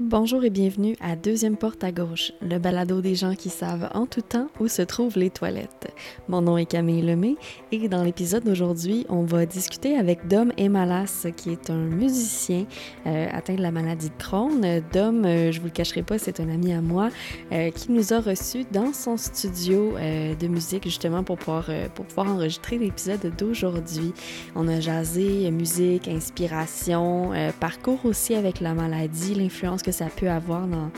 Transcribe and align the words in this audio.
Bonjour 0.00 0.42
et 0.42 0.50
bienvenue 0.50 0.96
à 1.00 1.14
Deuxième 1.14 1.56
Porte 1.56 1.84
à 1.84 1.92
gauche, 1.92 2.32
le 2.42 2.58
balado 2.58 3.00
des 3.00 3.14
gens 3.14 3.36
qui 3.36 3.48
savent 3.48 3.88
en 3.94 4.06
tout 4.06 4.22
temps 4.22 4.48
où 4.58 4.66
se 4.66 4.82
trouvent 4.82 5.16
les 5.16 5.30
toilettes. 5.30 5.94
Mon 6.26 6.42
nom 6.42 6.58
est 6.58 6.66
Camille 6.66 7.00
Lemay 7.00 7.36
et 7.70 7.88
dans 7.88 8.02
l'épisode 8.02 8.42
d'aujourd'hui, 8.42 9.06
on 9.08 9.22
va 9.22 9.46
discuter 9.46 9.96
avec 9.96 10.26
Dom 10.26 10.50
Emalas, 10.56 11.28
qui 11.36 11.50
est 11.50 11.70
un 11.70 11.76
musicien 11.76 12.66
euh, 13.06 13.28
atteint 13.30 13.54
de 13.54 13.62
la 13.62 13.70
maladie 13.70 14.08
de 14.08 14.16
Crohn. 14.18 14.82
Dom, 14.92 15.24
euh, 15.24 15.52
je 15.52 15.60
vous 15.60 15.66
le 15.66 15.72
cacherai 15.72 16.02
pas, 16.02 16.18
c'est 16.18 16.40
un 16.40 16.48
ami 16.48 16.72
à 16.72 16.80
moi 16.80 17.10
euh, 17.52 17.70
qui 17.70 17.92
nous 17.92 18.12
a 18.12 18.18
reçus 18.18 18.64
dans 18.72 18.92
son 18.92 19.16
studio 19.16 19.96
euh, 19.96 20.34
de 20.34 20.48
musique 20.48 20.82
justement 20.82 21.22
pour 21.22 21.38
pouvoir, 21.38 21.70
pour 21.94 22.04
pouvoir 22.04 22.34
enregistrer 22.34 22.78
l'épisode 22.78 23.32
d'aujourd'hui. 23.38 24.12
On 24.56 24.66
a 24.66 24.80
jasé 24.80 25.48
musique, 25.52 26.08
inspiration, 26.08 27.30
parcours 27.60 28.04
aussi 28.04 28.34
avec 28.34 28.58
la 28.58 28.74
maladie, 28.74 29.36
l'influence 29.36 29.83
que 29.84 29.92
ça 29.92 30.06
peut 30.06 30.28
avoir 30.28 30.66
dans, 30.66 30.90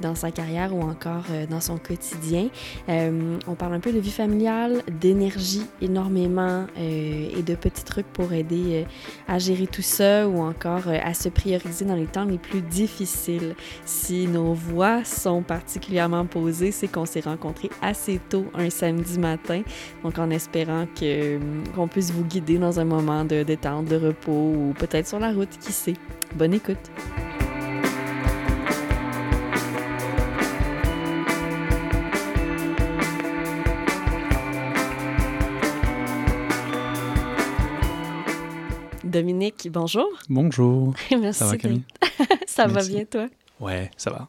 dans 0.00 0.14
sa 0.14 0.30
carrière 0.30 0.74
ou 0.74 0.82
encore 0.82 1.24
euh, 1.30 1.46
dans 1.46 1.60
son 1.60 1.78
quotidien. 1.78 2.48
Euh, 2.88 3.38
on 3.46 3.54
parle 3.54 3.74
un 3.74 3.80
peu 3.80 3.92
de 3.92 3.98
vie 3.98 4.10
familiale, 4.10 4.82
d'énergie 5.00 5.66
énormément 5.80 6.66
euh, 6.78 7.38
et 7.38 7.42
de 7.42 7.54
petits 7.54 7.84
trucs 7.84 8.06
pour 8.06 8.32
aider 8.32 8.86
à 9.28 9.38
gérer 9.38 9.66
tout 9.66 9.82
ça 9.82 10.28
ou 10.28 10.40
encore 10.40 10.88
à 10.88 11.14
se 11.14 11.28
prioriser 11.28 11.84
dans 11.84 11.94
les 11.94 12.06
temps 12.06 12.24
les 12.24 12.38
plus 12.38 12.62
difficiles. 12.62 13.54
Si 13.84 14.26
nos 14.26 14.54
voix 14.54 15.04
sont 15.04 15.42
particulièrement 15.42 16.26
posées, 16.26 16.72
c'est 16.72 16.88
qu'on 16.88 17.06
s'est 17.06 17.20
rencontrés 17.20 17.70
assez 17.82 18.20
tôt 18.28 18.46
un 18.54 18.70
samedi 18.70 19.18
matin, 19.18 19.62
donc 20.02 20.18
en 20.18 20.30
espérant 20.30 20.86
qu'on 20.98 21.88
puisse 21.88 22.10
vous 22.10 22.24
guider 22.24 22.58
dans 22.58 22.80
un 22.80 22.84
moment 22.84 23.24
de 23.24 23.42
détente, 23.42 23.86
de 23.86 23.96
repos 23.96 24.32
ou 24.32 24.74
peut-être 24.78 25.06
sur 25.06 25.18
la 25.18 25.32
route, 25.32 25.58
qui 25.60 25.72
sait. 25.72 25.94
Bonne 26.34 26.54
écoute! 26.54 26.90
Dominique, 39.10 39.68
bonjour. 39.70 40.08
Bonjour. 40.28 40.94
merci. 41.10 41.38
Ça 41.40 41.46
va, 41.46 41.56
Camille? 41.56 41.82
ça 42.46 42.66
va 42.66 42.82
bien, 42.84 43.04
toi? 43.04 43.26
Ouais, 43.58 43.90
ça 43.96 44.10
va. 44.10 44.28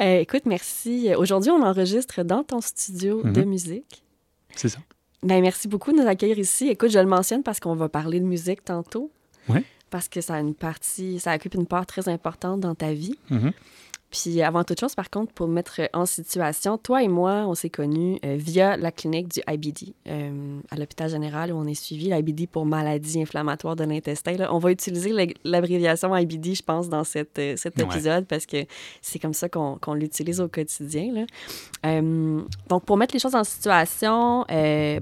Euh, 0.00 0.20
écoute, 0.20 0.42
merci. 0.46 1.10
Aujourd'hui, 1.16 1.50
on 1.50 1.62
enregistre 1.62 2.22
dans 2.22 2.42
ton 2.42 2.60
studio 2.60 3.22
de 3.22 3.42
Mhm. 3.42 3.48
musique. 3.48 4.02
C'est 4.56 4.68
ça. 4.68 4.78
Ben, 5.22 5.42
merci 5.42 5.68
beaucoup 5.68 5.92
de 5.92 5.98
nous 5.98 6.06
accueillir 6.08 6.38
ici. 6.38 6.68
Écoute, 6.68 6.90
je 6.90 6.98
le 6.98 7.06
mentionne 7.06 7.42
parce 7.42 7.60
qu'on 7.60 7.74
va 7.74 7.88
parler 7.88 8.20
de 8.20 8.24
musique 8.24 8.64
tantôt. 8.64 9.10
Ouais. 9.48 9.64
Parce 9.90 10.08
que 10.08 10.20
ça 10.20 10.34
a 10.36 10.40
une 10.40 10.54
partie, 10.54 11.18
ça 11.20 11.34
occupe 11.34 11.54
une 11.54 11.66
part 11.66 11.84
très 11.84 12.08
importante 12.08 12.60
dans 12.60 12.74
ta 12.74 12.92
vie. 12.92 13.18
Mhm. 13.28 13.52
Puis 14.10 14.42
avant 14.42 14.64
toute 14.64 14.80
chose, 14.80 14.94
par 14.96 15.08
contre, 15.08 15.32
pour 15.32 15.46
mettre 15.46 15.82
en 15.92 16.04
situation, 16.04 16.78
toi 16.78 17.02
et 17.02 17.08
moi, 17.08 17.44
on 17.46 17.54
s'est 17.54 17.70
connus 17.70 18.18
euh, 18.24 18.34
via 18.36 18.76
la 18.76 18.90
clinique 18.90 19.28
du 19.28 19.40
IBD 19.48 19.94
euh, 20.08 20.58
à 20.70 20.76
l'hôpital 20.76 21.08
général 21.08 21.52
où 21.52 21.56
on 21.56 21.66
est 21.66 21.74
suivi, 21.74 22.10
l'IBD 22.10 22.48
pour 22.48 22.66
maladie 22.66 23.22
inflammatoire 23.22 23.76
de 23.76 23.84
l'intestin. 23.84 24.34
On 24.50 24.58
va 24.58 24.72
utiliser 24.72 25.12
l'abréviation 25.44 26.14
IBD, 26.16 26.54
je 26.56 26.62
pense, 26.62 26.88
dans 26.88 27.04
cette, 27.04 27.38
euh, 27.38 27.54
cet 27.56 27.76
Ouais. 27.78 27.84
épisode 27.84 28.26
parce 28.26 28.46
que 28.46 28.66
c'est 29.00 29.20
comme 29.20 29.32
ça 29.34 29.48
qu'on 29.48 29.94
l'utilise 29.94 30.40
au 30.40 30.48
quotidien. 30.48 31.12
là. 31.12 32.00
Donc, 32.68 32.84
pour 32.84 32.96
mettre 32.96 33.14
les 33.14 33.20
choses 33.20 33.34
en 33.36 33.44
situation, 33.44 34.44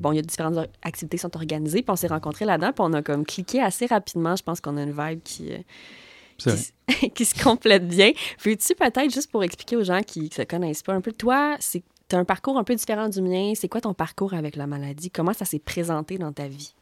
bon, 0.01 0.13
il 0.13 0.17
y 0.17 0.19
a 0.19 0.23
différentes 0.23 0.69
activités 0.83 1.17
qui 1.17 1.23
sont 1.23 1.35
organisées, 1.37 1.83
puis 1.83 1.91
on 1.91 1.97
s'est 1.97 2.07
rencontrés 2.09 2.45
là-dedans, 2.45 2.73
puis 2.73 2.85
on 2.87 2.93
a 2.93 3.03
comme 3.03 3.25
cliqué 3.25 3.63
assez 3.63 3.87
rapidement. 3.87 4.37
Je 4.37 4.43
pense 4.43 4.61
qu'on 4.61 4.77
a 4.77 4.83
une 4.83 4.93
vibe 4.93 5.21
qui... 5.23 5.51
qui, 6.39 7.11
qui 7.15 7.25
se 7.25 7.43
complète 7.43 7.87
bien. 7.87 8.13
Veux-tu 8.45 8.75
peut-être, 8.75 9.13
juste 9.13 9.31
pour 9.31 9.45
expliquer 9.45 9.77
aux 9.77 9.85
gens 9.85 10.03
qui 10.03 10.21
ne 10.23 10.31
se 10.31 10.43
connaissent 10.43 10.83
pas 10.83 10.95
un 10.95 11.01
peu, 11.01 11.13
toi, 11.13 11.57
c'est 11.61 11.83
tu 12.09 12.17
as 12.17 12.19
un 12.19 12.25
parcours 12.25 12.57
un 12.57 12.65
peu 12.65 12.75
différent 12.75 13.11
du 13.11 13.21
mien. 13.21 13.53
C'est 13.55 13.69
quoi 13.69 13.83
ton 13.83 13.93
parcours 13.93 14.33
avec 14.33 14.57
la 14.57 14.67
maladie? 14.67 15.11
Comment 15.11 15.35
ça 15.35 15.45
s'est 15.45 15.59
présenté 15.59 16.17
dans 16.17 16.33
ta 16.33 16.49
vie? 16.49 16.73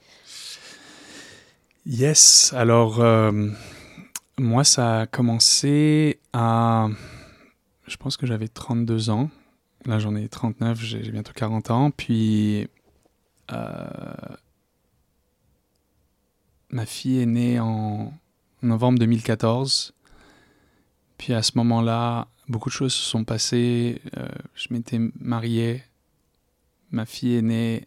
Yes. 1.84 2.52
Alors, 2.56 3.00
euh, 3.00 3.32
moi, 4.38 4.62
ça 4.62 5.00
a 5.00 5.06
commencé 5.06 6.20
à. 6.32 6.88
Je 7.88 7.96
pense 7.96 8.16
que 8.16 8.26
j'avais 8.26 8.46
32 8.48 9.10
ans. 9.10 9.28
Là, 9.84 9.98
j'en 9.98 10.14
ai 10.14 10.28
39, 10.28 10.80
j'ai 10.80 11.02
j'ai 11.02 11.10
bientôt 11.10 11.32
40 11.34 11.70
ans. 11.70 11.90
Puis. 11.90 12.68
euh, 13.50 13.86
ma 16.70 16.86
fille 16.86 17.20
est 17.20 17.26
née 17.26 17.60
en 17.60 18.12
novembre 18.62 18.98
2014. 18.98 19.92
Puis 21.18 21.32
à 21.32 21.42
ce 21.42 21.52
moment-là, 21.56 22.28
beaucoup 22.48 22.68
de 22.68 22.74
choses 22.74 22.94
se 22.94 23.02
sont 23.02 23.24
passées. 23.24 24.00
Euh, 24.16 24.28
je 24.54 24.68
m'étais 24.70 24.98
marié. 25.18 25.82
Ma 26.90 27.06
fille 27.06 27.36
est 27.36 27.42
née. 27.42 27.86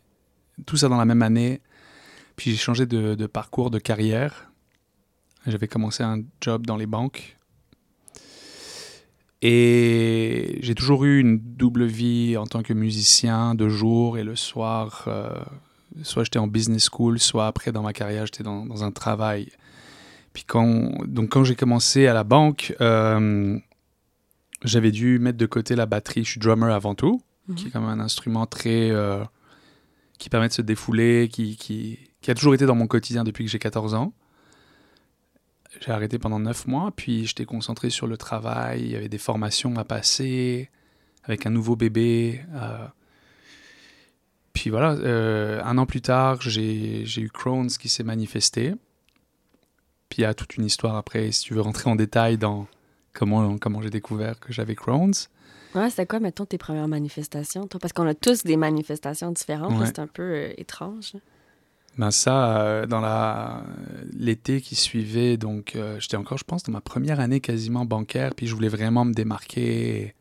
Tout 0.66 0.78
ça 0.78 0.90
dans 0.90 0.98
la 0.98 1.06
même 1.06 1.22
année. 1.22 1.62
Puis 2.36 2.52
j'ai 2.52 2.58
changé 2.58 2.86
de, 2.86 3.28
parcours 3.28 3.70
de 3.70 3.80
carrière. 3.80 4.52
J'avais 5.46 5.68
commencé 5.68 6.04
un 6.04 6.22
job 6.42 6.66
dans 6.66 6.78
les 6.78 6.86
banques. 6.86 7.38
Et 9.42 10.60
j'ai 10.62 10.76
toujours 10.76 11.06
eu 11.06 11.20
une 11.20 11.40
double 11.40 11.86
vie 11.86 12.36
en 12.36 12.46
tant 12.46 12.62
que 12.62 12.74
musicien 12.74 13.56
de 13.56 13.70
jour 13.70 14.18
et 14.18 14.24
le 14.24 14.36
soir. 14.36 15.06
euh, 15.08 15.40
soit 16.04 16.26
j'étais 16.26 16.40
en 16.40 16.48
business 16.48 16.90
school, 16.92 17.20
soit 17.20 17.48
après 17.48 17.72
dans 17.72 17.82
ma 17.82 17.94
carrière, 17.94 18.26
j'étais 18.26 18.44
dans 18.44 18.84
un 18.84 18.92
travail. 18.92 19.50
Puis 20.34 20.44
quand, 20.46 20.92
donc 21.08 21.30
quand 21.30 21.44
j'ai 21.44 21.56
commencé 21.56 22.08
à 22.08 22.14
la 22.14 22.24
banque, 22.24 22.76
euh, 22.82 23.58
j'avais 24.64 24.92
dû 24.92 25.20
mettre 25.20 25.38
de 25.38 25.46
côté 25.46 25.76
la 25.76 25.86
batterie. 25.86 26.24
Je 26.24 26.32
suis 26.32 26.40
drummer 26.40 26.72
avant 26.74 26.96
tout, 26.96 27.22
qui 27.56 27.68
est 27.68 27.72
quand 27.72 27.82
même 27.82 28.00
un 28.00 28.04
instrument 28.04 28.46
très... 28.46 28.92
euh, 28.92 29.24
qui 30.20 30.30
permet 30.30 30.50
de 30.50 30.54
se 30.54 30.62
défouler, 30.62 31.30
qui, 31.32 31.56
qui, 31.58 31.98
qui 32.22 32.30
a 32.30 32.36
toujours 32.36 32.54
été 32.54 32.66
dans 32.66 32.76
mon 32.76 32.88
quotidien 32.88 33.24
depuis 33.24 33.46
que 33.46 33.50
j'ai 33.50 33.58
14 33.60 33.94
ans. 33.96 34.14
J'ai 35.80 35.92
arrêté 35.92 36.20
pendant 36.20 36.40
9 36.40 36.68
mois, 36.68 36.92
puis 36.96 37.26
j'étais 37.26 37.46
concentré 37.46 37.90
sur 37.90 38.06
le 38.06 38.18
travail, 38.18 38.82
il 38.82 38.92
y 38.92 38.96
avait 38.96 39.08
des 39.10 39.18
formations 39.18 39.76
à 39.78 39.84
passer, 39.86 40.70
avec 41.24 41.46
un 41.46 41.52
nouveau 41.52 41.76
bébé. 41.76 42.42
euh. 42.54 42.86
Puis 44.54 44.70
voilà, 44.70 44.94
euh, 44.94 45.62
un 45.64 45.78
an 45.78 45.86
plus 45.86 46.02
tard, 46.02 46.42
j'ai 46.42 47.06
j'ai 47.06 47.22
eu 47.22 47.30
Crohn's 47.30 47.78
qui 47.78 47.88
s'est 47.88 48.04
manifesté. 48.04 48.74
Puis 50.10 50.20
il 50.20 50.22
y 50.22 50.26
a 50.26 50.34
toute 50.34 50.58
une 50.58 50.66
histoire 50.66 50.96
après, 50.96 51.32
si 51.32 51.44
tu 51.44 51.54
veux 51.54 51.62
rentrer 51.62 51.90
en 51.90 51.96
détail 51.96 52.38
dans 52.38 52.68
comment, 53.14 53.58
comment 53.58 53.82
j'ai 53.82 53.90
découvert 53.90 54.40
que 54.40 54.52
j'avais 54.52 54.76
Crohn's. 54.76 55.30
Ouais, 55.76 55.90
c'était 55.90 56.08
quoi, 56.08 56.20
mettons, 56.20 56.46
tes 56.46 56.58
premières 56.58 56.88
manifestations? 56.88 57.68
Toi? 57.68 57.80
Parce 57.80 57.94
qu'on 57.94 58.08
a 58.08 58.16
tous 58.16 58.44
des 58.44 58.58
manifestations 58.58 59.32
différentes. 59.32 59.80
Ouais. 59.80 59.86
C'est 59.86 60.00
un 60.00 60.08
peu 60.08 60.24
euh, 60.24 60.54
étrange. 60.58 61.14
Ben 61.98 62.12
ça, 62.12 62.62
euh, 62.62 62.86
dans 62.86 63.02
la 63.02 63.64
l'été 64.14 64.62
qui 64.62 64.76
suivait, 64.76 65.38
donc 65.38 65.76
euh, 65.76 66.00
j'étais 66.00 66.18
encore, 66.18 66.38
je 66.38 66.44
pense, 66.44 66.64
dans 66.64 66.72
ma 66.72 66.82
première 66.82 67.20
année 67.20 67.42
quasiment 67.42 67.86
bancaire, 67.86 68.34
puis 68.36 68.48
je 68.48 68.56
voulais 68.56 68.70
vraiment 68.70 69.06
me 69.06 69.14
démarquer. 69.14 70.16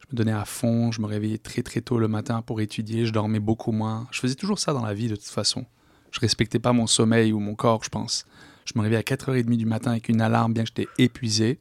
Je 0.00 0.06
me 0.12 0.16
donnais 0.16 0.32
à 0.32 0.44
fond, 0.44 0.92
je 0.92 1.00
me 1.00 1.06
réveillais 1.06 1.38
très 1.38 1.62
très 1.62 1.80
tôt 1.80 1.98
le 1.98 2.08
matin 2.08 2.42
pour 2.42 2.60
étudier, 2.60 3.06
je 3.06 3.12
dormais 3.12 3.40
beaucoup 3.40 3.72
moins. 3.72 4.06
Je 4.10 4.20
faisais 4.20 4.34
toujours 4.34 4.58
ça 4.58 4.72
dans 4.72 4.84
la 4.84 4.94
vie 4.94 5.08
de 5.08 5.16
toute 5.16 5.24
façon. 5.24 5.64
Je 6.12 6.20
respectais 6.20 6.58
pas 6.58 6.72
mon 6.72 6.86
sommeil 6.86 7.32
ou 7.32 7.40
mon 7.40 7.54
corps, 7.54 7.82
je 7.82 7.88
pense. 7.88 8.26
Je 8.66 8.72
me 8.76 8.82
réveillais 8.82 8.98
à 8.98 9.02
4h30 9.16 9.56
du 9.56 9.64
matin 9.66 9.92
avec 9.92 10.08
une 10.08 10.20
alarme, 10.20 10.52
bien 10.52 10.64
que 10.64 10.68
j'étais 10.68 10.88
épuisé. 10.98 11.58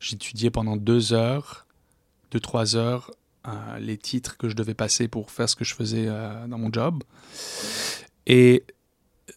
J'étudiais 0.00 0.50
pendant 0.50 0.76
deux 0.76 1.12
heures, 1.14 1.66
deux, 2.30 2.40
trois 2.40 2.76
heures, 2.76 3.10
euh, 3.48 3.78
les 3.78 3.96
titres 3.96 4.36
que 4.36 4.48
je 4.48 4.54
devais 4.56 4.74
passer 4.74 5.08
pour 5.08 5.30
faire 5.30 5.48
ce 5.48 5.56
que 5.56 5.64
je 5.64 5.74
faisais 5.74 6.06
euh, 6.08 6.46
dans 6.48 6.58
mon 6.58 6.70
job. 6.72 7.02
Et 8.26 8.64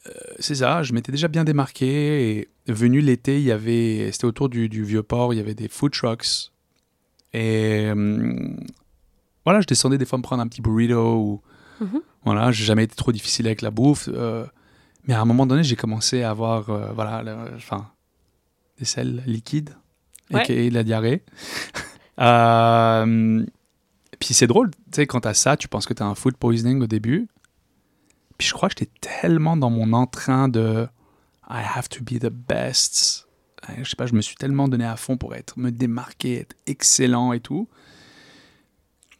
euh, 0.07 0.11
c'est 0.39 0.55
ça, 0.55 0.83
je 0.83 0.93
m'étais 0.93 1.11
déjà 1.11 1.27
bien 1.27 1.43
démarqué. 1.43 2.39
Et 2.39 2.49
venu 2.73 2.99
l'été, 3.01 3.37
il 3.37 3.45
y 3.45 3.51
avait, 3.51 4.09
c'était 4.11 4.25
autour 4.25 4.49
du, 4.49 4.67
du 4.67 4.83
vieux 4.83 5.03
port, 5.03 5.33
il 5.33 5.37
y 5.37 5.39
avait 5.39 5.53
des 5.55 5.67
food 5.69 5.91
trucks. 5.93 6.51
Et 7.33 7.85
euh, 7.85 8.49
voilà, 9.45 9.61
je 9.61 9.67
descendais 9.67 9.97
des 9.99 10.05
fois 10.05 10.17
me 10.17 10.23
prendre 10.23 10.41
un 10.41 10.47
petit 10.47 10.61
burrito. 10.61 11.15
Ou, 11.15 11.41
Mhm. 11.81 12.01
Voilà, 12.25 12.51
j'ai 12.51 12.65
jamais 12.65 12.83
été 12.83 12.93
trop 12.95 13.13
difficile 13.13 13.45
avec 13.45 13.61
la 13.61 13.71
bouffe. 13.71 14.09
euh, 14.11 14.45
mais 15.09 15.15
à 15.15 15.21
un 15.21 15.25
moment 15.25 15.45
donné, 15.47 15.63
j'ai 15.63 15.75
commencé 15.75 16.21
à 16.21 16.29
avoir, 16.29 16.69
euh, 16.69 16.91
voilà, 16.93 17.23
le- 17.23 17.55
enfin, 17.55 17.89
des 18.77 18.85
selles 18.85 19.23
liquides, 19.25 19.71
Ouais. 20.31 20.45
de 20.69 20.73
la 20.73 20.83
diarrhée. 20.83 21.23
Euh, 22.21 23.45
puis 24.19 24.33
c'est 24.33 24.45
drôle, 24.45 24.71
tu 24.71 24.77
sais, 24.91 25.07
quand 25.07 25.21
t'as 25.21 25.33
ça, 25.33 25.55
tu 25.55 25.69
penses 25.69 25.85
que 25.85 25.93
t'as 25.93 26.03
un 26.03 26.15
food 26.15 26.35
poisoning 26.35 26.81
au 26.81 26.85
début. 26.87 27.29
Puis 28.37 28.49
je 28.49 28.53
crois 28.53 28.67
que 28.67 28.75
j'étais 28.77 28.91
tellement 28.99 29.55
dans 29.55 29.69
mon 29.69 29.93
entrain 29.93 30.49
de 30.49 30.85
I 31.49 31.63
have 31.75 31.87
to 31.87 32.03
be 32.03 32.19
the 32.19 32.27
best. 32.29 33.25
Euh, 33.69 33.73
Je 33.83 33.89
sais 33.89 33.95
pas, 33.95 34.05
je 34.05 34.15
me 34.15 34.21
suis 34.21 34.35
tellement 34.35 34.67
donné 34.67 34.83
à 34.83 34.97
fond 34.97 35.15
pour 35.15 35.33
être, 35.33 35.57
me 35.57 35.71
démarquer, 35.71 36.39
être 36.41 36.57
excellent 36.67 37.31
et 37.31 37.39
tout, 37.39 37.69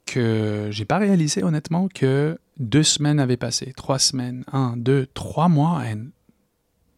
que 0.06 0.68
j'ai 0.72 0.84
pas 0.86 0.98
réalisé 0.98 1.42
honnêtement 1.42 1.88
que 1.88 2.38
deux 2.60 2.84
semaines 2.84 3.20
avaient 3.20 3.38
passé, 3.38 3.74
trois 3.76 4.00
semaines, 4.00 4.44
un, 4.52 4.76
deux, 4.78 5.08
trois 5.14 5.48
mois, 5.48 5.82
et 5.90 5.96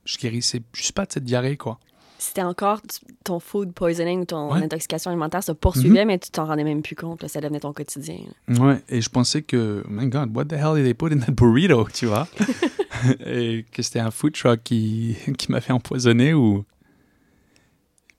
je 0.05 0.17
guérissais 0.17 0.61
juste 0.73 0.93
pas 0.93 1.05
de 1.05 1.11
cette 1.11 1.23
diarrhée, 1.23 1.57
quoi. 1.57 1.79
c'était 2.17 2.43
encore 2.43 2.81
ton 3.23 3.39
food 3.39 3.71
poisoning 3.73 4.21
ou 4.21 4.25
ton 4.25 4.53
Ouais. 4.53 4.61
intoxication 4.61 5.09
alimentaire 5.09 5.43
se 5.43 5.51
poursuivait, 5.53 6.01
Mhm. 6.01 6.07
mais 6.07 6.19
tu 6.19 6.29
t'en 6.29 6.45
rendais 6.45 6.63
même 6.63 6.83
plus 6.83 6.95
compte. 6.95 7.23
là, 7.23 7.27
ça 7.27 7.41
devenait 7.41 7.59
ton 7.59 7.73
quotidien. 7.73 8.19
là. 8.47 8.59
Ouais, 8.63 8.81
et 8.89 9.01
je 9.01 9.09
pensais 9.09 9.41
que, 9.41 9.83
oh 9.83 9.89
my 9.89 10.07
God, 10.07 10.35
what 10.37 10.45
the 10.45 10.53
hell 10.53 10.75
did 10.75 10.83
they 10.83 10.93
put 10.93 11.11
in 11.11 11.17
that 11.19 11.31
burrito, 11.31 11.87
tu 11.93 12.05
vois? 12.05 12.27
et 13.25 13.65
que 13.71 13.81
c'était 13.81 13.99
un 14.01 14.11
food 14.11 14.33
truck 14.33 14.61
qui, 14.63 15.15
qui 15.39 15.51
m'a 15.51 15.61
fait 15.61 15.73
empoisonner 15.73 16.33
ou. 16.35 16.63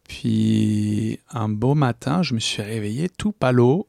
Puis, 0.08 1.18
un 1.30 1.48
beau 1.48 1.74
matin, 1.74 2.22
je 2.22 2.34
me 2.34 2.40
suis 2.40 2.62
réveillé 2.62 3.08
tout 3.08 3.32
palo, 3.32 3.86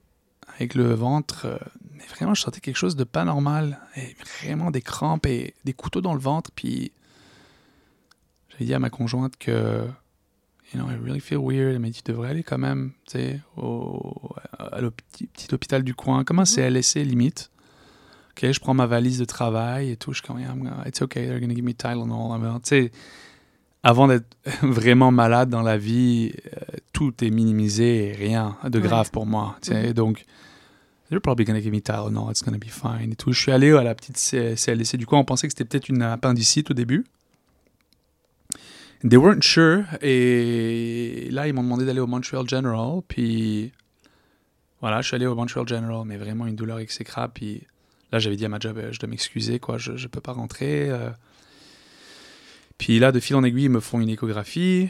avec 0.56 0.76
le 0.76 0.94
ventre. 0.94 1.60
Mais 2.04 2.16
vraiment, 2.16 2.34
je 2.34 2.42
sentais 2.42 2.60
quelque 2.60 2.76
chose 2.78 2.96
de 2.96 3.04
pas 3.04 3.24
normal. 3.26 3.80
Et 3.96 4.16
vraiment 4.42 4.70
des 4.72 4.82
crampes 4.82 5.26
et 5.26 5.54
des 5.66 5.74
couteaux 5.74 6.02
dans 6.02 6.14
le 6.14 6.20
ventre. 6.20 6.52
Puis, 6.54 6.92
j'ai 8.58 8.66
dit 8.66 8.74
à 8.74 8.80
ma 8.80 8.90
conjointe 8.90 9.38
que. 9.38 9.88
You 10.74 10.80
know, 10.82 10.90
I 10.90 10.96
really 10.96 11.20
feel 11.20 11.38
weird. 11.38 11.74
Elle 11.76 11.80
m'a 11.80 11.90
dit, 11.90 12.02
tu 12.04 12.12
devrais 12.12 12.30
aller 12.32 12.42
quand 12.42 12.58
même, 12.58 12.94
tu 13.06 13.20
sais, 13.20 13.40
au, 13.58 14.32
à 14.58 14.80
petit, 14.82 15.30
hôpital 15.54 15.84
du 15.84 15.94
coin, 15.94 16.24
comme 16.24 16.40
un 16.40 16.46
CLSC 16.46 17.04
limite. 17.04 17.52
Ok, 18.32 18.52
je 18.52 18.60
prends 18.60 18.74
ma 18.74 18.88
valise 18.88 19.20
de 19.20 19.26
travail 19.26 19.92
et 19.92 19.98
tout. 19.98 20.14
Je 20.14 20.18
suis 20.18 20.28
comme, 20.28 20.40
yeah, 20.40 20.50
I'm 20.50 20.64
gonna- 20.64 20.84
it's 20.88 21.00
okay, 21.04 21.28
they're 21.28 21.40
gonna 21.40 21.54
give 21.54 21.64
me 21.64 21.74
Tylenol. 21.76 22.40
Tu 22.64 22.70
sais, 22.70 22.92
avant 23.84 24.08
d'être 24.08 24.36
vraiment 24.64 25.12
malade 25.12 25.50
dans 25.50 25.62
la 25.62 25.78
vie, 25.78 26.32
euh, 26.48 26.78
tout 26.92 27.24
est 27.24 27.30
minimisé 27.30 28.08
et 28.08 28.12
rien 28.14 28.58
de 28.68 28.80
Ouais. 28.80 28.84
grave 28.88 29.12
pour 29.12 29.28
moi. 29.28 29.56
Tu 29.62 29.70
sais, 29.74 29.90
Mhm. 29.90 29.94
donc, 29.94 30.26
they're 31.10 31.20
probably 31.22 31.46
gonna 31.46 31.62
give 31.62 31.72
me 31.74 31.82
Tylenol, 31.82 32.32
it's 32.32 32.44
gonna 32.44 32.58
be 32.58 32.70
fine 32.70 33.12
et 33.12 33.16
tout. 33.16 33.32
Je 33.34 33.40
suis 33.40 33.52
allé 33.52 33.72
à 33.72 33.84
la 33.84 33.94
petite 33.96 34.18
C- 34.18 34.56
CLSC 34.56 34.98
du 34.98 35.06
coin. 35.06 35.20
On 35.20 35.26
pensait 35.26 35.48
que 35.48 35.54
c'était 35.58 35.66
peut-être 35.66 35.90
une 35.90 36.02
appendicite 36.02 36.72
au 36.72 36.74
début. 36.74 37.06
They 39.08 39.18
weren't 39.18 39.44
sure. 39.44 39.84
Et 40.02 41.28
là, 41.32 41.48
ils 41.48 41.54
m'ont 41.54 41.64
demandé 41.64 41.86
d'aller 41.86 42.00
au 42.00 42.08
Montreal 42.08 42.48
General. 42.48 43.02
Puis 43.08 43.72
voilà, 44.80 45.02
je 45.02 45.08
suis 45.08 45.16
allé 45.16 45.26
au 45.26 45.36
Montreal 45.36 45.68
General, 45.68 46.04
mais 46.06 46.18
vraiment 46.18 46.48
une 46.48 46.56
douleur 46.56 46.80
exécrable. 46.80 47.34
Puis 47.34 47.64
là, 48.12 48.20
j'avais 48.20 48.38
dit 48.38 48.46
à 48.46 48.50
ma 48.50 48.60
job, 48.60 48.78
euh, 48.78 48.92
je 48.94 49.00
dois 49.00 49.10
m'excuser, 49.10 49.60
quoi, 49.60 49.78
je 49.78 49.92
ne 49.92 50.08
peux 50.08 50.22
pas 50.22 50.32
rentrer. 50.34 50.90
euh. 50.90 51.10
Puis 52.78 53.00
là, 53.00 53.12
de 53.12 53.20
fil 53.20 53.36
en 53.36 53.44
aiguille, 53.44 53.66
ils 53.66 53.70
me 53.70 53.80
font 53.82 54.00
une 54.00 54.10
échographie. 54.10 54.90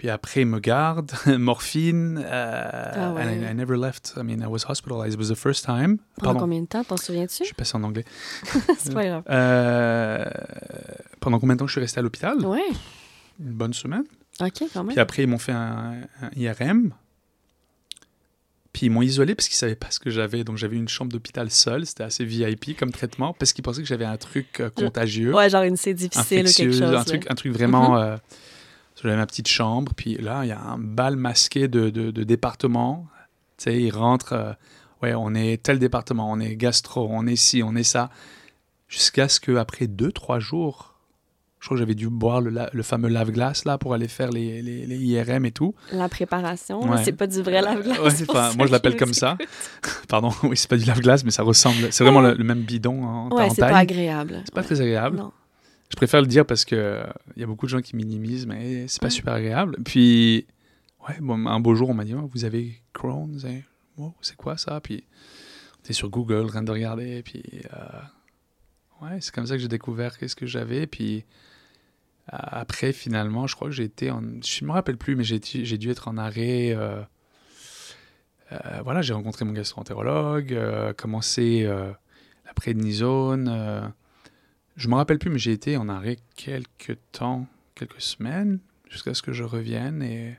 Puis 0.00 0.08
après, 0.08 0.40
ils 0.40 0.46
me 0.46 0.60
gardent, 0.60 1.12
morphine. 1.38 2.22
euh, 2.24 2.90
Ah 2.94 3.12
ouais. 3.12 3.22
and 3.22 3.42
I, 3.46 3.50
I 3.50 3.54
never 3.54 3.76
left. 3.76 4.14
I 4.16 4.22
mean, 4.22 4.40
I 4.40 4.46
was 4.46 4.60
hospitalized. 4.66 5.12
It 5.12 5.18
was 5.20 5.28
the 5.28 5.36
first 5.38 5.62
time. 5.62 5.98
Pendant 6.16 6.32
Pardon, 6.32 6.38
combien 6.40 6.62
de 6.62 6.66
temps, 6.66 6.82
t'en 6.84 6.96
souviens-tu? 6.96 7.40
je 7.40 7.44
suis 7.44 7.54
passé 7.54 7.76
en 7.76 7.82
anglais. 7.82 8.06
C'est 8.78 8.94
pas 8.94 9.04
grave. 9.04 9.24
Euh, 9.28 10.24
pendant 11.20 11.38
combien 11.38 11.54
de 11.54 11.58
temps 11.60 11.66
je 11.66 11.72
suis 11.72 11.82
resté 11.82 11.98
à 11.98 12.02
l'hôpital? 12.02 12.38
Ouais, 12.46 12.62
Une 13.40 13.52
bonne 13.52 13.74
semaine. 13.74 14.04
ok, 14.40 14.62
quand 14.72 14.84
même. 14.84 14.92
Puis 14.94 15.00
après, 15.00 15.24
ils 15.24 15.28
m'ont 15.28 15.36
fait 15.38 15.52
un, 15.52 15.96
un 16.22 16.30
IRM. 16.34 16.94
Puis 18.72 18.86
ils 18.86 18.90
m'ont 18.90 19.02
isolé 19.02 19.34
parce 19.34 19.48
qu'ils 19.48 19.58
savaient 19.58 19.74
pas 19.74 19.90
ce 19.90 20.00
que 20.00 20.08
j'avais. 20.08 20.44
Donc 20.44 20.56
j'avais 20.56 20.76
une 20.76 20.88
chambre 20.88 21.12
d'hôpital 21.12 21.50
seule. 21.50 21.84
C'était 21.84 22.04
assez 22.04 22.24
VIP 22.24 22.74
comme 22.78 22.92
traitement 22.92 23.34
parce 23.34 23.52
qu'ils 23.52 23.64
pensaient 23.64 23.82
que 23.82 23.88
j'avais 23.88 24.04
un 24.06 24.16
truc 24.16 24.60
euh, 24.60 24.70
contagieux, 24.70 25.34
Ouais, 25.34 25.50
genre 25.50 25.64
une 25.64 25.76
C 25.76 25.92
difficile 25.92 26.46
ou 26.48 26.52
quelque 26.52 26.72
chose. 26.72 26.82
un 26.94 27.04
truc, 27.04 27.26
un 27.30 27.34
truc 27.34 27.52
vraiment. 27.52 27.98
euh, 27.98 28.16
j'avais 29.02 29.16
ma 29.16 29.26
petite 29.26 29.48
chambre. 29.48 29.92
Puis 29.96 30.16
là, 30.16 30.44
il 30.44 30.48
y 30.48 30.52
a 30.52 30.60
un 30.60 30.78
bal 30.78 31.16
masqué 31.16 31.68
de, 31.68 31.90
de, 31.90 32.10
de 32.10 32.24
départements. 32.24 33.06
Tu 33.58 33.64
sais, 33.64 33.80
ils 33.80 33.90
rentrent. 33.90 34.32
euh, 34.32 34.52
ouais, 35.02 35.14
on 35.14 35.34
est 35.34 35.62
tel 35.62 35.78
département, 35.78 36.30
on 36.30 36.40
est 36.40 36.56
gastro, 36.56 37.08
on 37.10 37.26
est 37.26 37.36
ci, 37.36 37.62
on 37.62 37.74
est 37.76 37.82
ça. 37.82 38.10
Jusqu'à 38.88 39.28
ce 39.28 39.38
qu'après 39.40 39.86
deux, 39.86 40.10
trois 40.12 40.40
jours, 40.40 40.94
je 41.60 41.66
crois 41.66 41.76
que 41.76 41.78
j'avais 41.80 41.94
dû 41.94 42.08
boire 42.08 42.40
le, 42.40 42.50
la- 42.50 42.70
le 42.72 42.82
fameux 42.82 43.08
lave-glace 43.08 43.64
là 43.66 43.76
pour 43.78 43.92
aller 43.94 44.08
faire 44.08 44.30
les, 44.30 44.62
les, 44.62 44.86
les 44.86 44.96
IRM 44.96 45.44
et 45.44 45.52
tout. 45.52 45.74
La 45.92 46.08
préparation, 46.08 46.80
Ouais. 46.90 47.04
c'est 47.04 47.12
pas 47.12 47.26
du 47.26 47.40
vrai 47.42 47.60
lave-glace. 47.62 47.98
Ouais, 47.98 48.26
pas- 48.26 48.50
ceux 48.50 48.56
moi 48.56 48.66
je 48.66 48.72
l'appelle 48.72 48.96
comme 48.96 49.12
ça. 49.14 49.36
Pardon, 50.08 50.32
oui, 50.42 50.56
c'est 50.56 50.68
pas 50.68 50.76
du 50.78 50.84
lave-glace, 50.86 51.22
mais 51.24 51.30
ça 51.30 51.42
ressemble. 51.42 51.92
C'est 51.92 52.02
vraiment 52.02 52.20
le, 52.22 52.34
le 52.34 52.44
même 52.44 52.62
bidon 52.62 53.04
en, 53.04 53.28
Ouais, 53.30 53.50
c'est 53.50 53.60
pas 53.60 53.76
agréable. 53.76 54.40
C'est 54.44 54.54
pas 54.54 54.62
très 54.62 54.80
agréable. 54.80 55.18
Non. 55.18 55.32
Je 55.90 55.96
préfère 55.96 56.20
le 56.20 56.26
dire 56.26 56.46
parce 56.46 56.64
que 56.64 56.74
euh, 56.76 57.02
il 57.36 57.40
y 57.40 57.42
a 57.42 57.46
beaucoup 57.46 57.66
de 57.66 57.70
gens 57.70 57.80
qui 57.80 57.96
minimisent, 57.96 58.46
mais 58.46 58.86
c'est 58.88 59.00
pas 59.00 59.06
Ouais. 59.06 59.10
super 59.10 59.34
agréable. 59.34 59.76
Puis, 59.84 60.46
ouais, 61.08 61.16
bon, 61.20 61.46
un 61.46 61.60
beau 61.60 61.74
jour, 61.74 61.90
on 61.90 61.94
m'a 61.94 62.04
dit, 62.04 62.14
Oh, 62.14 62.28
vous 62.32 62.44
avez 62.44 62.80
Crohn's, 62.92 63.44
hein? 63.44 63.60
Wow, 63.96 64.14
c'est 64.20 64.36
quoi 64.36 64.56
ça? 64.56 64.80
Puis, 64.80 65.04
on 65.76 65.80
était 65.84 65.92
sur 65.92 66.08
Google, 66.08 66.44
en 66.44 66.48
train 66.48 66.62
de 66.62 66.70
regarder, 66.70 67.22
puis 67.22 67.42
euh, 67.74 69.04
ouais, 69.04 69.18
c'est 69.20 69.34
comme 69.34 69.46
ça 69.46 69.56
que 69.56 69.60
j'ai 69.62 69.68
découvert 69.68 70.16
qu'est-ce 70.16 70.36
que 70.36 70.46
j'avais. 70.46 70.86
Puis 70.86 71.24
euh, 72.32 72.36
après, 72.40 72.92
finalement, 72.92 73.46
je 73.46 73.56
crois 73.56 73.68
que 73.68 73.74
j'ai 73.74 73.84
été 73.84 74.10
en, 74.10 74.22
je 74.42 74.64
me 74.64 74.70
rappelle 74.72 74.96
plus, 74.96 75.16
mais 75.16 75.24
j'ai 75.24 75.38
dû 75.78 75.90
être 75.90 76.06
en 76.08 76.16
arrêt. 76.18 76.72
euh, 76.76 77.02
euh, 78.52 78.80
voilà, 78.84 79.00
j'ai 79.02 79.12
rencontré 79.12 79.44
mon 79.44 79.52
gastro-entérologue, 79.52 80.52
euh, 80.52 80.92
commencé 80.92 81.64
euh, 81.64 81.90
la 82.46 82.52
prédnisone. 82.54 83.92
Euh, 84.80 84.82
je 84.82 84.88
me 84.88 84.94
rappelle 84.94 85.18
plus, 85.18 85.30
mais 85.30 85.38
j'ai 85.38 85.52
été 85.52 85.76
en 85.76 85.88
arrêt 85.88 86.16
quelques 86.36 86.98
temps, 87.12 87.46
quelques 87.74 88.00
semaines, 88.00 88.58
jusqu'à 88.88 89.14
ce 89.14 89.22
que 89.22 89.32
je 89.32 89.44
revienne. 89.44 90.02
Et, 90.02 90.36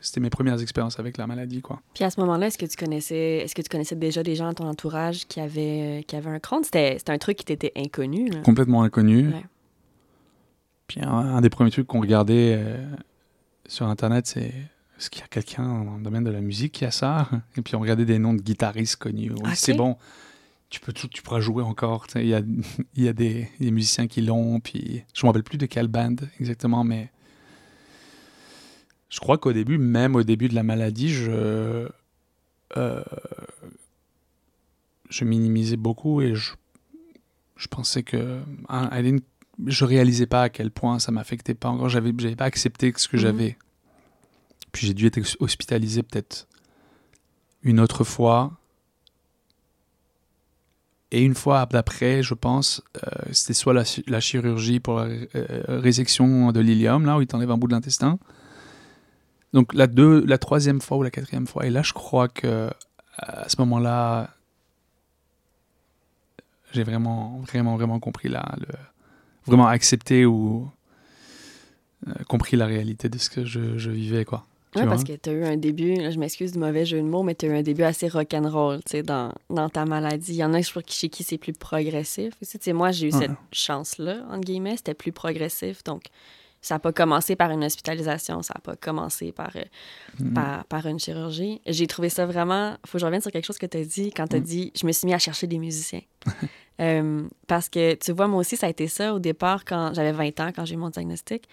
c'était 0.00 0.20
mes 0.20 0.30
premières 0.30 0.62
expériences 0.62 0.98
avec 0.98 1.18
la 1.18 1.26
maladie, 1.26 1.60
quoi. 1.60 1.82
Puis 1.92 2.04
à 2.04 2.10
ce 2.10 2.18
moment-là, 2.20 2.46
est-ce 2.46 2.56
que 2.56 2.64
tu 2.64 2.76
connaissais 2.76 3.38
est-ce 3.38 3.54
que 3.54 3.60
tu 3.60 3.68
connaissais 3.68 3.96
déjà 3.96 4.22
des 4.22 4.34
gens 4.34 4.46
dans 4.46 4.54
ton 4.54 4.68
entourage 4.68 5.26
qui 5.26 5.40
avaient, 5.40 6.04
qui 6.08 6.16
avaient 6.16 6.30
un 6.30 6.38
Crohn? 6.38 6.64
C'était 6.64 6.96
c'était 6.96 7.12
un 7.12 7.18
truc 7.18 7.36
qui 7.36 7.44
t'était 7.44 7.72
inconnu. 7.76 8.30
Là. 8.30 8.40
Complètement 8.40 8.82
inconnu. 8.82 9.28
Ouais. 9.28 9.44
Puis 10.86 11.02
un, 11.02 11.08
un 11.08 11.40
des 11.42 11.50
premiers 11.50 11.70
trucs 11.70 11.86
qu'on 11.86 12.00
regardait 12.00 12.54
euh, 12.56 12.86
sur 13.66 13.86
Internet, 13.86 14.26
c'est 14.26 14.54
est-ce 14.98 15.10
qu'il 15.10 15.20
y 15.20 15.24
a 15.24 15.28
quelqu'un 15.28 15.84
dans 15.84 15.96
le 15.96 16.02
domaine 16.02 16.24
de 16.24 16.30
la 16.30 16.40
musique 16.40 16.72
qui 16.72 16.84
a 16.84 16.90
ça? 16.90 17.28
Et 17.56 17.62
puis 17.62 17.74
on 17.74 17.80
regardait 17.80 18.04
des 18.04 18.18
noms 18.18 18.34
de 18.34 18.40
guitaristes 18.40 18.96
connus. 18.96 19.32
Oui, 19.32 19.40
Ok. 19.44 19.52
C'est 19.54 19.74
bon, 19.74 19.96
tu, 20.74 20.80
peux, 20.80 20.92
tu 20.92 21.22
pourras 21.22 21.40
jouer 21.40 21.62
encore. 21.62 22.06
Il 22.16 22.26
y 22.26 22.34
a, 22.34 22.42
y 22.96 23.08
a 23.08 23.12
des, 23.12 23.48
des 23.60 23.70
musiciens 23.70 24.06
qui 24.08 24.20
l'ont. 24.22 24.58
Puis 24.60 25.04
je 25.14 25.24
me 25.24 25.28
rappelle 25.28 25.44
plus 25.44 25.58
de 25.58 25.66
quelle 25.66 25.88
band 25.88 26.16
exactement, 26.40 26.82
mais 26.84 27.10
je 29.08 29.20
crois 29.20 29.38
qu'au 29.38 29.52
début, 29.52 29.78
même 29.78 30.16
au 30.16 30.22
début 30.24 30.48
de 30.48 30.54
la 30.54 30.62
maladie, 30.64 31.08
je, 31.10 31.88
euh, 32.76 33.04
je 35.08 35.24
minimisais 35.24 35.76
beaucoup 35.76 36.20
et 36.20 36.34
je, 36.34 36.52
je 37.56 37.68
pensais 37.68 38.02
que 38.02 38.40
hein, 38.68 38.88
I 38.92 39.02
didn't- 39.02 39.22
je 39.66 39.84
réalisais 39.84 40.26
pas 40.26 40.42
à 40.42 40.48
quel 40.48 40.72
point 40.72 40.98
ça 40.98 41.12
m'affectait 41.12 41.54
pas 41.54 41.68
encore. 41.68 41.88
J'avais, 41.88 42.12
j'avais 42.18 42.34
pas 42.34 42.46
accepté 42.46 42.92
ce 42.96 43.06
que 43.06 43.16
Mhm. 43.16 43.22
j'avais. 43.22 43.56
Puis 44.72 44.88
j'ai 44.88 44.94
dû 44.94 45.06
être 45.06 45.20
hospitalisé 45.38 46.02
peut-être 46.02 46.48
une 47.62 47.78
autre 47.78 48.02
fois. 48.02 48.58
Et 51.14 51.22
une 51.22 51.34
fois 51.36 51.64
d'après, 51.70 52.24
je 52.24 52.34
pense, 52.34 52.82
euh, 52.96 53.08
c'était 53.30 53.54
soit 53.54 53.72
la, 53.72 53.84
chi- 53.84 54.02
la 54.08 54.18
chirurgie 54.18 54.80
pour 54.80 54.96
la 54.98 55.04
euh, 55.04 55.62
résection 55.68 56.50
de 56.50 56.58
l'ilium, 56.58 57.06
là 57.06 57.16
où 57.16 57.20
ils 57.20 57.28
t'enlèvent 57.28 57.52
un 57.52 57.56
bout 57.56 57.68
de 57.68 57.72
l'intestin. 57.72 58.18
Donc 59.52 59.72
la, 59.74 59.86
deux, 59.86 60.24
la 60.26 60.38
troisième 60.38 60.80
fois 60.80 60.96
ou 60.96 61.04
la 61.04 61.12
quatrième 61.12 61.46
fois. 61.46 61.66
Et 61.66 61.70
là, 61.70 61.82
je 61.82 61.92
crois 61.92 62.26
que 62.26 62.68
à 63.16 63.48
ce 63.48 63.54
moment-là, 63.60 64.30
j'ai 66.72 66.82
vraiment, 66.82 67.38
vraiment, 67.46 67.76
vraiment 67.76 68.00
compris 68.00 68.28
là, 68.28 68.56
vraiment 69.46 69.68
accepté 69.68 70.26
ou 70.26 70.68
euh, 72.08 72.12
compris 72.26 72.56
la 72.56 72.66
réalité 72.66 73.08
de 73.08 73.18
ce 73.18 73.30
que 73.30 73.44
je, 73.44 73.78
je 73.78 73.90
vivais, 73.92 74.24
quoi. 74.24 74.44
Vois? 74.82 74.90
parce 74.90 75.04
que 75.04 75.12
tu 75.12 75.30
as 75.30 75.32
eu 75.32 75.44
un 75.44 75.56
début, 75.56 75.94
là, 75.94 76.10
je 76.10 76.18
m'excuse 76.18 76.52
du 76.52 76.58
mauvais 76.58 76.84
jeu 76.84 76.98
de 76.98 77.06
mots, 77.06 77.22
mais 77.22 77.34
tu 77.34 77.46
as 77.46 77.48
eu 77.50 77.56
un 77.56 77.62
début 77.62 77.82
assez 77.84 78.08
rock'n'roll, 78.08 78.78
tu 78.84 78.90
sais, 78.90 79.02
dans, 79.02 79.32
dans 79.50 79.68
ta 79.68 79.84
maladie. 79.84 80.32
Il 80.32 80.36
y 80.36 80.44
en 80.44 80.52
a 80.54 80.60
chez 80.62 81.08
qui 81.08 81.22
c'est 81.22 81.38
plus 81.38 81.52
progressif. 81.52 82.34
aussi. 82.42 82.58
Tu 82.58 82.64
sais, 82.64 82.72
moi, 82.72 82.90
j'ai 82.90 83.08
eu 83.08 83.12
Ouais. 83.14 83.20
cette 83.20 83.36
chance-là, 83.52 84.24
entre 84.30 84.40
guillemets, 84.40 84.76
c'était 84.76 84.94
plus 84.94 85.12
progressif. 85.12 85.82
Donc, 85.84 86.02
ça 86.66 86.76
n'a 86.76 86.78
pas 86.78 86.92
commencé 86.92 87.36
par 87.36 87.50
une 87.50 87.62
hospitalisation, 87.62 88.40
ça 88.42 88.54
n'a 88.56 88.60
pas 88.62 88.74
commencé 88.74 89.32
par, 89.32 89.50
euh, 89.56 89.62
Mhm. 90.18 90.32
par, 90.32 90.64
par 90.64 90.86
une 90.86 90.98
chirurgie. 90.98 91.60
J'ai 91.66 91.86
trouvé 91.86 92.08
ça 92.08 92.24
vraiment... 92.24 92.76
faut 92.86 92.92
que 92.94 93.00
je 93.00 93.04
revienne 93.04 93.20
sur 93.20 93.30
quelque 93.30 93.44
chose 93.44 93.58
que 93.58 93.66
tu 93.66 93.76
as 93.76 93.84
dit 93.84 94.12
quand 94.12 94.26
tu 94.28 94.36
as 94.36 94.38
Mhm. 94.38 94.44
dit 94.46 94.72
«je 94.80 94.86
me 94.86 94.92
suis 94.92 95.06
mis 95.06 95.12
à 95.12 95.18
chercher 95.18 95.46
des 95.46 95.58
musiciens». 95.58 96.00
Euh, 96.80 97.22
parce 97.46 97.68
que, 97.68 97.94
tu 97.94 98.10
vois, 98.12 98.26
moi 98.28 98.40
aussi, 98.40 98.56
ça 98.56 98.66
a 98.66 98.70
été 98.70 98.88
ça 98.88 99.14
au 99.14 99.18
départ 99.20 99.64
quand 99.64 99.92
j'avais 99.94 100.10
20 100.12 100.40
ans, 100.40 100.50
quand 100.56 100.64
j'ai 100.64 100.74
eu 100.74 100.78
mon 100.78 100.88
diagnostic. 100.90 101.44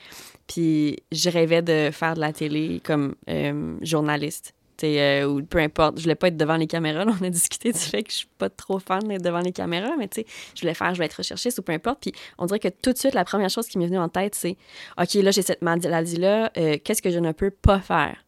Puis 0.47 0.97
je 1.11 1.29
rêvais 1.29 1.61
de 1.61 1.91
faire 1.91 2.15
de 2.15 2.19
la 2.21 2.33
télé 2.33 2.81
comme 2.83 3.13
euh, 3.29 3.75
journaliste. 3.81 4.53
Euh, 4.83 5.27
ou 5.27 5.43
peu 5.43 5.59
importe, 5.59 5.97
je 5.97 6.03
voulais 6.03 6.15
pas 6.15 6.27
être 6.29 6.37
devant 6.37 6.55
les 6.57 6.67
caméras. 6.67 7.05
là, 7.05 7.13
on 7.19 7.23
a 7.25 7.29
discuté 7.29 7.71
du 7.71 7.79
fait 7.79 8.03
que 8.03 8.11
je 8.11 8.17
suis 8.17 8.29
pas 8.37 8.49
trop 8.49 8.79
fan 8.79 8.99
d'être 9.07 9.21
devant 9.23 9.39
les 9.41 9.51
caméras, 9.51 9.95
mais 9.97 10.07
tu 10.07 10.21
sais, 10.21 10.27
je 10.55 10.61
voulais 10.61 10.73
faire, 10.73 10.89
je 10.89 10.95
voulais 10.95 11.05
être 11.07 11.13
recherchiste 11.15 11.59
ou 11.59 11.61
peu 11.61 11.71
importe. 11.73 11.99
Puis 12.01 12.13
on 12.37 12.45
dirait 12.45 12.59
que 12.59 12.67
tout 12.69 12.93
de 12.93 12.97
suite, 12.97 13.13
la 13.13 13.25
première 13.25 13.49
chose 13.49 13.67
qui 13.67 13.77
m'est 13.77 13.87
venue 13.87 13.99
en 13.99 14.09
tête, 14.09 14.35
c'est 14.35 14.57
OK, 14.99 15.13
là, 15.15 15.31
j'ai 15.31 15.41
cette 15.41 15.61
maladie-là, 15.61 16.51
euh, 16.57 16.77
qu'est-ce 16.83 17.01
que 17.01 17.09
je 17.11 17.19
ne 17.19 17.31
peux 17.31 17.51
pas 17.51 17.79
faire? 17.79 18.23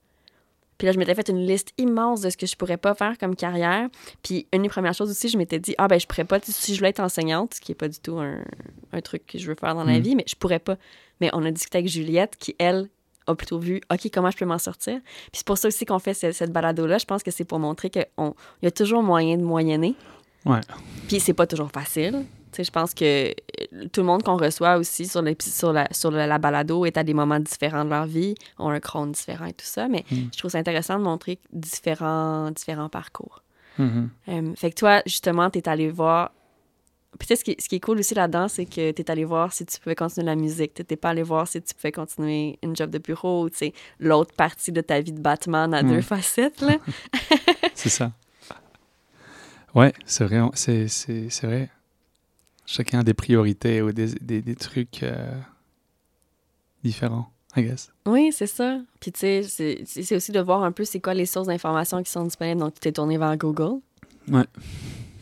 Puis 0.79 0.87
là, 0.87 0.91
je 0.91 0.97
m'étais 0.97 1.15
fait 1.15 1.29
une 1.29 1.45
liste 1.45 1.71
immense 1.77 2.21
de 2.21 2.29
ce 2.29 2.35
que 2.35 2.45
je 2.47 2.55
pourrais 2.57 2.77
pas 2.77 2.93
faire 2.95 3.17
comme 3.17 3.35
carrière. 3.35 3.87
Puis 4.23 4.47
une 4.51 4.63
des 4.63 4.69
premières 4.69 4.93
choses 4.95 5.09
aussi, 5.11 5.29
je 5.29 5.37
m'étais 5.37 5.59
dit, 5.59 5.75
ah 5.77 5.87
ben 5.87 5.99
je 5.99 6.07
pourrais 6.07 6.25
pas, 6.25 6.39
si 6.43 6.73
je 6.73 6.79
voulais 6.79 6.89
être 6.89 6.99
enseignante, 6.99 7.53
ce 7.53 7.61
qui 7.61 7.71
est 7.71 7.75
pas 7.75 7.87
du 7.87 7.99
tout 7.99 8.17
un, 8.17 8.39
un 8.91 9.01
truc 9.01 9.25
que 9.25 9.37
je 9.37 9.47
veux 9.47 9.55
faire 9.55 9.75
dans 9.75 9.83
la 9.83 9.99
Mm. 9.99 10.01
vie, 10.01 10.15
mais 10.15 10.25
je 10.27 10.35
pourrais 10.35 10.59
pas. 10.59 10.77
Mais 11.21 11.29
on 11.33 11.45
a 11.45 11.51
discuté 11.51 11.77
avec 11.77 11.89
Juliette, 11.89 12.35
qui, 12.37 12.55
elle, 12.57 12.89
a 13.27 13.35
plutôt 13.35 13.59
vu, 13.59 13.81
OK, 13.91 14.09
comment 14.13 14.31
je 14.31 14.37
peux 14.37 14.45
m'en 14.45 14.57
sortir? 14.57 14.99
Puis 15.03 15.31
c'est 15.33 15.45
pour 15.47 15.57
ça 15.57 15.67
aussi 15.67 15.85
qu'on 15.85 15.99
fait 15.99 16.13
cette, 16.13 16.33
cette 16.33 16.51
balado-là. 16.51 16.97
Je 16.97 17.05
pense 17.05 17.23
que 17.23 17.31
c'est 17.31 17.45
pour 17.45 17.59
montrer 17.59 17.89
qu'il 17.89 18.05
y 18.61 18.67
a 18.67 18.71
toujours 18.71 19.03
moyen 19.03 19.37
de 19.37 19.43
moyenner. 19.43 19.95
Ouais. 20.45 20.59
Puis 21.07 21.19
c'est 21.19 21.33
pas 21.33 21.47
toujours 21.47 21.71
facile. 21.71 22.25
Je 22.55 22.69
pense 22.69 22.93
que 22.93 23.29
euh, 23.29 23.31
tout 23.91 24.01
le 24.01 24.05
monde 24.05 24.21
qu'on 24.21 24.37
reçoit 24.37 24.77
aussi 24.77 25.07
sur, 25.07 25.23
les, 25.23 25.35
sur, 25.41 25.73
la, 25.73 25.87
sur 25.91 26.11
la, 26.11 26.27
la 26.27 26.37
balado 26.37 26.85
est 26.85 26.97
à 26.97 27.03
des 27.03 27.15
moments 27.15 27.39
différents 27.39 27.83
de 27.83 27.89
leur 27.89 28.05
vie, 28.05 28.35
ont 28.59 28.69
un 28.69 28.79
crâne 28.79 29.11
différent 29.11 29.45
et 29.45 29.53
tout 29.53 29.65
ça. 29.65 29.87
Mais 29.87 30.05
Mm. 30.11 30.15
je 30.31 30.37
trouve 30.37 30.51
ça 30.51 30.59
intéressant 30.59 30.99
de 30.99 31.03
montrer 31.03 31.39
différents, 31.51 32.51
différents 32.51 32.89
parcours. 32.89 33.41
Mhm. 33.79 34.09
Euh, 34.29 34.53
fait 34.55 34.69
que 34.69 34.75
toi, 34.75 35.01
justement, 35.07 35.49
tu 35.49 35.57
es 35.59 35.67
allé 35.67 35.89
voir. 35.89 36.31
Puis 37.19 37.27
tu 37.27 37.35
sais, 37.35 37.35
ce 37.35 37.43
qui, 37.43 37.55
ce 37.59 37.69
qui 37.69 37.75
est 37.75 37.79
cool 37.79 37.99
aussi 37.99 38.13
là-dedans, 38.15 38.47
c'est 38.47 38.65
que 38.65 38.91
tu 38.91 39.01
es 39.01 39.11
allé 39.11 39.23
voir 39.25 39.53
si 39.53 39.65
tu 39.65 39.79
pouvais 39.79 39.95
continuer 39.95 40.25
la 40.25 40.35
musique. 40.35 40.73
Tu 40.73 40.97
pas 40.97 41.09
allé 41.09 41.23
voir 41.23 41.47
si 41.47 41.61
tu 41.61 41.73
pouvais 41.73 41.91
continuer 41.91 42.57
une 42.63 42.75
job 42.75 42.89
de 42.89 42.97
bureau 42.97 43.43
ou 43.43 43.49
tu 43.49 43.57
sais, 43.57 43.73
l'autre 43.99 44.33
partie 44.35 44.71
de 44.71 44.81
ta 44.81 44.99
vie 44.99 45.11
de 45.13 45.19
Batman 45.21 45.73
à 45.73 45.83
deux 45.83 46.01
facettes. 46.01 46.61
Là. 46.61 46.77
C'est 47.75 47.89
ça. 47.89 48.11
Ouais, 49.75 49.91
c'est 50.05 50.23
vrai. 50.25 50.39
C'est, 50.53 50.87
c'est, 50.87 51.29
c'est 51.29 51.47
vrai. 51.47 51.69
Chacun 52.65 52.99
a 52.99 53.03
des 53.03 53.13
priorités 53.15 53.81
ou 53.81 53.91
des, 53.91 54.07
des, 54.21 54.41
des 54.41 54.55
trucs 54.55 55.01
euh, 55.03 55.31
différents, 56.83 57.29
I 57.55 57.63
guess. 57.63 57.91
Oui, 58.05 58.31
c'est 58.31 58.47
ça. 58.47 58.79
Puis 58.99 59.11
tu 59.11 59.19
sais, 59.21 59.43
c'est- 59.43 59.81
c'est 59.85 60.03
c'est 60.03 60.15
aussi 60.15 60.31
de 60.31 60.39
voir 60.39 60.63
un 60.63 60.71
peu 60.71 60.85
c'est 60.85 60.99
quoi 60.99 61.13
les 61.13 61.25
sources 61.25 61.47
d'informations 61.47 62.01
qui 62.03 62.11
sont 62.11 62.23
disponibles. 62.23 62.59
Donc, 62.59 62.75
tu 62.75 62.81
t'es 62.81 62.91
tourné 62.91 63.17
vers 63.17 63.35
Google. 63.37 63.79
Ouais. 64.27 64.45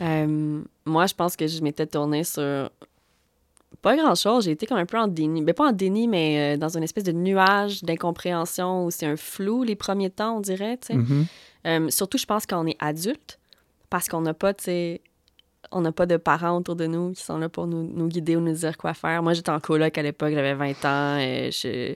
Euh, 0.02 0.62
moi, 0.84 1.06
je 1.06 1.14
pense 1.14 1.36
que 1.36 1.46
je 1.46 1.62
m'étais 1.62 1.86
tournée 1.86 2.24
sur 2.24 2.70
pas 3.80 3.96
grand-chose. 3.96 4.44
J'ai 4.44 4.52
été 4.52 4.66
comme 4.66 4.78
un 4.78 4.86
peu 4.86 4.98
en 4.98 5.08
déni. 5.08 5.42
Ben, 5.42 5.54
pas 5.54 5.68
en 5.68 5.72
déni, 5.72 6.06
mais 6.06 6.54
euh, 6.54 6.56
dans 6.56 6.76
une 6.76 6.84
espèce 6.84 7.04
de 7.04 7.12
nuage 7.12 7.82
d'incompréhension 7.82 8.84
où 8.84 8.90
c'est 8.90 9.06
un 9.06 9.16
flou 9.16 9.64
les 9.64 9.76
premiers 9.76 10.10
temps, 10.10 10.36
on 10.36 10.40
dirait, 10.40 10.76
tu 10.76 10.88
sais. 10.88 10.94
Mhm. 10.94 11.26
Euh, 11.66 11.90
surtout, 11.90 12.18
je 12.18 12.26
pense 12.26 12.46
quand 12.46 12.62
on 12.62 12.66
est 12.66 12.76
adulte, 12.80 13.38
parce 13.90 14.08
qu'on 14.08 14.20
n'a 14.20 14.34
pas, 14.34 14.54
tu 14.54 14.64
sais, 14.64 15.00
on 15.70 15.80
n'a 15.80 15.92
pas 15.92 16.06
de 16.06 16.16
parents 16.16 16.58
autour 16.58 16.76
de 16.76 16.86
nous 16.86 17.12
qui 17.12 17.22
sont 17.22 17.38
là 17.38 17.48
pour 17.48 17.66
nous, 17.66 17.82
nous 17.82 18.08
guider 18.08 18.36
ou 18.36 18.40
nous 18.40 18.52
dire 18.52 18.76
quoi 18.76 18.94
faire. 18.94 19.22
Moi, 19.22 19.32
j'étais 19.32 19.50
en 19.50 19.60
coloc 19.60 19.96
à 19.96 20.02
l'époque, 20.02 20.32
j'avais 20.32 20.54
20 20.54 20.70
ans. 20.84 21.18
je... 21.50 21.94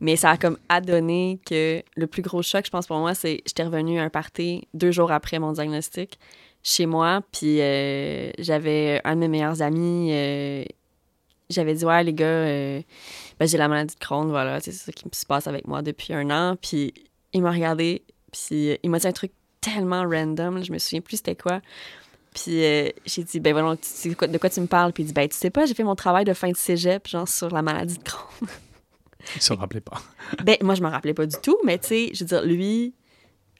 Mais 0.00 0.16
ça 0.16 0.30
a 0.30 0.36
comme 0.36 0.58
adonné 0.68 1.38
que 1.46 1.82
le 1.96 2.06
plus 2.06 2.22
gros 2.22 2.42
choc, 2.42 2.66
je 2.66 2.70
pense, 2.70 2.86
pour 2.86 2.98
moi, 2.98 3.14
c'est 3.14 3.42
j'étais 3.46 3.62
revenue 3.62 3.98
à 3.98 4.02
un 4.02 4.10
party 4.10 4.66
deux 4.74 4.90
jours 4.90 5.12
après 5.12 5.38
mon 5.38 5.52
diagnostic 5.52 6.18
chez 6.64 6.86
moi, 6.86 7.20
puis 7.30 7.60
euh, 7.60 8.30
j'avais 8.38 9.00
un 9.04 9.14
de 9.14 9.20
mes 9.20 9.28
meilleurs 9.28 9.62
amis. 9.62 10.08
euh, 10.12 10.64
j'avais 11.50 11.74
dit, 11.74 11.84
ouais, 11.84 12.02
les 12.02 12.14
gars, 12.14 12.24
euh, 12.26 12.80
ben, 13.38 13.46
j'ai 13.46 13.58
la 13.58 13.68
maladie 13.68 13.94
de 13.94 14.00
Crohn, 14.00 14.28
voilà, 14.30 14.60
c'est 14.60 14.72
ça 14.72 14.90
qui 14.90 15.04
se 15.12 15.26
passe 15.26 15.46
avec 15.46 15.68
moi 15.68 15.82
depuis 15.82 16.14
un 16.14 16.30
an. 16.30 16.56
Puis 16.60 16.94
il 17.34 17.42
m'a 17.42 17.52
regardé, 17.52 18.02
puis 18.32 18.70
euh, 18.70 18.76
il 18.82 18.88
m'a 18.90 18.98
dit 18.98 19.06
un 19.06 19.12
truc 19.12 19.30
tellement 19.60 20.02
random, 20.08 20.56
là, 20.56 20.62
je 20.62 20.72
me 20.72 20.78
souviens 20.78 21.02
plus 21.02 21.18
c'était 21.18 21.36
quoi. 21.36 21.60
Puis 22.34 22.64
euh, 22.64 22.88
j'ai 23.04 23.22
dit, 23.24 23.40
ben 23.40 23.52
voilà, 23.52 23.76
tu 23.76 23.82
sais 23.86 24.14
quoi- 24.14 24.26
de 24.26 24.38
quoi 24.38 24.48
tu 24.50 24.60
me 24.60 24.66
parles? 24.66 24.92
Puis 24.92 25.02
il 25.04 25.06
dit, 25.06 25.12
ben 25.12 25.28
tu 25.28 25.36
sais 25.36 25.50
pas, 25.50 25.66
j'ai 25.66 25.74
fait 25.74 25.84
mon 25.84 25.94
travail 25.94 26.24
de 26.24 26.32
fin 26.32 26.50
de 26.50 26.56
cégep, 26.56 27.06
genre 27.06 27.28
sur 27.28 27.50
la 27.50 27.60
maladie 27.62 27.98
de 27.98 28.02
Crohn. 28.02 28.48
Il 29.36 29.42
se 29.42 29.52
rappelait 29.52 29.80
pas. 29.80 30.00
ben 30.44 30.56
moi, 30.62 30.74
je 30.74 30.82
m'en 30.82 30.90
rappelais 30.90 31.14
pas 31.14 31.26
du 31.26 31.36
tout, 31.42 31.58
mais 31.64 31.78
tu 31.78 31.88
sais, 31.88 32.10
je 32.14 32.24
veux 32.24 32.28
dire, 32.28 32.42
lui, 32.44 32.94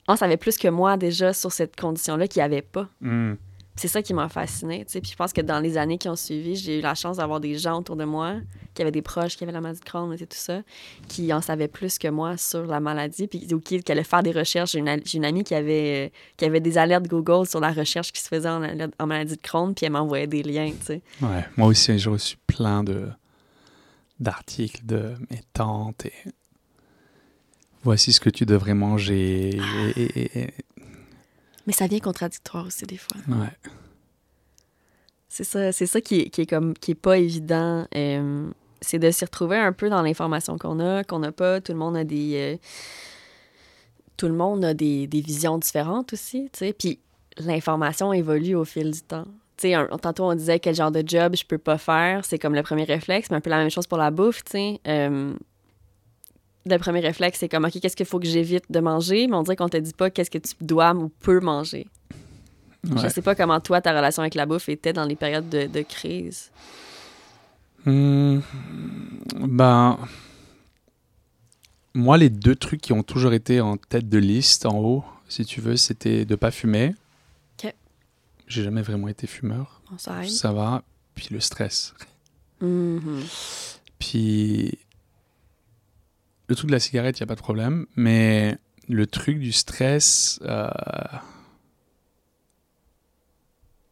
on 0.08 0.16
savait 0.16 0.36
plus 0.36 0.58
que 0.58 0.68
moi 0.68 0.96
déjà 0.96 1.32
sur 1.32 1.52
cette 1.52 1.76
condition-là 1.76 2.28
qu'il 2.28 2.40
n'y 2.40 2.44
avait 2.44 2.62
pas. 2.62 2.88
Mhm. 3.00 3.36
C'est 3.76 3.88
ça 3.88 4.02
qui 4.02 4.14
m'a 4.14 4.28
fascinée. 4.28 4.84
Puis 4.88 5.02
je 5.10 5.16
pense 5.16 5.32
que 5.32 5.40
dans 5.40 5.58
les 5.58 5.76
années 5.76 5.98
qui 5.98 6.08
ont 6.08 6.14
suivi, 6.14 6.54
j'ai 6.54 6.78
eu 6.78 6.80
la 6.80 6.94
chance 6.94 7.16
d'avoir 7.16 7.40
des 7.40 7.58
gens 7.58 7.80
autour 7.80 7.96
de 7.96 8.04
moi, 8.04 8.36
qui 8.72 8.82
avaient 8.82 8.92
des 8.92 9.02
proches 9.02 9.36
qui 9.36 9.42
avaient 9.42 9.52
la 9.52 9.60
maladie 9.60 9.80
de 9.80 9.84
Crohn 9.84 10.12
et 10.12 10.18
tout 10.18 10.26
ça, 10.30 10.62
qui 11.08 11.32
en 11.32 11.40
savaient 11.40 11.66
plus 11.66 11.98
que 11.98 12.06
moi 12.06 12.36
sur 12.36 12.66
la 12.66 12.78
maladie, 12.78 13.26
puis 13.26 13.52
ou 13.52 13.58
qui, 13.58 13.82
qui 13.82 13.90
allaient 13.90 14.04
faire 14.04 14.22
des 14.22 14.30
recherches. 14.30 14.72
J'ai 14.72 14.78
une, 14.78 15.24
amie 15.24 15.42
qui 15.42 15.56
avait, 15.56 16.06
euh, 16.06 16.16
qui 16.36 16.44
avait 16.44 16.60
des 16.60 16.78
alertes 16.78 17.08
Google 17.08 17.48
sur 17.48 17.58
la 17.58 17.72
recherche 17.72 18.12
qui 18.12 18.22
se 18.22 18.28
faisait 18.28 18.48
en, 18.48 18.60
maladie 19.06 19.36
de 19.36 19.42
Crohn, 19.42 19.74
puis 19.74 19.86
elle 19.86 19.92
m'envoyait 19.92 20.28
des 20.28 20.44
liens, 20.44 20.70
tu 20.70 20.86
sais. 20.86 21.02
Ouais, 21.20 21.44
moi 21.56 21.66
aussi, 21.66 21.98
j'ai 21.98 22.10
reçu 22.10 22.36
plein 22.46 22.84
de 22.84 23.08
d'articles 24.20 24.86
de 24.86 25.14
mes 25.28 25.40
tantes 25.52 26.06
et 26.06 26.12
voici 27.84 28.12
ce 28.12 28.20
que 28.20 28.30
tu 28.30 28.44
devrais 28.46 28.74
manger. 28.74 29.50
Et, 29.96 30.02
et- 30.02 30.38
et- 30.42 30.54
Mais 31.66 31.72
ça 31.72 31.86
vient 31.86 32.00
contradictoire 32.00 32.66
aussi 32.66 32.84
des 32.86 32.96
fois. 32.96 33.16
ouais. 33.28 33.52
C'est 35.28 35.44
ça, 35.44 35.72
c'est 35.72 35.86
ça 35.86 36.00
qui 36.00 36.20
est, 36.20 36.30
qui 36.30 36.42
est 36.42 36.46
comme 36.46 36.74
qui 36.74 36.92
est 36.92 36.94
pas 36.96 37.18
évident. 37.18 37.86
euh, 37.94 38.48
c'est 38.80 38.98
de 38.98 39.10
s'y 39.10 39.24
retrouver 39.24 39.56
un 39.56 39.72
peu 39.72 39.88
dans 39.88 40.02
l'information 40.02 40.58
qu'on 40.58 40.78
a, 40.78 41.02
qu'on 41.04 41.18
n'a 41.20 41.32
pas. 41.32 41.60
Tout 41.60 41.72
le 41.72 41.78
monde 41.78 41.96
a 41.96 42.04
des 42.04 42.34
euh, 42.36 42.56
tout 44.16 44.26
le 44.28 44.34
monde 44.34 44.64
a 44.64 44.74
des, 44.74 45.06
des 45.08 45.20
visions 45.20 45.58
différentes 45.58 46.12
aussi, 46.12 46.48
tu 46.52 46.58
sais. 46.60 46.72
Puis 46.72 47.00
l'information 47.38 48.12
évolue 48.12 48.54
au 48.54 48.64
fil 48.64 48.90
du 48.92 49.00
temps. 49.02 49.24
Tu 49.56 49.62
sais, 49.68 49.74
un- 49.74 49.86
tantôt 50.00 50.24
on 50.24 50.34
disait 50.34 50.60
quel 50.60 50.74
genre 50.76 50.92
de 50.92 51.02
job 51.04 51.34
je 51.36 51.44
peux 51.44 51.58
pas 51.58 51.78
faire, 51.78 52.24
c'est 52.24 52.38
comme 52.38 52.54
le 52.54 52.62
premier 52.62 52.84
réflexe, 52.84 53.28
mais 53.30 53.38
un 53.38 53.40
peu 53.40 53.50
la 53.50 53.58
même 53.58 53.70
chose 53.70 53.86
pour 53.88 53.98
la 53.98 54.10
bouffe, 54.12 54.44
tu 54.44 54.52
sais. 54.52 54.80
Euh, 54.86 55.34
le 56.66 56.78
premier 56.78 57.00
réflexe, 57.00 57.38
c'est 57.40 57.48
comme, 57.48 57.64
OK, 57.64 57.78
qu'est-ce 57.80 57.96
qu'il 57.96 58.06
faut 58.06 58.18
que 58.20 58.26
j'évite 58.26 58.64
de 58.70 58.80
manger? 58.80 59.26
Mais 59.26 59.36
on 59.36 59.42
dirait 59.42 59.56
qu'on 59.56 59.68
te 59.68 59.76
dit 59.76 59.92
pas 59.92 60.10
qu'est-ce 60.10 60.30
que 60.30 60.38
tu 60.38 60.54
dois 60.60 60.94
ou 60.94 61.08
peux 61.20 61.40
manger. 61.40 61.86
Je 62.84 62.92
Ouais. 62.94 63.08
sais 63.10 63.22
pas 63.22 63.34
comment 63.34 63.60
toi, 63.60 63.80
ta 63.80 63.96
relation 63.96 64.22
avec 64.22 64.34
la 64.34 64.44
bouffe 64.46 64.68
était 64.68 64.92
dans 64.92 65.04
les 65.04 65.16
périodes 65.16 65.48
de, 65.48 65.66
de 65.66 65.80
crise. 65.82 66.50
Hmm, 67.86 68.40
ben, 69.40 69.98
moi, 71.94 72.16
les 72.18 72.30
deux 72.30 72.56
trucs 72.56 72.80
qui 72.80 72.92
ont 72.92 73.02
toujours 73.02 73.32
été 73.32 73.60
en 73.60 73.76
tête 73.76 74.08
de 74.08 74.18
liste, 74.18 74.66
en 74.66 74.78
haut, 74.78 75.04
si 75.28 75.44
tu 75.44 75.60
veux, 75.60 75.76
c'était 75.76 76.24
de 76.24 76.34
pas 76.34 76.50
fumer. 76.50 76.94
Ok. 77.62 77.72
J'ai 78.48 78.64
jamais 78.64 78.82
vraiment 78.82 79.08
été 79.08 79.26
fumeur. 79.26 79.80
Ça 79.98 80.52
va. 80.52 80.82
Puis 81.14 81.28
le 81.30 81.40
stress. 81.40 81.94
Mhm. 82.60 83.22
Puis 83.98 84.78
le 86.46 86.54
truc 86.54 86.68
de 86.68 86.72
la 86.74 86.80
cigarette, 86.80 87.18
il 87.18 87.22
n'y 87.22 87.24
a 87.24 87.28
pas 87.28 87.34
de 87.36 87.40
problème. 87.40 87.86
Mais 87.96 88.58
le 88.88 89.06
truc 89.06 89.38
du 89.38 89.52
stress, 89.52 90.38
euh, 90.42 90.68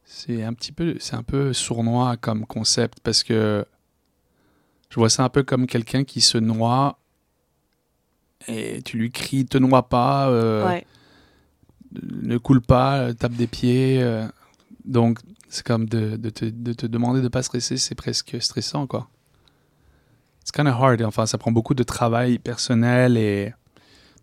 c'est 0.04 0.42
un 0.42 0.52
petit 0.54 0.72
peu, 0.72 0.96
c'est 1.00 1.14
un 1.14 1.22
peu 1.22 1.52
sournois 1.52 2.16
comme 2.16 2.46
concept 2.46 3.00
parce 3.00 3.22
que 3.22 3.64
je 4.90 4.96
vois 4.96 5.08
ça 5.10 5.24
un 5.24 5.28
peu 5.28 5.42
comme 5.42 5.66
quelqu'un 5.66 6.04
qui 6.04 6.20
se 6.20 6.38
noie 6.38 6.98
et 8.48 8.82
tu 8.82 8.96
lui 8.98 9.10
cries 9.10 9.46
te 9.46 9.56
noie 9.58 9.88
pas, 9.88 10.28
euh, 10.28 10.66
Ouais. 10.66 10.86
ne 12.02 12.36
coule 12.38 12.60
pas, 12.60 13.14
tape 13.14 13.32
des 13.32 13.46
pieds. 13.46 14.02
euh. 14.02 14.26
donc 14.84 15.18
c'est 15.48 15.64
comme 15.64 15.86
de, 15.88 16.16
de 16.16 16.30
te, 16.30 16.44
de 16.46 16.72
te 16.72 16.86
demander 16.86 17.20
de 17.22 17.28
pas 17.28 17.42
stresser, 17.42 17.76
c'est 17.76 17.94
presque 17.94 18.36
stressant 18.40 18.86
quoi. 18.86 19.08
C'est 20.44 20.54
kind 20.54 20.66
of 20.68 20.74
hard. 20.74 21.02
Enfin, 21.02 21.26
ça 21.26 21.38
prend 21.38 21.52
beaucoup 21.52 21.74
de 21.74 21.82
travail 21.82 22.38
personnel 22.38 23.16
et 23.16 23.52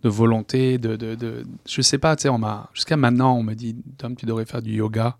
de 0.03 0.09
volonté. 0.09 0.77
De, 0.77 0.95
de, 0.95 1.15
de... 1.15 1.45
Je 1.67 1.81
sais 1.81 1.97
pas, 1.97 2.15
tu 2.15 2.27
sais, 2.27 2.33
jusqu'à 2.73 2.97
maintenant, 2.97 3.35
on 3.35 3.43
me 3.43 3.53
dit, 3.53 3.75
Tom, 3.97 4.15
tu 4.15 4.25
devrais 4.25 4.45
faire 4.45 4.61
du 4.61 4.73
yoga. 4.73 5.17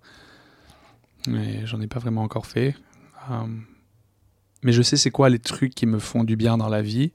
Mais 1.28 1.66
j'en 1.66 1.82
ai 1.82 1.88
pas 1.88 2.00
vraiment 2.00 2.24
encore 2.24 2.46
fait. 2.46 2.76
Um, 3.30 3.66
mais 4.64 4.72
je 4.72 4.82
sais 4.82 4.98
c'est 4.98 5.12
quoi 5.12 5.30
les 5.30 5.40
trucs 5.40 5.74
qui 5.76 5.86
me 5.86 6.00
font 6.00 6.24
du 6.24 6.36
bien 6.36 6.58
dans 6.58 6.70
la 6.70 6.82
vie. 6.82 7.12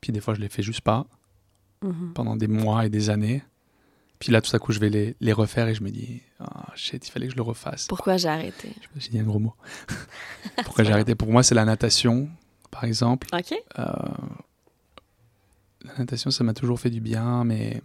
Puis 0.00 0.12
des 0.12 0.20
fois, 0.20 0.34
je 0.34 0.40
les 0.40 0.48
fais 0.48 0.62
juste 0.62 0.80
pas 0.82 1.06
Mhm. 1.82 2.12
pendant 2.14 2.36
des 2.36 2.48
mois 2.48 2.86
et 2.86 2.88
des 2.88 3.10
années. 3.10 3.42
Puis 4.18 4.32
là, 4.32 4.40
tout 4.40 4.54
à 4.56 4.58
coup, 4.58 4.72
je 4.72 4.80
vais 4.80 4.88
les, 4.88 5.14
les 5.20 5.32
refaire 5.34 5.68
et 5.68 5.74
je 5.74 5.82
me 5.82 5.90
dis, 5.90 6.22
ah 6.40 6.72
shit, 6.74 7.06
il 7.06 7.10
fallait 7.10 7.26
que 7.26 7.32
je 7.32 7.36
le 7.36 7.42
refasse. 7.42 7.86
Pourquoi 7.86 8.16
j'ai 8.16 8.28
arrêté? 8.28 8.70
J'ai 8.96 9.10
dit 9.10 9.18
un 9.18 9.24
gros 9.24 9.38
mot. 9.38 9.52
Pourquoi 10.64 10.84
j'ai 10.84 10.92
arrêté? 10.92 11.14
Pour 11.14 11.30
moi, 11.30 11.42
c'est 11.42 11.54
la 11.54 11.66
natation, 11.66 12.30
par 12.76 12.84
exemple. 12.84 13.26
OK. 13.32 13.54
Euh, 13.78 13.84
la 15.84 15.98
natation, 15.98 16.30
ça 16.30 16.44
m'a 16.44 16.52
toujours 16.52 16.78
fait 16.78 16.90
du 16.90 17.00
bien, 17.00 17.44
mais 17.44 17.80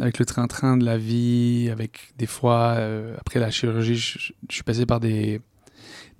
avec 0.00 0.20
le 0.20 0.24
train-train 0.24 0.76
de 0.76 0.84
la 0.84 0.98
vie, 0.98 1.68
avec 1.72 2.12
des 2.16 2.26
fois, 2.26 2.74
euh, 2.76 3.16
après 3.18 3.40
la 3.40 3.50
chirurgie, 3.50 3.96
je, 3.96 4.32
suis 4.48 4.62
passé 4.62 4.86
par 4.86 5.00
des, 5.00 5.40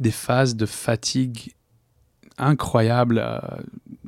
des 0.01 0.11
phases 0.11 0.57
de 0.57 0.67
fatigue 0.67 1.55
incroyables. 2.37 3.21
euh, 3.23 3.39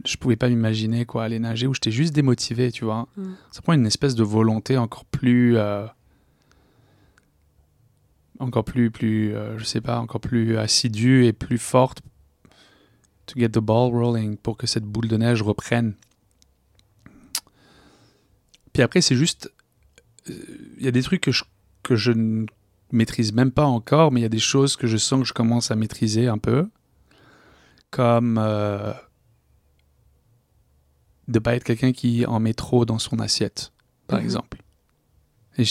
je 0.05 0.17
pouvais 0.17 0.37
pas 0.37 0.49
m'imaginer 0.49 1.05
quoi 1.05 1.25
aller 1.25 1.39
nager 1.39 1.69
où 1.69 1.75
j'étais 1.75 1.93
juste 1.93 2.13
démotivé, 2.13 2.73
tu 2.73 2.85
vois. 2.85 3.07
Mm. 3.17 3.25
Ça 3.53 3.63
prend 3.63 3.75
une 3.75 3.87
espèce 3.87 4.17
de 4.17 4.25
volonté 4.25 4.79
encore 4.79 5.05
plus, 5.05 5.57
euh, 5.59 5.87
encore 8.41 8.65
plus, 8.65 8.91
plus, 8.91 9.33
je 9.59 9.65
sais 9.65 9.81
pas, 9.81 10.01
encore 10.01 10.21
plus 10.21 10.57
assidue 10.57 11.27
et 11.27 11.33
plus 11.33 11.59
forte 11.59 12.01
to 13.33 13.39
get 13.41 13.51
the 13.51 13.59
ball 13.59 13.91
rolling 13.93 14.37
pour 14.37 14.57
que 14.57 14.67
cette 14.67 14.85
boule 14.85 15.09
de 15.09 15.17
neige 15.17 15.43
reprenne. 15.43 15.95
Puis 18.73 18.83
après, 18.83 19.01
c'est 19.01 19.17
juste. 19.17 19.53
euh, 20.29 20.35
Il 20.79 20.85
y 20.85 20.89
a 20.89 20.93
des 20.93 21.03
trucs 21.03 21.21
que 21.21 21.33
je, 21.33 21.45
que 21.83 21.97
je 21.97 22.13
ne 22.13 22.47
maîtrise 22.93 23.33
même 23.33 23.51
pas 23.53 23.65
encore, 23.67 24.13
mais 24.13 24.21
il 24.21 24.23
y 24.23 24.27
a 24.27 24.31
des 24.31 24.39
choses 24.39 24.77
que 24.77 24.87
je 24.87 24.97
sens 24.97 25.21
que 25.21 25.27
je 25.27 25.33
commence 25.33 25.71
à 25.71 25.77
maîtriser 25.77 26.29
un 26.29 26.39
peu. 26.39 26.69
Comme. 27.91 28.39
Euh, 28.39 28.93
de 31.29 31.39
pas 31.39 31.55
être 31.55 31.65
quelqu'un 31.65 31.93
qui 31.93 32.27
en 32.27 32.41
met 32.41 32.55
trop 32.55 32.85
dans 32.85 32.99
son 32.99 33.21
assiette, 33.21 33.73
par 34.09 34.19
Mhm. 34.19 34.25
exemple. 34.25 34.63
Et 35.59 35.65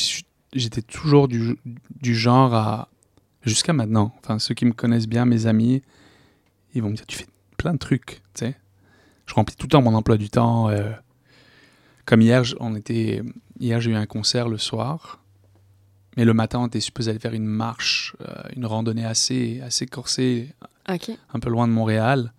j'étais 0.54 0.82
toujours 0.82 1.28
du, 1.28 1.58
du 2.02 2.16
genre 2.16 2.54
à. 2.54 2.90
Jusqu'à 3.42 3.72
maintenant. 3.72 4.14
Enfin, 4.20 4.38
ceux 4.38 4.54
qui 4.54 4.66
me 4.66 4.74
connaissent 4.74 5.08
bien, 5.08 5.24
mes 5.26 5.46
amis, 5.48 5.82
ils 6.74 6.82
vont 6.82 6.90
me 6.90 6.96
dire 6.96 7.06
Tu 7.08 7.16
fais 7.18 7.28
plein 7.60 7.74
de 7.74 7.78
trucs, 7.78 8.22
tu 8.34 8.46
sais. 8.46 8.56
Je 9.28 9.34
remplis 9.36 9.56
tout 9.56 9.68
le 9.68 9.70
temps 9.70 9.84
mon 9.84 9.94
emploi 9.94 10.18
du 10.18 10.30
temps. 10.30 10.70
euh, 10.70 10.92
comme 12.06 12.22
hier, 12.22 12.44
on 12.60 12.76
était, 12.76 13.22
hier 13.60 13.80
j'ai 13.80 13.92
eu 13.92 13.96
un 13.96 14.08
concert 14.08 14.50
le 14.50 14.58
soir, 14.58 15.20
mais 16.18 16.26
le 16.26 16.34
matin 16.34 16.60
on 16.62 16.68
était 16.68 16.80
supposé 16.80 17.12
aller 17.12 17.20
faire 17.20 17.34
une 17.36 17.46
marche, 17.46 18.16
euh, 18.22 18.42
une 18.56 18.66
randonnée 18.66 19.06
assez, 19.06 19.62
assez 19.62 19.86
corsée, 19.86 20.56
un 21.36 21.40
peu 21.40 21.50
loin 21.52 21.68
de 21.68 21.74
Montréal. 21.74 22.34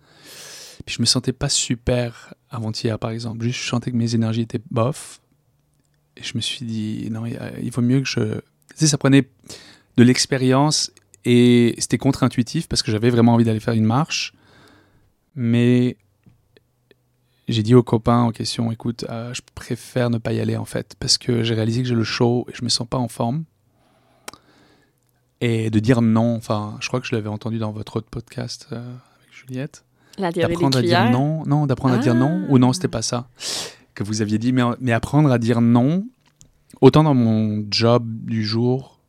Puis 0.85 0.95
je 0.95 1.01
me 1.01 1.05
sentais 1.05 1.31
pas 1.31 1.47
super 1.47 2.33
avant-hier, 2.49 2.97
par 2.99 3.11
exemple. 3.11 3.43
Juste, 3.45 3.61
je 3.61 3.69
sentais 3.69 3.91
que 3.91 3.95
mes 3.95 4.15
énergies 4.15 4.41
étaient 4.41 4.61
bof. 4.71 5.21
Et 6.17 6.23
je 6.23 6.35
me 6.35 6.41
suis 6.41 6.65
dit, 6.65 7.07
non, 7.11 7.25
il 7.25 7.39
il 7.61 7.71
vaut 7.71 7.83
mieux 7.83 8.01
que 8.01 8.07
je. 8.07 8.39
Tu 8.39 8.41
sais, 8.75 8.87
ça 8.87 8.97
prenait 8.97 9.29
de 9.97 10.03
l'expérience 10.03 10.91
et 11.23 11.75
c'était 11.77 11.99
contre-intuitif 11.99 12.67
parce 12.67 12.81
que 12.81 12.91
j'avais 12.91 13.11
vraiment 13.11 13.35
envie 13.35 13.45
d'aller 13.45 13.59
faire 13.59 13.75
une 13.75 13.85
marche. 13.85 14.33
Mais 15.35 15.97
j'ai 17.47 17.63
dit 17.63 17.75
aux 17.75 17.83
copains 17.83 18.19
en 18.21 18.31
question, 18.31 18.71
écoute, 18.71 19.05
euh, 19.09 19.33
je 19.33 19.41
préfère 19.55 20.09
ne 20.09 20.17
pas 20.17 20.33
y 20.33 20.39
aller 20.39 20.57
en 20.57 20.65
fait 20.65 20.95
parce 20.99 21.17
que 21.17 21.43
j'ai 21.43 21.53
réalisé 21.53 21.81
que 21.81 21.87
j'ai 21.87 21.95
le 21.95 22.03
show 22.03 22.45
et 22.49 22.53
je 22.55 22.63
me 22.63 22.69
sens 22.69 22.87
pas 22.87 22.97
en 22.97 23.07
forme. 23.07 23.43
Et 25.41 25.69
de 25.71 25.79
dire 25.79 26.01
non, 26.01 26.35
enfin, 26.35 26.77
je 26.81 26.87
crois 26.87 27.01
que 27.01 27.07
je 27.07 27.15
l'avais 27.15 27.29
entendu 27.29 27.57
dans 27.57 27.71
votre 27.71 27.95
autre 27.97 28.07
podcast 28.09 28.67
euh, 28.71 28.77
avec 28.77 29.33
Juliette 29.33 29.85
d'apprendre 30.53 30.77
à 30.77 30.81
dire 30.87 31.11
non, 31.11 31.43
non, 31.45 31.65
d'apprendre 31.65 31.95
à 31.95 31.97
dire 31.97 32.13
non, 32.15 32.45
ou 32.49 32.59
non, 32.59 32.73
c'était 32.73 32.87
pas 32.87 33.01
ça 33.01 33.27
que 33.95 34.03
vous 34.03 34.21
aviez 34.21 34.37
dit, 34.37 34.53
mais, 34.53 34.61
mais 34.79 34.91
apprendre 34.93 35.31
à 35.31 35.39
dire 35.39 35.59
non, 35.61 36.05
autant 36.79 37.03
dans 37.03 37.13
mon 37.15 37.65
job 37.71 38.05
du 38.25 38.43
jour, 38.43 38.99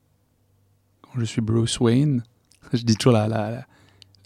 quand 1.03 1.21
je 1.21 1.25
suis 1.25 1.41
Bruce 1.43 1.79
Wayne, 1.81 2.25
je 2.73 2.83
dis 2.83 2.97
toujours 2.97 3.13
la- 3.13 3.29
la- 3.29 3.67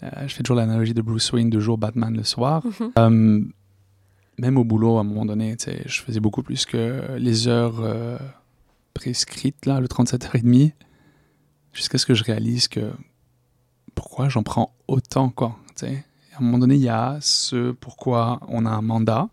je 0.01 0.33
fais 0.33 0.43
toujours 0.43 0.57
l'analogie 0.57 0.93
de 0.93 1.01
Bruce 1.01 1.31
Wayne 1.31 1.49
de 1.49 1.59
jour, 1.59 1.77
Batman 1.77 2.15
le 2.15 2.23
soir. 2.23 2.63
Mhm. 2.65 2.91
Euh, 2.97 3.41
même 4.39 4.57
au 4.57 4.63
boulot, 4.63 4.97
à 4.97 5.01
un 5.01 5.03
moment 5.03 5.25
donné, 5.25 5.55
je 5.85 6.01
faisais 6.01 6.19
beaucoup 6.19 6.43
plus 6.43 6.65
que 6.65 7.17
les 7.17 7.47
heures 7.47 7.79
euh, 7.79 8.17
prescrites, 8.93 9.65
là, 9.65 9.79
le 9.79 9.87
37h30, 9.87 10.73
jusqu'à 11.73 11.97
ce 11.97 12.05
que 12.05 12.13
je 12.13 12.23
réalise 12.23 12.67
que 12.67 12.91
pourquoi 13.95 14.29
j'en 14.29 14.43
prends 14.43 14.75
autant, 14.87 15.29
quoi. 15.29 15.57
À 15.83 15.87
un 16.39 16.43
moment 16.43 16.59
donné, 16.59 16.75
il 16.75 16.81
y 16.81 16.89
a 16.89 17.17
ce 17.19 17.71
pourquoi 17.71 18.39
on 18.47 18.65
a 18.67 18.69
un 18.69 18.83
mandat. 18.83 19.27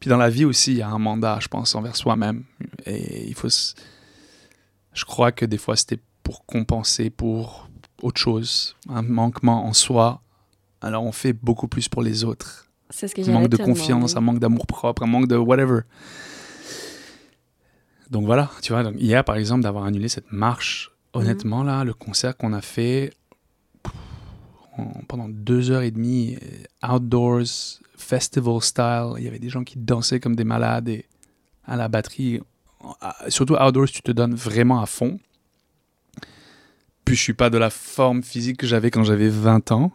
Puis 0.00 0.10
dans 0.10 0.18
la 0.18 0.28
vie 0.28 0.44
aussi, 0.44 0.72
il 0.72 0.78
y 0.78 0.82
a 0.82 0.88
un 0.88 0.98
mandat, 0.98 1.38
je 1.40 1.48
pense, 1.48 1.74
envers 1.74 1.96
soi-même. 1.96 2.44
Et 2.84 3.26
il 3.26 3.34
faut. 3.34 3.48
Je 4.92 5.04
crois 5.06 5.32
que 5.32 5.46
des 5.46 5.56
fois, 5.56 5.76
c'était 5.76 6.00
pour 6.22 6.44
compenser 6.44 7.08
pour 7.08 7.69
autre 8.02 8.20
chose, 8.20 8.76
un 8.88 9.02
manquement 9.02 9.64
en 9.66 9.72
soi. 9.72 10.22
Alors 10.80 11.04
on 11.04 11.12
fait 11.12 11.32
beaucoup 11.32 11.68
plus 11.68 11.88
pour 11.88 12.02
les 12.02 12.24
autres 12.24 12.66
C'est 12.88 13.06
ce 13.08 13.14
que 13.14 13.28
un 13.28 13.32
manque 13.32 13.48
de 13.48 13.56
confiance, 13.56 14.16
un 14.16 14.20
manque 14.20 14.38
d'amour 14.38 14.66
propre, 14.66 15.02
un 15.02 15.06
manque 15.06 15.28
de 15.28 15.36
whatever. 15.36 15.80
Donc 18.10 18.24
voilà, 18.24 18.50
tu 18.62 18.72
vois, 18.72 18.82
donc 18.82 18.94
hier 18.98 19.24
par 19.24 19.36
exemple, 19.36 19.62
d'avoir 19.62 19.84
annulé 19.84 20.08
cette 20.08 20.32
marche, 20.32 20.90
honnêtement 21.12 21.62
là, 21.62 21.84
le 21.84 21.94
concert 21.94 22.36
qu'on 22.36 22.52
a 22.52 22.60
fait 22.60 23.12
pff, 23.82 23.94
pendant 25.06 25.28
deux 25.28 25.70
heures 25.70 25.82
et 25.82 25.90
demie, 25.90 26.36
outdoors, 26.82 27.78
festival 27.96 28.60
style, 28.62 29.12
il 29.18 29.24
y 29.24 29.28
avait 29.28 29.38
des 29.38 29.48
gens 29.48 29.62
qui 29.62 29.78
dansaient 29.78 30.18
comme 30.18 30.34
des 30.34 30.44
malades 30.44 30.88
et 30.88 31.06
à 31.66 31.76
la 31.76 31.88
batterie, 31.88 32.40
surtout 33.28 33.54
outdoors, 33.54 33.88
tu 33.88 34.02
te 34.02 34.10
donnes 34.10 34.34
vraiment 34.34 34.80
à 34.80 34.86
fond. 34.86 35.20
Puis 37.10 37.16
je 37.16 37.22
suis 37.24 37.32
pas 37.34 37.50
de 37.50 37.58
la 37.58 37.70
forme 37.70 38.22
physique 38.22 38.58
que 38.58 38.68
j'avais 38.68 38.92
quand 38.92 39.02
j'avais 39.02 39.28
20 39.28 39.72
ans. 39.72 39.90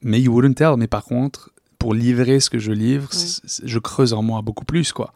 Mais 0.00 0.20
you 0.20 0.32
wouldn't 0.32 0.54
tell. 0.54 0.74
Mais 0.78 0.86
par 0.86 1.02
contre, 1.02 1.50
pour 1.80 1.92
livrer 1.92 2.38
ce 2.38 2.50
que 2.50 2.60
je 2.60 2.70
livre, 2.70 3.10
je 3.64 3.78
creuse 3.80 4.12
en 4.12 4.22
moi 4.22 4.42
beaucoup 4.42 4.64
plus, 4.64 4.92
quoi. 4.92 5.12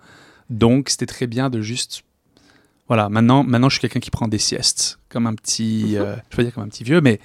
Donc, 0.50 0.88
c'était 0.88 1.06
très 1.06 1.28
bien 1.28 1.50
de 1.50 1.60
juste... 1.60 2.02
Voilà, 2.88 3.08
maintenant, 3.08 3.44
maintenant 3.44 3.68
je 3.68 3.74
suis 3.76 3.80
quelqu'un 3.80 4.00
qui 4.00 4.10
prend 4.10 4.26
des 4.26 4.38
siestes, 4.38 4.98
comme 5.08 5.28
un 5.28 5.34
petit... 5.36 5.96
euh, 5.98 6.16
je 6.30 6.36
veux 6.36 6.42
dire 6.42 6.52
comme 6.52 6.64
un 6.64 6.68
petit 6.68 6.82
vieux, 6.82 7.00
mais 7.00 7.20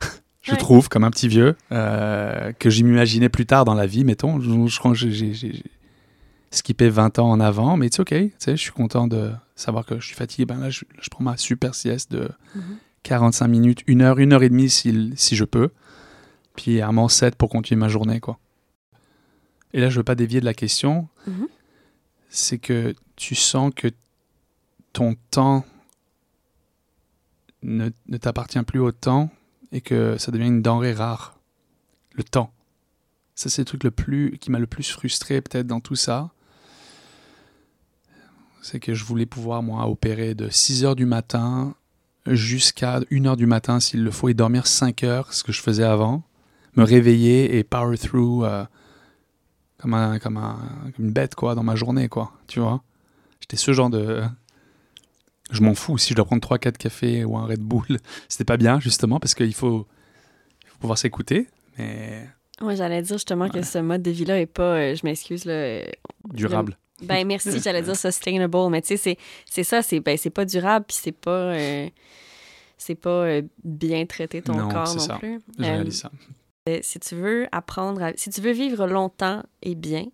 je 0.42 0.52
Ouais. 0.52 0.56
trouve 0.58 0.88
comme 0.88 1.02
un 1.02 1.10
petit 1.10 1.26
vieux, 1.26 1.56
euh, 1.72 2.52
que 2.60 2.70
j'imaginais 2.70 3.28
plus 3.28 3.44
tard 3.44 3.64
dans 3.64 3.74
la 3.74 3.86
vie, 3.86 4.04
mettons. 4.04 4.40
Je, 4.40 4.68
je 4.68 4.78
crois 4.78 4.92
que 4.92 4.96
j'ai- 4.98 5.64
skippé 6.52 6.88
20 6.88 7.18
ans 7.18 7.28
en 7.28 7.40
avant, 7.40 7.76
mais 7.76 7.88
c'est 7.90 8.02
OK. 8.02 8.10
Tu 8.10 8.32
sais, 8.38 8.52
je 8.56 8.62
suis 8.62 8.70
content 8.70 9.08
de 9.08 9.32
savoir 9.54 9.84
que 9.86 9.98
je 10.00 10.06
suis 10.06 10.14
fatigué. 10.14 10.44
Ben 10.46 10.58
là, 10.58 10.70
je, 10.70 10.84
je 11.00 11.08
prends 11.10 11.24
ma 11.24 11.36
super 11.36 11.74
sieste 11.74 12.10
de 12.12 12.30
Mhm. 12.54 12.78
45 13.04 13.48
minutes, 13.48 13.80
une 13.88 14.00
heure, 14.02 14.18
une 14.18 14.32
heure 14.32 14.42
et 14.44 14.48
demie 14.48 14.70
si, 14.70 15.12
si 15.16 15.34
je 15.36 15.44
peux. 15.44 15.70
Puis 16.56 16.80
un 16.80 16.86
moment 16.92 17.08
7 17.08 17.34
pour 17.36 17.48
continuer 17.48 17.78
ma 17.80 17.88
journée, 17.88 18.20
quoi. 18.20 18.38
Et 19.72 19.80
là, 19.80 19.88
je 19.90 19.96
veux 19.98 20.04
pas 20.04 20.14
dévier 20.14 20.38
de 20.40 20.44
la 20.44 20.54
question. 20.54 21.08
Mhm. 21.26 21.48
C'est 22.28 22.58
que 22.58 22.94
tu 23.16 23.34
sens 23.34 23.72
que 23.74 23.88
ton 24.92 25.16
temps 25.30 25.64
ne, 27.62 27.90
ne 28.08 28.16
t'appartient 28.18 28.62
plus 28.62 28.80
autant 28.80 29.30
et 29.72 29.80
que 29.80 30.16
ça 30.18 30.30
devient 30.30 30.46
une 30.46 30.62
denrée 30.62 30.92
rare. 30.92 31.38
Le 32.14 32.22
temps. 32.24 32.52
Ça, 33.34 33.48
c'est 33.48 33.62
le 33.62 33.66
truc 33.66 33.84
le 33.84 33.90
plus, 33.90 34.36
qui 34.38 34.50
m'a 34.50 34.58
le 34.58 34.66
plus 34.66 34.90
frustré 34.90 35.40
peut-être 35.40 35.66
dans 35.66 35.80
tout 35.80 35.94
ça. 35.96 36.30
C'est 38.62 38.80
que 38.80 38.94
je 38.94 39.04
voulais 39.04 39.26
pouvoir, 39.26 39.62
moi, 39.62 39.86
opérer 39.88 40.34
de 40.34 40.48
6 40.48 40.84
heures 40.84 40.96
du 40.96 41.04
matin 41.04 41.74
jusqu'à 42.26 43.00
1 43.10 43.26
heure 43.26 43.36
du 43.36 43.46
matin 43.46 43.80
s'il 43.80 44.04
le 44.04 44.10
faut 44.10 44.28
et 44.28 44.34
dormir 44.34 44.66
5 44.66 45.02
heures, 45.02 45.32
ce 45.32 45.42
que 45.42 45.52
je 45.52 45.60
faisais 45.60 45.82
avant. 45.82 46.22
Me 46.76 46.84
réveiller 46.84 47.58
et 47.58 47.64
power 47.64 47.98
through 47.98 48.44
euh, 48.44 48.64
comme, 49.78 49.94
un, 49.94 50.18
comme, 50.18 50.36
un, 50.36 50.58
comme 50.96 51.06
une 51.06 51.12
bête, 51.12 51.34
quoi, 51.34 51.54
dans 51.54 51.64
ma 51.64 51.74
journée, 51.74 52.08
quoi. 52.08 52.32
Tu 52.46 52.60
vois 52.60 52.82
J'étais 53.40 53.56
ce 53.56 53.72
genre 53.72 53.90
de. 53.90 54.22
Je 55.50 55.60
m'en 55.62 55.74
fous 55.74 55.98
si 55.98 56.10
je 56.10 56.14
dois 56.14 56.24
prendre 56.24 56.40
3-4 56.40 56.76
cafés 56.78 57.24
ou 57.24 57.36
un 57.36 57.44
Red 57.44 57.60
Bull. 57.60 57.84
C'était 58.28 58.44
pas 58.44 58.56
bien, 58.56 58.80
justement, 58.80 59.18
parce 59.20 59.34
qu'il 59.34 59.52
faut, 59.54 59.86
il 60.64 60.68
faut 60.70 60.78
pouvoir 60.78 60.96
s'écouter. 60.98 61.48
Mais 61.76 62.28
Ouais, 62.60 62.76
j'allais 62.76 63.02
dire 63.02 63.16
justement 63.16 63.48
que 63.48 63.62
ce 63.62 63.78
mode 63.78 64.02
de 64.02 64.10
vie-là 64.12 64.40
est 64.40 64.46
pas, 64.46 64.76
euh, 64.76 64.94
je 64.94 65.04
m'excuse, 65.04 65.44
là, 65.46 65.52
euh, 65.52 65.82
durable. 66.32 66.78
Ben 67.02 67.26
merci, 67.26 67.60
j'allais 67.60 67.82
dire 67.82 67.96
sustainable, 67.96 68.68
mais 68.70 68.82
tu 68.82 68.96
sais, 68.96 69.18
c'est- 69.46 69.62
ça, 69.64 69.82
c'est 69.82 70.00
ben, 70.00 70.16
pas 70.34 70.44
durable, 70.44 70.84
puis 70.88 70.96
c'est 71.00 71.12
pas, 71.12 71.30
euh, 71.54 71.88
c'est 72.78 72.94
pas 72.94 73.10
euh, 73.24 73.42
bien 73.64 74.04
traiter 74.06 74.42
ton 74.42 74.54
Non, 74.56 74.68
corps 74.68 74.94
non 74.94 74.98
ça. 74.98 75.16
plus. 75.18 75.40
Je 75.58 75.64
Euh, 75.64 75.66
réalise 75.66 76.00
ça. 76.00 76.10
euh, 76.68 76.78
si 76.82 76.98
tu 77.00 77.14
veux 77.14 77.46
apprendre, 77.52 78.02
à- 78.02 78.12
si 78.16 78.30
tu 78.30 78.40
veux 78.40 78.52
vivre 78.52 78.86
longtemps 78.86 79.42
et 79.62 79.74
bien, 79.74 80.06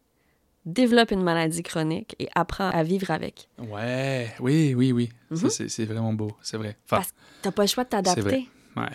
développe 0.67 1.11
une 1.13 1.23
maladie 1.23 1.63
chronique 1.63 2.15
et 2.19 2.29
apprends 2.35 2.69
à 2.71 2.83
vivre 2.83 3.11
avec. 3.11 3.49
Ouais, 3.59 4.33
oui, 4.41 4.75
oui, 4.75 4.93
oui. 4.93 5.09
Mhm. 5.31 5.49
c'est 5.51 5.69
c'est 5.69 5.85
vraiment 5.85 6.13
beau, 6.13 6.31
c'est 6.43 6.57
vrai. 6.59 6.77
Enfin, 6.85 6.97
Parce- 6.99 7.15
T'as 7.43 7.53
pas 7.53 7.63
le 7.63 7.69
choix 7.69 7.85
de 7.85 7.89
t'adapter. 7.91 8.49
ouais. 8.77 8.87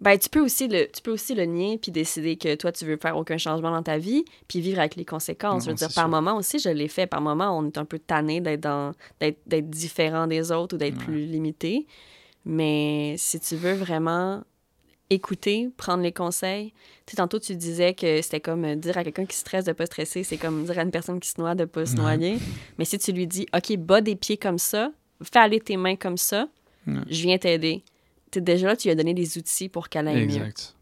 Ben, 0.00 0.16
tu 0.16 0.28
peux 0.28 0.40
aussi 0.40 0.68
le, 0.68 0.86
tu 0.92 1.02
peux 1.02 1.10
aussi 1.10 1.34
le 1.34 1.44
nier 1.44 1.76
puis 1.76 1.90
décider 1.90 2.36
que 2.36 2.54
toi, 2.54 2.70
tu 2.70 2.84
veux 2.84 2.96
faire 3.02 3.16
aucun 3.16 3.36
changement 3.36 3.72
dans 3.72 3.82
ta 3.82 3.98
vie 3.98 4.24
puis 4.46 4.60
vivre 4.60 4.78
avec 4.78 4.94
les 4.94 5.04
conséquences. 5.04 5.64
Je 5.64 5.70
veux 5.70 5.74
dire, 5.76 5.92
par 5.92 6.08
moment 6.08 6.36
aussi, 6.36 6.60
je 6.60 6.68
l'ai 6.68 6.86
fait. 6.86 7.06
Par 7.08 7.20
moment, 7.20 7.58
on 7.58 7.66
est 7.66 7.78
un 7.78 7.84
peu 7.84 7.98
tanné 7.98 8.40
d'être 8.40 8.60
dans, 8.60 8.92
d'être, 9.18 9.38
d'être 9.46 9.68
différent 9.68 10.28
des 10.28 10.52
autres 10.52 10.76
ou 10.76 10.78
d'être 10.78 10.98
Ouais. 10.98 11.04
plus 11.04 11.26
limité. 11.26 11.86
Mais 12.44 13.16
si 13.18 13.40
tu 13.40 13.56
veux 13.56 13.72
vraiment 13.74 14.42
écouter, 15.10 15.70
prendre 15.76 16.02
les 16.02 16.12
conseils, 16.12 16.72
tu 17.06 17.12
sais, 17.12 17.16
tantôt, 17.16 17.38
tu 17.38 17.56
disais 17.56 17.94
que 17.94 18.20
c'était 18.22 18.40
comme 18.40 18.64
euh, 18.66 18.74
dire 18.76 18.96
à 18.98 19.02
quelqu'un 19.04 19.24
qui 19.26 19.36
stresse 19.36 19.64
de 19.64 19.72
pas 19.72 19.86
stresser, 19.86 20.22
c'est 20.22 20.36
comme 20.36 20.64
dire 20.64 20.78
à 20.78 20.82
une 20.82 20.90
personne 20.90 21.18
qui 21.18 21.28
se 21.30 21.40
noie 21.40 21.54
de 21.54 21.64
pas 21.64 21.86
se 21.86 21.94
Ouais. 21.96 22.02
noyer. 22.02 22.38
Mais 22.78 22.84
si 22.84 22.98
tu 22.98 23.10
lui 23.12 23.26
dis, 23.26 23.46
OK, 23.56 23.76
bas 23.78 24.00
des 24.00 24.16
pieds 24.16 24.36
comme 24.36 24.58
ça, 24.58 24.92
fais 25.22 25.38
aller 25.40 25.60
tes 25.60 25.76
mains 25.76 25.96
comme 25.96 26.18
ça, 26.18 26.48
Ouais. 26.86 26.94
je 27.08 27.22
viens 27.22 27.38
t'aider. 27.38 27.82
T'es 28.30 28.40
déjà 28.40 28.66
là, 28.68 28.76
tu 28.76 28.88
lui 28.88 28.92
as 28.92 28.94
donné 28.94 29.14
des 29.14 29.38
outils 29.38 29.68
pour 29.68 29.88
qu'elle 29.88 30.08
aille 30.08 30.26
mieux. 30.26 30.34
Exact. 30.36 30.74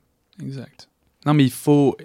Exact. 0.42 0.88
Non, 1.24 1.34
mais 1.34 1.44
il 1.44 1.50
faut. 1.52 1.96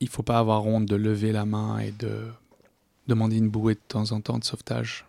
Il 0.00 0.08
faut 0.08 0.22
pas 0.22 0.38
avoir 0.38 0.66
honte 0.66 0.86
de 0.86 0.96
lever 0.96 1.32
la 1.32 1.44
main 1.44 1.78
et 1.78 1.92
de 1.92 2.26
demander 3.06 3.36
une 3.36 3.48
bouée 3.50 3.74
de 3.74 3.80
temps 3.86 4.12
en 4.12 4.20
temps 4.20 4.38
de 4.38 4.44
sauvetage. 4.44 5.04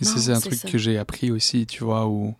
Et 0.00 0.04
c'est 0.04 0.32
un 0.32 0.40
truc 0.40 0.54
ça. 0.54 0.68
que 0.68 0.78
j'ai 0.78 0.98
appris 0.98 1.30
aussi, 1.30 1.66
tu 1.66 1.84
vois, 1.84 2.08
où. 2.08 2.34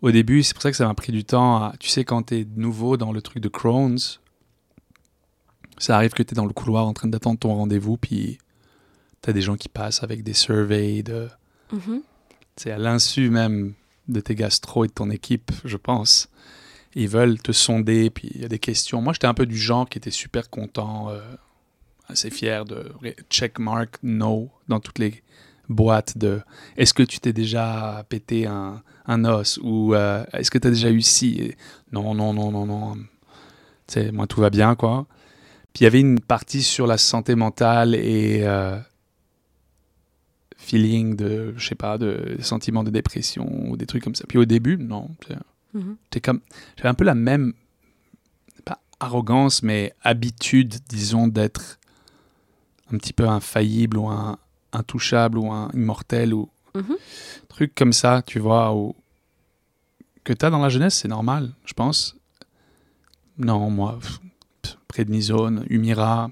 Au 0.00 0.10
début, 0.10 0.42
c'est 0.42 0.54
pour 0.54 0.62
ça 0.62 0.70
que 0.70 0.76
ça 0.76 0.86
m'a 0.86 0.94
pris 0.94 1.12
du 1.12 1.24
temps. 1.24 1.56
à- 1.56 1.74
Tu 1.78 1.88
sais, 1.88 2.04
quand 2.04 2.24
tu 2.24 2.40
es 2.40 2.46
nouveau 2.56 2.96
dans 2.96 3.12
le 3.12 3.20
truc 3.22 3.42
de 3.42 3.48
Crohn's, 3.48 4.20
Ça 5.78 5.96
arrive 5.96 6.12
que 6.12 6.22
tu 6.22 6.34
es 6.34 6.36
dans 6.36 6.46
le 6.46 6.52
couloir 6.52 6.86
en 6.86 6.92
train 6.92 7.08
d'attendre 7.08 7.36
ton 7.38 7.52
rendez-vous, 7.52 7.96
puis 7.96 8.38
tu 9.22 9.30
as 9.30 9.32
des 9.32 9.42
gens 9.42 9.56
qui 9.56 9.68
passent 9.68 10.04
avec 10.04 10.22
des 10.22 10.32
surveys 10.32 11.02
de. 11.02 11.28
Mhm. 11.72 12.00
C'est 12.56 12.70
à 12.70 12.78
l'insu 12.78 13.30
même 13.30 13.74
de 14.08 14.20
tes 14.20 14.34
gastro 14.34 14.84
et 14.84 14.88
de 14.88 14.92
ton 14.92 15.10
équipe, 15.10 15.50
je 15.64 15.76
pense. 15.76 16.28
Ils 16.94 17.08
veulent 17.08 17.40
te 17.40 17.52
sonder, 17.52 18.10
puis 18.10 18.30
il 18.34 18.42
y 18.42 18.44
a 18.44 18.48
des 18.48 18.58
questions. 18.58 19.02
Moi, 19.02 19.12
j'étais 19.12 19.26
un 19.26 19.34
peu 19.34 19.46
du 19.46 19.56
genre 19.56 19.88
qui 19.88 19.98
était 19.98 20.12
super 20.12 20.48
content, 20.50 21.10
euh, 21.10 21.20
assez 22.08 22.30
fier 22.30 22.64
de 22.64 22.92
check 23.30 23.58
mark 23.58 23.98
no 24.02 24.50
dans 24.68 24.78
toutes 24.78 24.98
les 24.98 25.22
boîtes 25.68 26.18
de 26.18 26.42
est-ce 26.76 26.94
que 26.94 27.02
tu 27.02 27.18
t'es 27.20 27.32
déjà 27.32 28.04
pété 28.08 28.46
un, 28.46 28.82
un 29.06 29.24
os 29.24 29.58
ou 29.62 29.94
euh, 29.94 30.24
est-ce 30.32 30.50
que 30.50 30.58
tu 30.58 30.68
as 30.68 30.70
déjà 30.70 30.90
eu 30.90 31.00
ci? 31.00 31.54
Non, 31.90 32.14
non, 32.14 32.32
non, 32.32 32.52
non, 32.52 32.66
non. 32.66 32.96
Tu 33.86 34.12
moi, 34.12 34.26
tout 34.26 34.40
va 34.40 34.50
bien, 34.50 34.74
quoi. 34.76 35.06
Puis 35.72 35.82
il 35.82 35.84
y 35.84 35.86
avait 35.86 36.00
une 36.00 36.20
partie 36.20 36.62
sur 36.62 36.86
la 36.86 36.98
santé 36.98 37.34
mentale 37.34 37.94
et 37.96 38.42
euh, 38.42 38.78
feeling 40.64 41.14
de, 41.16 41.54
je 41.56 41.66
sais 41.68 41.74
pas, 41.74 41.98
de 41.98 42.36
sentiments 42.40 42.82
de 42.84 42.90
dépression 42.90 43.46
ou 43.70 43.76
des 43.76 43.86
trucs 43.86 44.02
comme 44.02 44.14
ça. 44.14 44.24
Puis 44.28 44.38
au 44.38 44.44
début, 44.44 44.76
non. 44.76 45.10
comme, 46.22 46.40
j'avais 46.76 46.88
un 46.88 46.94
peu 46.94 47.04
la 47.04 47.14
même, 47.14 47.52
pas 48.64 48.80
arrogance, 49.00 49.62
mais 49.62 49.92
habitude, 50.02 50.74
disons, 50.88 51.28
d'être 51.28 51.78
un 52.92 52.98
petit 52.98 53.12
peu 53.12 53.28
infaillible 53.28 53.98
ou 53.98 54.08
un 54.08 54.38
intouchable 54.72 55.38
ou 55.38 55.50
un 55.52 55.70
immortel 55.74 56.34
ou 56.34 56.48
Mhm. 56.74 56.96
truc 57.48 57.72
comme 57.76 57.92
ça, 57.92 58.22
tu 58.26 58.40
vois, 58.40 58.74
ou 58.74 58.96
que 60.24 60.32
tu 60.32 60.44
as 60.44 60.50
dans 60.50 60.58
la 60.58 60.68
jeunesse, 60.68 60.94
c'est 60.94 61.08
normal, 61.08 61.52
je 61.64 61.72
pense. 61.72 62.16
Non, 63.38 63.70
moi, 63.70 63.98
pff, 64.00 64.18
pff, 64.62 64.76
prednisone, 64.88 65.64
Humira, 65.70 66.30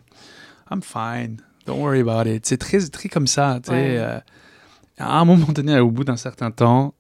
I'm 0.71 0.83
fine, 0.83 1.37
don't 1.67 1.81
worry 1.81 2.01
about 2.01 2.29
it. 2.29 2.47
C'est 2.47 2.59
très, 2.59 2.81
très 2.89 3.09
comme 3.09 3.27
ça, 3.27 3.61
tu. 3.65 3.71
Ouais. 3.71 3.97
euh, 3.99 4.19
à 4.99 5.19
un 5.19 5.25
moment 5.25 5.47
donné, 5.53 5.79
au 5.81 5.91
bout 5.91 6.05
d'un 6.05 6.17
certain 6.17 6.51
temps, 6.51 6.95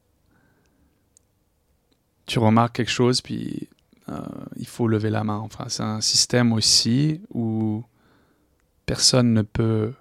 tu 2.27 2.39
remarques 2.39 2.77
quelque 2.77 2.91
chose, 2.91 3.21
puis 3.21 3.69
euh, 4.09 4.19
il 4.57 4.67
faut 4.67 4.89
lever 4.89 5.11
la 5.11 5.25
main. 5.25 5.39
Enfin, 5.39 5.65
c'est 5.69 5.83
un 5.83 6.01
système 6.01 6.53
aussi 6.53 7.21
où 7.35 7.85
personne 8.87 9.33
ne 9.35 9.43
peut 9.43 9.93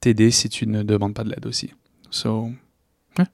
t'aider 0.00 0.30
si 0.30 0.48
tu 0.48 0.66
ne 0.66 0.82
demandes 0.82 1.14
pas 1.14 1.24
de 1.24 1.30
l'aide 1.30 1.46
aussi. 1.46 1.72
So, 2.10 2.50
ouais. 3.18 3.26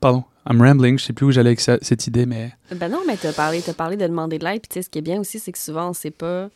pardon, 0.00 0.24
I'm 0.48 0.60
rambling, 0.60 0.98
je 0.98 1.04
sais 1.04 1.12
plus 1.12 1.26
où 1.26 1.30
j'allais 1.30 1.50
avec 1.50 1.60
ça- 1.60 1.78
cette 1.80 2.06
idée, 2.06 2.26
mais 2.26 2.52
Ben 2.74 2.90
non, 2.90 3.02
mais 3.06 3.16
t'as 3.16 3.32
parlé, 3.32 3.62
t'as 3.62 3.72
parlé 3.74 3.96
de 3.96 4.06
demander 4.06 4.38
de 4.38 4.44
l'aide. 4.44 4.60
Puis 4.62 4.68
tu 4.68 4.74
sais, 4.74 4.82
ce 4.82 4.90
qui 4.90 4.98
est 4.98 5.02
bien 5.02 5.20
aussi, 5.20 5.38
c'est 5.38 5.52
que 5.52 5.58
souvent, 5.58 5.90
on 5.90 5.92
sait 5.92 6.10
pas. 6.10 6.48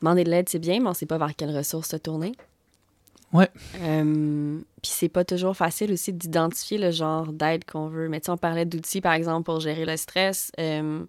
Demander 0.00 0.24
de 0.24 0.30
l'aide, 0.30 0.48
c'est 0.48 0.58
bien, 0.58 0.80
mais 0.80 0.88
on 0.88 0.94
sait 0.94 1.06
pas 1.06 1.18
vers 1.18 1.34
quelles 1.34 1.56
ressources 1.56 1.90
se 1.90 1.96
tourner. 1.96 2.32
Ouais. 3.32 3.48
Euh, 3.80 4.58
puis 4.82 4.92
c'est 4.92 5.08
pas 5.08 5.24
toujours 5.24 5.56
facile 5.56 5.92
aussi 5.92 6.12
d'identifier 6.12 6.78
le 6.78 6.90
genre 6.90 7.32
d'aide 7.32 7.64
qu'on 7.64 7.88
veut. 7.88 8.08
Mais 8.08 8.20
tu 8.20 8.30
on 8.30 8.36
parlait 8.36 8.64
d'outils, 8.64 9.00
par 9.00 9.12
exemple, 9.12 9.44
pour 9.44 9.60
gérer 9.60 9.84
le 9.84 9.96
stress. 9.96 10.50
Euh, 10.58 11.04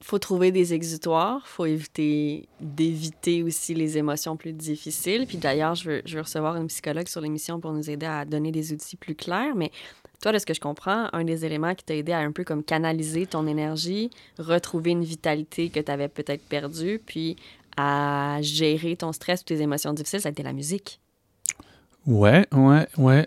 faut 0.00 0.18
trouver 0.18 0.52
des 0.52 0.74
exutoires, 0.74 1.46
faut 1.46 1.66
éviter 1.66 2.48
d'éviter 2.60 3.42
aussi 3.42 3.74
les 3.74 3.98
émotions 3.98 4.36
plus 4.36 4.52
difficiles. 4.52 5.26
Puis 5.26 5.38
d'ailleurs, 5.38 5.74
je 5.74 5.90
veux, 5.90 6.02
je 6.04 6.16
veux 6.16 6.22
recevoir 6.22 6.56
une 6.56 6.68
psychologue 6.68 7.08
sur 7.08 7.20
l'émission 7.20 7.60
pour 7.60 7.72
nous 7.72 7.90
aider 7.90 8.06
à 8.06 8.24
donner 8.24 8.52
des 8.52 8.72
outils 8.72 8.96
plus 8.96 9.14
clairs. 9.14 9.54
Mais 9.56 9.72
toi, 10.20 10.32
de 10.32 10.38
ce 10.38 10.46
que 10.46 10.54
je 10.54 10.60
comprends, 10.60 11.08
un 11.12 11.24
des 11.24 11.44
éléments 11.44 11.74
qui 11.74 11.84
t'a 11.84 11.94
aidé 11.94 12.12
à 12.12 12.18
un 12.18 12.32
peu 12.32 12.44
comme 12.44 12.64
canaliser 12.64 13.26
ton 13.26 13.46
énergie, 13.46 14.10
retrouver 14.38 14.90
une 14.90 15.04
vitalité 15.04 15.68
que 15.68 15.80
tu 15.80 15.90
avais 15.90 16.08
peut-être 16.08 16.42
perdue, 16.48 17.00
puis 17.04 17.36
à 17.76 18.38
gérer 18.40 18.96
ton 18.96 19.12
stress 19.12 19.42
ou 19.42 19.44
tes 19.44 19.60
émotions 19.60 19.92
difficiles, 19.92 20.20
ça 20.20 20.28
a 20.28 20.32
été 20.32 20.42
la 20.42 20.52
musique. 20.52 21.00
ouais, 22.06 22.46
ouais, 22.52 22.88
ouais, 22.96 23.26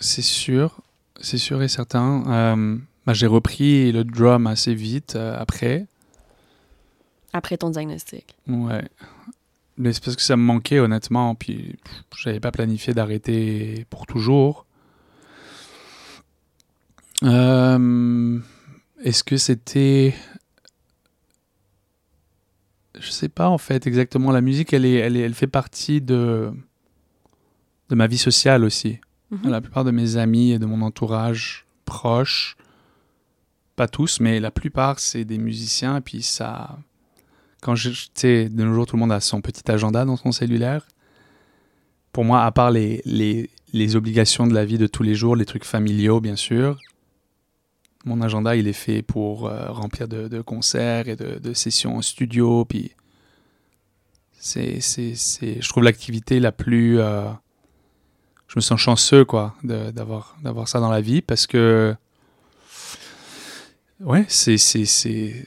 c'est 0.00 0.22
sûr, 0.22 0.80
c'est 1.20 1.38
sûr 1.38 1.62
et 1.62 1.68
certain. 1.68 2.24
Euh, 2.26 2.78
bah, 3.06 3.12
j'ai 3.12 3.26
repris 3.26 3.92
le 3.92 4.04
drum 4.04 4.46
assez 4.46 4.74
vite 4.74 5.16
euh, 5.16 5.36
après. 5.38 5.86
Après 7.34 7.58
ton 7.58 7.68
diagnostic. 7.68 8.34
Ouais. 8.48 8.84
Mais 9.76 9.92
c'est 9.92 10.02
parce 10.02 10.16
que 10.16 10.22
ça 10.22 10.36
me 10.36 10.42
manquait, 10.42 10.78
honnêtement. 10.78 11.34
Puis, 11.34 11.76
j'avais 12.16 12.40
pas 12.40 12.52
planifié 12.52 12.94
d'arrêter 12.94 13.86
pour 13.90 14.06
toujours. 14.06 14.66
Euh, 17.24 18.38
Est-ce 19.02 19.24
que 19.24 19.36
c'était. 19.36 20.14
Je 22.98 23.10
sais 23.10 23.28
pas, 23.28 23.48
en 23.48 23.58
fait, 23.58 23.86
exactement. 23.86 24.30
La 24.30 24.40
musique, 24.40 24.72
elle, 24.72 24.84
est, 24.84 24.94
elle, 24.94 25.16
est- 25.16 25.20
elle 25.20 25.34
fait 25.34 25.46
partie 25.48 26.00
de, 26.00 26.52
de 27.88 27.94
ma 27.94 28.06
vie 28.06 28.18
sociale 28.18 28.64
aussi. 28.64 28.98
Mhm. 29.30 29.50
La 29.50 29.60
plupart 29.60 29.84
de 29.84 29.90
mes 29.90 30.16
amis 30.16 30.52
et 30.52 30.58
de 30.58 30.66
mon 30.66 30.80
entourage 30.82 31.66
proche, 31.86 32.56
pas 33.76 33.88
tous, 33.88 34.20
mais 34.20 34.38
la 34.38 34.50
plupart, 34.50 35.00
c'est 35.00 35.24
des 35.24 35.38
musiciens. 35.38 35.96
Et 35.96 36.00
puis 36.00 36.22
ça. 36.22 36.78
Quand 37.62 37.74
je. 37.74 37.90
Tu 37.90 38.06
sais, 38.14 38.48
de 38.48 38.62
nos 38.64 38.72
jours, 38.74 38.86
tout 38.86 38.96
le 38.96 39.00
monde 39.00 39.12
a 39.12 39.20
son 39.20 39.40
petit 39.40 39.68
agenda 39.70 40.04
dans 40.04 40.16
son 40.16 40.30
cellulaire. 40.32 40.86
Pour 42.12 42.24
moi, 42.24 42.44
à 42.44 42.52
part 42.52 42.70
les, 42.70 43.02
les, 43.04 43.50
les 43.72 43.96
obligations 43.96 44.46
de 44.46 44.54
la 44.54 44.64
vie 44.64 44.78
de 44.78 44.86
tous 44.86 45.02
les 45.02 45.16
jours, 45.16 45.34
les 45.34 45.46
trucs 45.46 45.64
familiaux, 45.64 46.20
bien 46.20 46.36
sûr, 46.36 46.78
mon 48.04 48.20
agenda, 48.20 48.54
il 48.56 48.68
est 48.68 48.72
fait 48.72 49.02
pour 49.02 49.46
euh, 49.46 49.70
remplir 49.70 50.08
de, 50.08 50.28
de 50.28 50.40
concerts 50.40 51.08
et 51.08 51.16
de, 51.16 51.38
de 51.38 51.52
sessions 51.54 51.96
en 51.96 52.02
studio. 52.02 52.64
Puis. 52.64 52.92
C'est, 54.46 54.80
c'est, 54.80 55.14
c'est, 55.14 55.62
je 55.62 55.68
trouve 55.70 55.84
l'activité 55.84 56.38
la 56.38 56.52
plus. 56.52 56.98
euh, 57.00 57.30
je 58.46 58.54
me 58.56 58.60
sens 58.60 58.78
chanceux 58.78 59.24
quoi 59.24 59.54
de- 59.64 59.90
d'avoir 59.90 60.36
d'avoir 60.42 60.68
ça 60.68 60.80
dans 60.80 60.90
la 60.90 61.00
vie 61.00 61.22
parce 61.22 61.46
que 61.46 61.96
ouais 64.00 64.26
c'est 64.28 64.58
c'est 64.58 64.84
c'est 64.84 65.46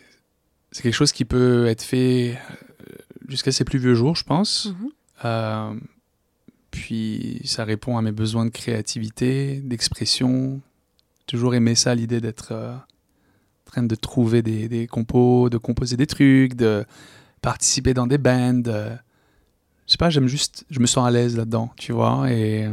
c'est 0.72 0.82
quelque 0.82 0.96
chose 0.96 1.12
qui 1.12 1.26
peut 1.26 1.68
être 1.68 1.84
fait 1.84 2.38
euh, 2.90 2.96
jusqu'à 3.28 3.52
ses 3.52 3.64
plus 3.66 3.78
vieux 3.80 3.94
jours 3.94 4.16
je 4.16 4.24
pense 4.24 4.66
Mhm. 4.68 4.90
Euh, 5.26 5.74
puis 6.72 7.42
ça 7.46 7.64
répond 7.66 7.98
à 7.98 8.02
mes 8.02 8.12
besoins 8.12 8.46
de 8.46 8.50
créativité 8.52 9.62
d'expression 9.62 10.60
toujours 11.28 11.54
aimé 11.54 11.76
ça 11.76 11.94
l'idée 11.94 12.20
d'être 12.20 12.52
euh, 12.52 12.74
en 12.76 13.72
train 13.72 13.84
de 13.84 13.96
trouver 13.96 14.42
des, 14.42 14.88
compos 14.88 15.50
de 15.50 15.58
composer 15.58 15.98
des 15.98 16.08
trucs 16.08 16.56
de 16.56 16.86
participer 17.42 17.94
dans 17.94 18.08
des 18.08 18.18
bands 18.18 18.64
euh, 18.68 18.96
je 19.86 19.92
sais 19.92 19.98
pas 19.98 20.10
j'aime 20.10 20.28
juste 20.28 20.66
je 20.70 20.80
me 20.80 20.88
sens 20.88 21.08
à 21.08 21.12
l'aise 21.12 21.38
là-dedans 21.38 21.72
tu 21.78 21.92
vois 21.92 22.32
et 22.32 22.68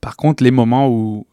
par 0.00 0.16
contre, 0.16 0.42
les 0.42 0.50
moments 0.50 0.88
où, 0.88 1.26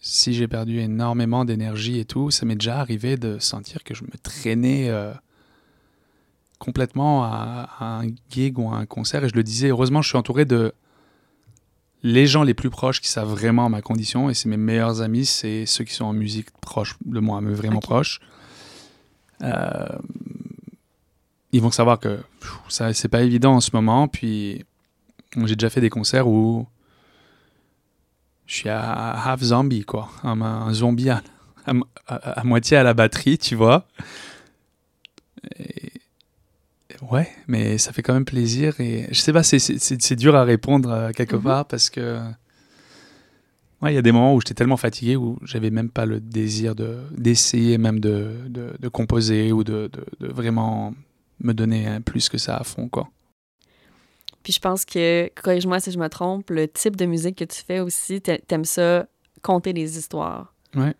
si 0.00 0.32
j'ai 0.32 0.48
perdu 0.48 0.78
énormément 0.78 1.44
d'énergie 1.44 1.98
et 1.98 2.04
tout, 2.04 2.30
ça 2.30 2.46
m'est 2.46 2.56
déjà 2.56 2.78
arrivé 2.78 3.16
de 3.16 3.38
sentir 3.38 3.84
que 3.84 3.94
je 3.94 4.04
me 4.04 4.16
traînais 4.22 4.88
euh, 4.88 5.12
complètement 6.58 7.24
à, 7.24 7.68
à 7.78 8.00
un 8.00 8.06
gig 8.30 8.58
ou 8.58 8.68
à 8.70 8.76
un 8.76 8.86
concert. 8.86 9.24
Et 9.24 9.28
je 9.28 9.34
le 9.34 9.42
disais, 9.42 9.68
heureusement, 9.68 10.02
je 10.02 10.08
suis 10.08 10.18
entouré 10.18 10.44
de 10.44 10.72
les 12.04 12.26
gens 12.28 12.42
les 12.44 12.54
plus 12.54 12.70
proches 12.70 13.00
qui 13.00 13.08
savent 13.08 13.28
vraiment 13.30 13.68
ma 13.68 13.80
condition. 13.82 14.28
Et 14.30 14.34
c'est 14.34 14.48
mes 14.48 14.56
meilleurs 14.58 15.00
amis, 15.00 15.24
c'est 15.26 15.64
ceux 15.66 15.82
qui 15.84 15.94
sont 15.94 16.04
en 16.04 16.12
musique 16.12 16.50
proche 16.60 16.96
de 17.04 17.18
moi, 17.18 17.40
mais 17.40 17.52
vraiment 17.54 17.78
Ok. 17.78 17.82
proches. 17.84 18.20
Euh, 19.42 19.86
ils 21.52 21.60
vont 21.62 21.70
savoir 21.70 21.98
que 21.98 22.20
pff, 22.40 22.52
ça, 22.68 22.92
c'est 22.92 23.08
pas 23.08 23.22
évident 23.22 23.54
en 23.54 23.60
ce 23.60 23.70
moment. 23.72 24.06
Puis 24.06 24.64
j'ai 25.44 25.56
déjà 25.56 25.70
fait 25.70 25.80
des 25.80 25.90
concerts 25.90 26.28
où 26.28 26.66
je 28.46 28.54
suis 28.54 28.68
à 28.68 29.10
half 29.30 29.40
zombie, 29.42 29.84
quoi. 29.84 30.10
Un, 30.22 30.40
un 30.42 30.72
zombie 30.74 31.08
à, 31.10 31.22
à, 31.66 31.72
à- 32.06 32.40
à 32.40 32.44
moitié 32.44 32.76
à 32.76 32.82
la 32.82 32.92
batterie, 32.92 33.38
tu 33.38 33.54
vois. 33.54 33.86
Et- 35.58 35.92
ouais, 37.10 37.28
mais 37.46 37.78
ça 37.78 37.92
fait 37.92 38.02
quand 38.02 38.14
même 38.14 38.24
plaisir. 38.24 38.78
Et 38.80 39.06
je 39.10 39.20
sais 39.20 39.32
pas, 39.32 39.42
c'est- 39.42 40.16
dur 40.16 40.34
à 40.36 40.44
répondre 40.44 40.90
euh, 40.90 41.10
quelque 41.12 41.36
Mhm. 41.36 41.42
part 41.42 41.64
parce 41.66 41.90
que. 41.90 42.20
Ouais, 43.82 43.92
il 43.92 43.96
y 43.96 43.98
a 43.98 44.02
des 44.02 44.12
moments 44.12 44.34
où 44.34 44.40
j'étais 44.40 44.54
tellement 44.54 44.76
fatigué 44.78 45.16
où 45.16 45.38
j'avais 45.42 45.70
même 45.70 45.90
pas 45.90 46.06
le 46.06 46.18
désir 46.20 46.74
de 46.74 47.00
d'essayer 47.16 47.76
même 47.76 48.00
de, 48.00 48.30
de, 48.48 48.72
de 48.80 48.88
composer 48.88 49.52
ou 49.52 49.62
de, 49.62 49.90
vraiment 50.20 50.94
me 51.40 51.52
donner 51.52 51.86
hein, 51.86 52.00
plus 52.00 52.28
que 52.30 52.38
ça 52.38 52.56
à 52.56 52.64
fond, 52.64 52.88
quoi. 52.88 53.10
Puis 54.42 54.52
je 54.54 54.60
pense 54.60 54.84
que, 54.84 55.28
corrige-moi 55.42 55.80
si 55.80 55.90
je 55.90 55.98
me 55.98 56.08
trompe, 56.08 56.50
le 56.50 56.66
type 56.68 56.96
de 56.96 57.04
musique 57.06 57.36
que 57.36 57.44
tu 57.44 57.62
fais 57.62 57.80
aussi, 57.80 58.20
t'a- 58.22 58.38
t'aimes 58.38 58.64
ça, 58.64 59.06
conter 59.42 59.72
des 59.74 59.98
histoires. 59.98 60.54
Ouais. 60.74 60.94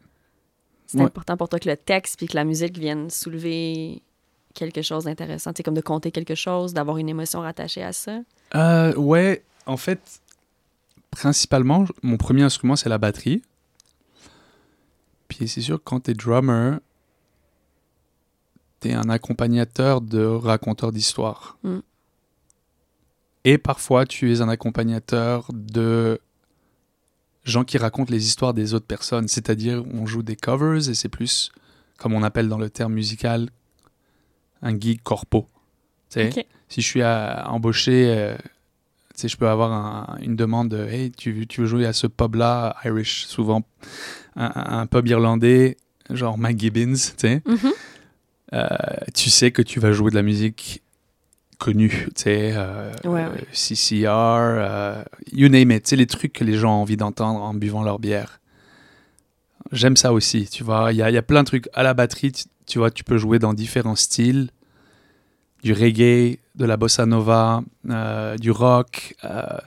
C'est 0.87 0.99
Ouais. 0.99 1.05
important 1.05 1.37
pour 1.39 1.49
toi 1.49 1.59
que 1.59 1.69
le 1.69 1.77
texte 1.77 2.17
puis 2.19 2.27
que 2.27 2.37
la 2.37 2.45
musique 2.45 2.77
vienne 2.79 3.09
soulever 3.09 4.03
quelque 4.55 4.83
chose 4.83 5.05
d'intéressant. 5.05 5.53
C'est 5.57 5.62
comme 5.62 5.75
de 5.75 5.81
conter 5.81 6.11
quelque 6.11 6.35
chose, 6.35 6.73
d'avoir 6.73 6.99
une 6.99 7.09
émotion 7.09 7.40
rattachée 7.40 7.83
à 7.83 7.93
ça? 7.93 8.21
Euh, 8.55 8.95
ouais, 8.95 9.45
en 9.67 9.77
fait, 9.77 10.21
principalement, 11.11 11.85
mon 12.03 12.17
premier 12.17 12.43
instrument, 12.43 12.77
c'est 12.77 12.88
la 12.88 12.99
batterie. 12.99 13.43
Puis 15.29 15.49
c'est 15.49 15.61
sûr 15.61 15.81
quand 15.83 16.01
t'es 16.01 16.14
drummer, 16.14 16.79
tu 18.81 18.88
es 18.88 18.95
un 18.95 19.09
accompagnateur 19.09 20.01
de 20.01 20.25
raconteur 20.25 20.93
d'histoire. 20.93 21.59
Mm. 21.62 21.79
Et 23.45 23.59
parfois, 23.59 24.07
tu 24.07 24.33
es 24.33 24.40
un 24.40 24.49
accompagnateur 24.49 25.51
de 25.53 26.19
gens 27.45 27.64
qui 27.64 27.77
racontent 27.77 28.11
les 28.11 28.27
histoires 28.27 28.55
des 28.55 28.73
autres 28.73 28.87
personnes. 28.87 29.29
C'est-à-dire, 29.29 29.85
on 29.93 30.07
joue 30.07 30.23
des 30.23 30.37
covers 30.37 30.88
et 30.88 30.95
c'est 30.95 31.11
plus, 31.11 31.53
comme 31.99 32.14
on 32.14 32.23
appelle 32.23 32.49
dans 32.49 32.59
le 32.59 32.71
terme 32.71 32.95
musical, 32.95 33.51
un 34.64 34.79
gig 34.79 35.00
corpo. 35.03 35.48
Si 36.68 36.81
je 36.81 36.87
suis 36.87 37.03
à- 37.03 37.44
embauché, 37.50 38.07
euh, 38.09 38.37
je 39.22 39.37
peux 39.37 39.48
avoir 39.48 39.72
un- 39.72 40.16
une 40.22 40.35
demande 40.37 40.70
de 40.70 40.85
Hey, 40.88 41.11
tu, 41.12 41.33
veux- 41.33 41.46
tu 41.46 41.61
veux 41.61 41.66
jouer 41.66 41.87
à 41.87 41.92
ce 41.92 42.07
pub-là, 42.09 42.77
Irish, 42.85 43.27
souvent 43.27 43.62
un, 44.37 44.87
pub 44.87 45.07
irlandais, 45.07 45.77
genre 46.11 46.37
Mike 46.38 46.59
Gibbons, 46.61 46.94
tu 46.94 47.12
sais. 47.16 47.42
Mhm. 47.46 47.72
Euh, 48.53 48.66
tu 49.14 49.31
sais 49.31 49.50
que 49.53 49.62
tu 49.62 49.79
vas 49.81 49.92
jouer 49.92 50.11
de 50.11 50.16
la 50.16 50.22
musique 50.22 50.83
connue, 51.59 52.07
tu 52.16 52.22
sais, 52.22 52.53
euh, 52.55 52.92
Ouais, 53.05 53.27
ouais. 53.27 53.46
CCR, 53.53 55.05
you 55.33 55.48
name 55.48 55.70
it, 55.72 55.90
les 55.92 56.07
trucs 56.07 56.33
que 56.33 56.44
les 56.44 56.55
gens 56.57 56.77
ont 56.79 56.83
envie 56.83 56.96
d'entendre 56.96 57.40
en 57.42 57.55
buvant 57.55 57.83
leur 57.83 57.98
bière. 57.98 58.40
J'aime 59.72 59.96
ça 59.96 60.12
aussi, 60.12 60.46
tu 60.48 60.62
vois, 60.62 60.92
il 60.92 60.96
y 60.98 61.03
a, 61.03 61.11
y 61.11 61.16
a 61.16 61.22
plein 61.22 61.42
de 61.42 61.46
trucs. 61.46 61.68
À 61.74 61.83
la 61.83 61.94
batterie, 61.94 62.33
tu, 62.33 62.44
tu 62.66 62.79
vois, 62.79 62.90
tu 62.90 63.03
peux 63.03 63.18
jouer 63.18 63.38
dans 63.38 63.55
différents 63.55 63.96
styles, 63.96 64.50
du 65.64 65.72
reggae, 65.72 66.38
de 66.55 66.64
la 66.66 66.77
bossa 66.77 67.07
nova, 67.07 67.64
euh, 67.88 68.37
du 68.37 68.50
rock, 68.50 69.16
euh, 69.24 69.59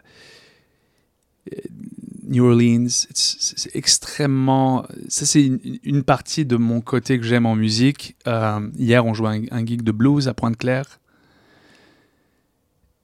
New 2.23 2.45
Orleans, 2.45 2.88
c'est 3.13 3.75
extrêmement. 3.75 4.86
Ça, 5.07 5.25
c'est 5.25 5.43
une, 5.83 6.03
partie 6.03 6.45
de 6.45 6.57
mon 6.57 6.81
côté 6.81 7.17
que 7.17 7.25
j'aime 7.25 7.45
en 7.45 7.55
musique. 7.55 8.15
Euh, 8.27 8.69
hier, 8.77 9.05
on 9.05 9.13
jouait 9.13 9.47
un, 9.51 9.57
un 9.60 9.65
gig 9.65 9.81
de 9.81 9.91
blues 9.91 10.27
à 10.27 10.33
Pointe-Claire. 10.33 10.99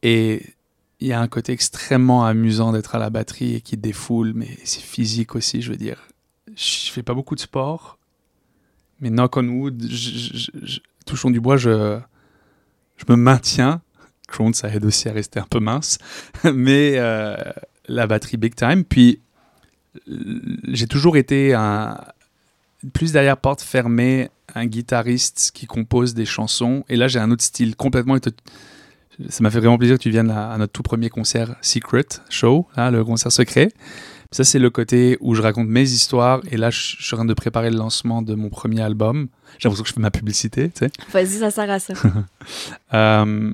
Et 0.04 0.46
il 1.00 1.08
y 1.08 1.14
a 1.14 1.22
un 1.22 1.30
côté 1.30 1.54
extrêmement 1.54 2.26
amusant 2.26 2.74
d'être 2.74 2.96
à 2.96 3.00
la 3.00 3.10
batterie 3.10 3.56
et 3.56 3.62
qui 3.62 3.78
défoule, 3.78 4.34
mais 4.36 4.58
c'est 4.66 4.84
physique 4.84 5.36
aussi, 5.36 5.62
je 5.62 5.72
veux 5.72 5.78
dire. 5.78 6.10
Je 6.56 6.92
fais 6.92 7.04
pas 7.04 7.14
beaucoup 7.14 7.36
de 7.36 7.40
sport, 7.40 7.98
mais 9.00 9.10
knock 9.10 9.38
on 9.38 9.48
wood, 9.48 9.88
je- 9.90 10.80
touchons 11.06 11.32
du 11.32 11.40
bois, 11.40 11.58
je, 11.58 12.00
je 13.08 13.12
me 13.12 13.18
maintiens. 13.18 13.82
Crohn, 14.28 14.54
ça 14.54 14.70
aide 14.70 14.86
aussi 14.86 15.10
à 15.10 15.14
rester 15.14 15.40
un 15.40 15.48
peu 15.50 15.60
mince. 15.60 15.98
mais 16.54 16.94
euh, 16.96 17.36
la 17.88 18.08
batterie 18.08 18.38
big 18.38 18.56
time. 18.56 18.84
Puis 18.84 19.20
j'ai 20.68 20.88
toujours 20.88 21.18
été 21.18 21.56
plus 22.94 23.12
derrière 23.12 23.38
porte 23.38 23.62
fermée, 23.62 24.30
un 24.56 24.66
guitariste 24.66 25.52
qui 25.54 25.66
compose 25.68 26.14
des 26.14 26.26
chansons. 26.26 26.84
Et 26.90 26.96
là, 26.96 27.08
j'ai 27.08 27.20
un 27.20 27.32
autre 27.32 27.44
style 27.44 27.76
complètement. 27.76 28.18
Ça 29.30 29.44
m'a 29.44 29.52
fait 29.52 29.60
vraiment 29.60 29.78
plaisir 29.78 29.98
que 29.98 30.04
tu 30.04 30.10
viennes 30.10 30.32
à, 30.32 30.58
notre 30.58 30.74
tout 30.74 30.84
premier 30.84 31.10
concert 31.10 31.56
Secret 31.62 32.08
Show, 32.30 32.68
le 32.78 33.04
concert 33.04 33.32
secret. 33.32 33.70
Ça, 34.34 34.44
c'est 34.44 34.58
le 34.58 34.72
côté 34.72 35.18
où 35.22 35.36
je 35.36 35.44
raconte 35.44 35.68
mes 35.68 35.84
histoires. 35.84 36.42
Et 36.52 36.58
là, 36.58 36.72
je, 36.72 36.80
suis 36.80 37.14
en 37.14 37.18
train 37.18 37.26
de 37.26 37.36
préparer 37.36 37.70
le 37.70 37.78
lancement 37.78 38.24
de 38.24 38.34
mon 38.34 38.50
premier 38.50 38.82
album. 38.82 39.28
J'ai 39.60 39.70
l'impression 39.70 39.84
que 39.84 39.90
je 39.90 39.94
fais 39.94 40.02
ma 40.02 40.10
publicité, 40.10 40.70
tu 40.70 40.80
sais. 40.80 40.92
Vas-y, 41.12 41.40
ça 41.40 41.52
sert 41.52 41.70
à 41.70 41.80
ça. 41.80 41.94
Euh, 42.94 43.54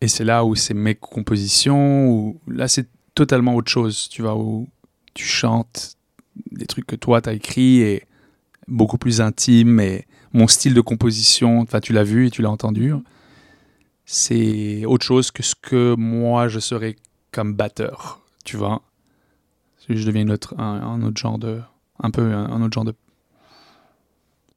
et 0.00 0.08
c'est 0.08 0.24
là 0.24 0.44
où 0.44 0.54
c'est 0.54 0.74
mes 0.74 0.94
compositions, 0.94 2.08
où 2.10 2.40
là 2.48 2.68
c'est 2.68 2.86
totalement 3.14 3.54
autre 3.54 3.70
chose, 3.70 4.08
tu 4.10 4.22
vois, 4.22 4.36
où 4.36 4.68
tu 5.14 5.24
chantes 5.24 5.96
des 6.50 6.66
trucs 6.66 6.86
que 6.86 6.96
toi 6.96 7.22
t'as 7.22 7.32
écrit 7.32 7.80
et 7.80 8.04
beaucoup 8.68 8.98
plus 8.98 9.20
intime 9.22 9.80
et 9.80 10.06
mon 10.32 10.48
style 10.48 10.74
de 10.74 10.82
composition, 10.82 11.60
enfin 11.60 11.80
tu 11.80 11.94
l'as 11.94 12.04
vu 12.04 12.26
et 12.26 12.30
tu 12.30 12.42
l'as 12.42 12.50
entendu, 12.50 12.92
c'est 14.04 14.84
autre 14.84 15.06
chose 15.06 15.30
que 15.30 15.42
ce 15.42 15.54
que 15.54 15.94
moi 15.96 16.48
je 16.48 16.58
serais 16.58 16.96
comme 17.32 17.54
batteur, 17.54 18.20
tu 18.44 18.58
vois. 18.58 18.82
Je 19.88 20.04
deviens 20.04 20.26
un, 20.58 21.02
autre 21.02 21.20
genre 21.20 21.38
de, 21.38 21.60
un 22.00 22.10
peu 22.10 22.32
un, 22.32 22.62
autre 22.62 22.74
genre 22.74 22.84
de, 22.84 22.94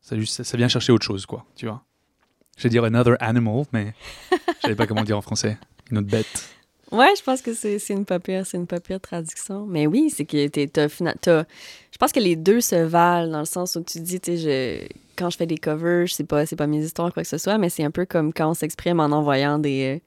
ça, 0.01 0.57
vient 0.57 0.67
chercher 0.67 0.91
autre 0.91 1.05
chose 1.05 1.25
quoi, 1.25 1.45
tu 1.55 1.67
vois. 1.67 1.83
Je 2.57 2.63
vais 2.63 2.69
dire 2.69 2.83
another 2.83 3.15
animal, 3.21 3.63
mais 3.71 3.93
je 4.31 4.61
savais 4.63 4.75
pas 4.75 4.87
comment 4.87 5.03
dire 5.03 5.17
en 5.17 5.21
français. 5.21 5.57
Une 5.91 5.99
autre 5.99 6.07
bête. 6.07 6.49
Ouais, 6.91 7.13
je 7.15 7.23
pense 7.23 7.41
que 7.41 7.53
c'est 7.53 7.77
une 7.89 8.05
pas 8.05 8.19
pire, 8.19 8.45
c'est 8.45 8.57
une 8.57 8.65
pas 8.65 8.79
pire 8.79 8.99
traduction. 8.99 9.65
Mais 9.67 9.85
oui, 9.85 10.09
c'est 10.09 10.25
que 10.25 10.47
t'es, 10.47 10.69
je 10.75 11.97
pense 11.99 12.11
que 12.11 12.19
les 12.19 12.35
deux 12.35 12.61
se 12.61 12.75
valent 12.75 13.31
dans 13.31 13.39
le 13.39 13.45
sens 13.45 13.75
où 13.75 13.83
tu 13.83 13.99
dis, 13.99 14.19
tu 14.19 14.31
quand 15.15 15.29
je 15.29 15.37
fais 15.37 15.45
des 15.45 15.57
covers, 15.57 16.07
c'est 16.09 16.23
pas, 16.23 16.45
c'est 16.45 16.55
pas 16.55 16.67
mes 16.67 16.83
histoires 16.83 17.13
quoi 17.13 17.23
que 17.23 17.29
ce 17.29 17.37
soit, 17.37 17.57
mais 17.57 17.69
c'est 17.69 17.83
un 17.83 17.91
peu 17.91 18.05
comme 18.05 18.33
quand 18.33 18.49
on 18.49 18.53
s'exprime 18.53 18.99
en 18.99 19.11
envoyant 19.11 19.59
des, 19.59 20.01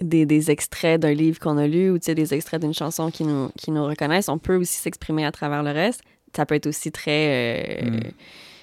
des, 0.00 0.26
des 0.26 0.50
extraits 0.50 1.00
d'un 1.00 1.12
livre 1.12 1.38
qu'on 1.38 1.56
a 1.58 1.66
lu 1.66 1.90
ou 1.90 1.98
tu 1.98 2.14
des 2.14 2.34
extraits 2.34 2.60
d'une 2.60 2.74
chanson 2.74 3.10
qui 3.10 3.24
nous, 3.24 3.50
qui 3.56 3.70
nous 3.70 3.84
reconnaissent. 3.84 4.28
On 4.28 4.38
peut 4.38 4.56
aussi 4.56 4.76
s'exprimer 4.78 5.24
à 5.24 5.32
travers 5.32 5.62
le 5.62 5.70
reste. 5.70 6.02
Ça 6.36 6.46
peut 6.46 6.54
être 6.54 6.66
aussi 6.66 6.90
très. 6.92 7.82
euh, 7.82 7.90
Mm. 7.90 8.00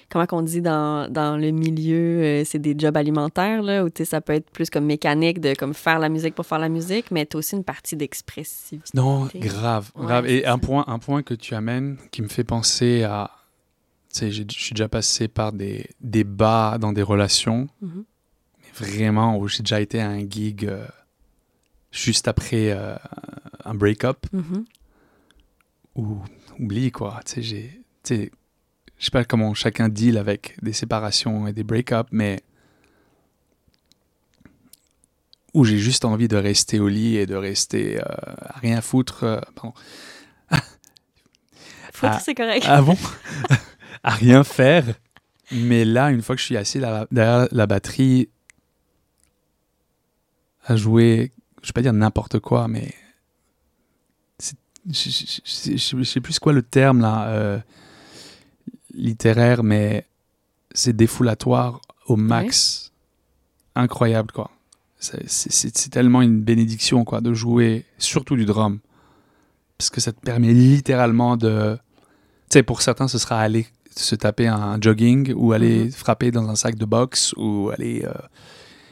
Comment 0.08 0.26
qu'on 0.26 0.42
dit 0.42 0.60
dans, 0.62 1.10
dans 1.10 1.36
le 1.36 1.50
milieu, 1.50 2.22
euh, 2.22 2.42
c'est 2.44 2.60
des 2.60 2.76
jobs 2.78 2.96
alimentaires, 2.96 3.60
là, 3.60 3.82
où 3.84 3.90
tu 3.90 4.04
sais, 4.04 4.10
ça 4.10 4.20
peut 4.20 4.34
être 4.34 4.48
plus 4.50 4.70
comme 4.70 4.84
mécanique 4.84 5.40
de 5.40 5.52
comme 5.54 5.74
faire 5.74 5.98
la 5.98 6.08
musique 6.08 6.36
pour 6.36 6.46
faire 6.46 6.60
la 6.60 6.68
musique, 6.68 7.10
mais 7.10 7.26
t'as 7.26 7.38
aussi 7.38 7.56
une 7.56 7.64
partie 7.64 7.96
d'expressivité. 7.96 8.88
Non, 8.94 9.28
grave, 9.34 9.90
Ouais, 9.96 10.06
grave. 10.06 10.28
Et 10.28 10.46
un 10.46 10.58
point, 10.58 10.84
un 10.86 11.00
point 11.00 11.24
que 11.24 11.34
tu 11.34 11.56
amènes 11.56 11.96
qui 12.12 12.22
me 12.22 12.28
fait 12.28 12.44
penser 12.44 13.02
à. 13.02 13.32
Tu 14.14 14.20
sais, 14.20 14.30
je 14.30 14.44
suis 14.48 14.74
déjà 14.74 14.88
passé 14.88 15.26
par 15.26 15.52
des 15.52 15.86
débats 16.00 16.78
dans 16.80 16.92
des 16.92 17.02
relations, 17.02 17.66
mais 17.82 18.70
vraiment 18.74 19.36
où 19.36 19.48
j'ai 19.48 19.64
déjà 19.64 19.80
été 19.80 20.00
à 20.00 20.08
un 20.08 20.20
gig 20.20 20.66
euh, 20.66 20.86
juste 21.96 22.28
après 22.28 22.70
euh, 22.70 22.94
un 23.64 23.74
break-up, 23.74 24.26
Mhm. 24.32 24.64
ou 25.96 26.18
oublie 26.58 26.90
quoi. 26.92 27.20
Tu 27.26 27.32
sais, 27.34 27.42
j'ai. 27.42 27.80
Tu 28.04 28.14
sais, 28.16 28.30
je 28.98 29.04
sais 29.06 29.10
pas 29.10 29.24
comment 29.24 29.52
chacun 29.54 29.88
deal 29.88 30.16
avec 30.18 30.56
des 30.62 30.72
séparations 30.72 31.46
et 31.46 31.52
des 31.52 31.64
break-ups, 31.64 32.08
mais 32.12 32.40
où 35.54 35.64
j'ai 35.64 35.78
juste 35.78 36.04
envie 36.04 36.28
de 36.28 36.36
rester 36.36 36.80
au 36.80 36.88
lit 36.88 37.16
et 37.16 37.26
de 37.26 37.34
rester 37.34 37.98
euh, 37.98 38.02
à 38.04 38.58
rien 38.58 38.80
foutre. 38.82 39.24
euh, 39.24 39.40
pardon. 39.54 39.72
Foutre, 41.92 42.20
c'est 42.20 42.34
correct. 42.34 42.66
Ah 42.68 42.82
bon? 42.82 42.96
À 44.02 44.10
rien 44.10 44.44
faire. 44.44 44.84
Mais 45.50 45.84
là, 45.84 46.10
une 46.10 46.20
fois 46.22 46.36
que 46.36 46.40
je 46.40 46.46
suis 46.46 46.56
assis 46.56 46.78
derrière 47.10 47.48
la 47.50 47.66
batterie, 47.66 48.28
à 50.64 50.76
jouer, 50.76 51.32
je 51.66 51.70
vais 51.70 51.72
pas 51.72 51.82
dire 51.82 51.92
n'importe 51.92 52.38
quoi, 52.38 52.68
mais 52.68 52.94
je, 54.88 55.10
je 55.74 56.02
sais 56.04 56.20
plus 56.20 56.38
quoi 56.38 56.52
le 56.52 56.62
terme 56.62 57.00
là, 57.00 57.26
euh, 57.28 57.58
littéraire, 58.94 59.64
mais 59.64 60.06
c'est 60.72 60.94
défoulatoire 60.94 61.80
au 62.06 62.14
max, 62.16 62.92
incroyable 63.74 64.30
quoi. 64.32 64.50
C'est- 65.00 65.90
tellement 65.90 66.22
une 66.22 66.40
bénédiction 66.40 67.04
quoi 67.04 67.20
de 67.20 67.34
jouer, 67.34 67.84
surtout 67.98 68.36
du 68.36 68.44
drum, 68.44 68.78
parce 69.76 69.90
que 69.90 70.00
ça 70.00 70.12
te 70.12 70.20
permet 70.20 70.52
littéralement 70.52 71.36
de, 71.36 71.76
tu 72.48 72.54
sais, 72.58 72.62
pour 72.62 72.80
certains 72.80 73.08
ce 73.08 73.18
sera 73.18 73.40
aller 73.40 73.66
se 73.94 74.14
taper 74.14 74.46
un 74.46 74.78
jogging 74.80 75.32
ou 75.34 75.52
aller 75.52 75.84
Mhm. 75.86 75.90
frapper 75.92 76.30
dans 76.30 76.48
un 76.48 76.54
sac 76.54 76.76
de 76.76 76.84
boxe 76.84 77.32
ou 77.36 77.70
aller 77.72 78.04
euh, 78.04 78.12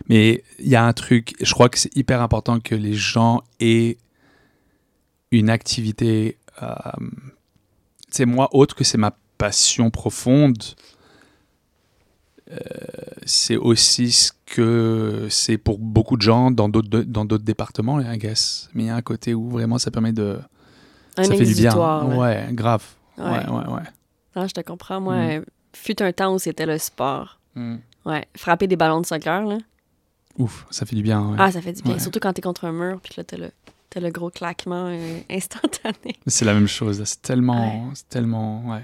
mais 0.08 0.42
il 0.58 0.68
y 0.68 0.76
a 0.76 0.84
un 0.84 0.92
truc, 0.92 1.34
je 1.40 1.52
crois 1.52 1.68
que 1.68 1.78
c'est 1.78 1.94
hyper 1.96 2.20
important 2.22 2.60
que 2.60 2.74
les 2.74 2.94
gens 2.94 3.42
aient 3.60 3.96
une 5.30 5.50
activité. 5.50 6.38
Euh, 6.62 6.68
c'est 8.10 8.26
moi, 8.26 8.48
autre 8.54 8.74
que 8.76 8.84
c'est 8.84 8.98
ma 8.98 9.16
passion 9.38 9.90
profonde, 9.90 10.62
euh, 12.50 12.56
c'est 13.24 13.56
aussi 13.56 14.12
ce 14.12 14.32
que 14.46 15.26
c'est 15.30 15.56
pour 15.58 15.78
beaucoup 15.78 16.16
de 16.16 16.22
gens 16.22 16.50
dans 16.50 16.68
d'autres 16.68 17.00
dans 17.02 17.24
d'autres 17.24 17.44
départements, 17.44 18.00
I 18.00 18.18
guess. 18.18 18.68
Mais 18.74 18.84
il 18.84 18.86
y 18.86 18.90
a 18.90 18.96
un 18.96 19.02
côté 19.02 19.34
où 19.34 19.48
vraiment 19.48 19.78
ça 19.78 19.90
permet 19.90 20.12
de. 20.12 20.38
Un 21.16 21.24
ça 21.24 21.34
fait 21.34 21.44
du 21.44 21.54
bien. 21.54 21.74
là. 21.74 22.04
Ouais, 22.04 22.48
grave. 22.52 22.84
Ouais. 23.16 23.24
Ouais, 23.24 23.46
ouais, 23.48 23.72
ouais. 23.74 23.82
Non, 24.36 24.46
je 24.46 24.52
te 24.54 24.60
comprends. 24.60 25.00
Moi, 25.00 25.14
Mm. 25.16 25.30
euh, 25.30 25.40
fut 25.72 26.02
un 26.02 26.12
temps 26.12 26.34
où 26.34 26.38
c'était 26.38 26.66
le 26.66 26.76
sport. 26.78 27.38
Mm. 27.54 27.76
Ouais, 28.04 28.26
frapper 28.36 28.66
des 28.66 28.76
ballons 28.76 29.00
de 29.00 29.06
soccer, 29.06 29.44
là. 29.46 29.58
Ouf, 30.38 30.66
ça 30.70 30.84
fait 30.86 30.96
du 30.96 31.02
bien. 31.02 31.20
ouais. 31.30 31.36
Ah, 31.38 31.50
ça 31.52 31.60
fait 31.62 31.72
du 31.72 31.82
bien. 31.82 31.94
Ouais. 31.94 31.98
Surtout 32.00 32.18
quand 32.20 32.32
t'es 32.32 32.42
contre 32.42 32.64
un 32.64 32.72
mur, 32.72 33.00
puis 33.00 33.14
là, 33.16 33.24
t'as 33.24 33.36
le, 33.36 33.50
t'as 33.90 34.00
le 34.00 34.10
gros 34.10 34.30
claquement 34.30 34.86
euh, 34.88 35.20
instantané. 35.30 36.16
C'est 36.26 36.44
la 36.44 36.54
même 36.54 36.66
chose. 36.68 37.02
C'est 37.04 37.22
tellement, 37.22 37.90
c'est 37.94 38.08
tellement, 38.08 38.64
ouais. 38.70 38.82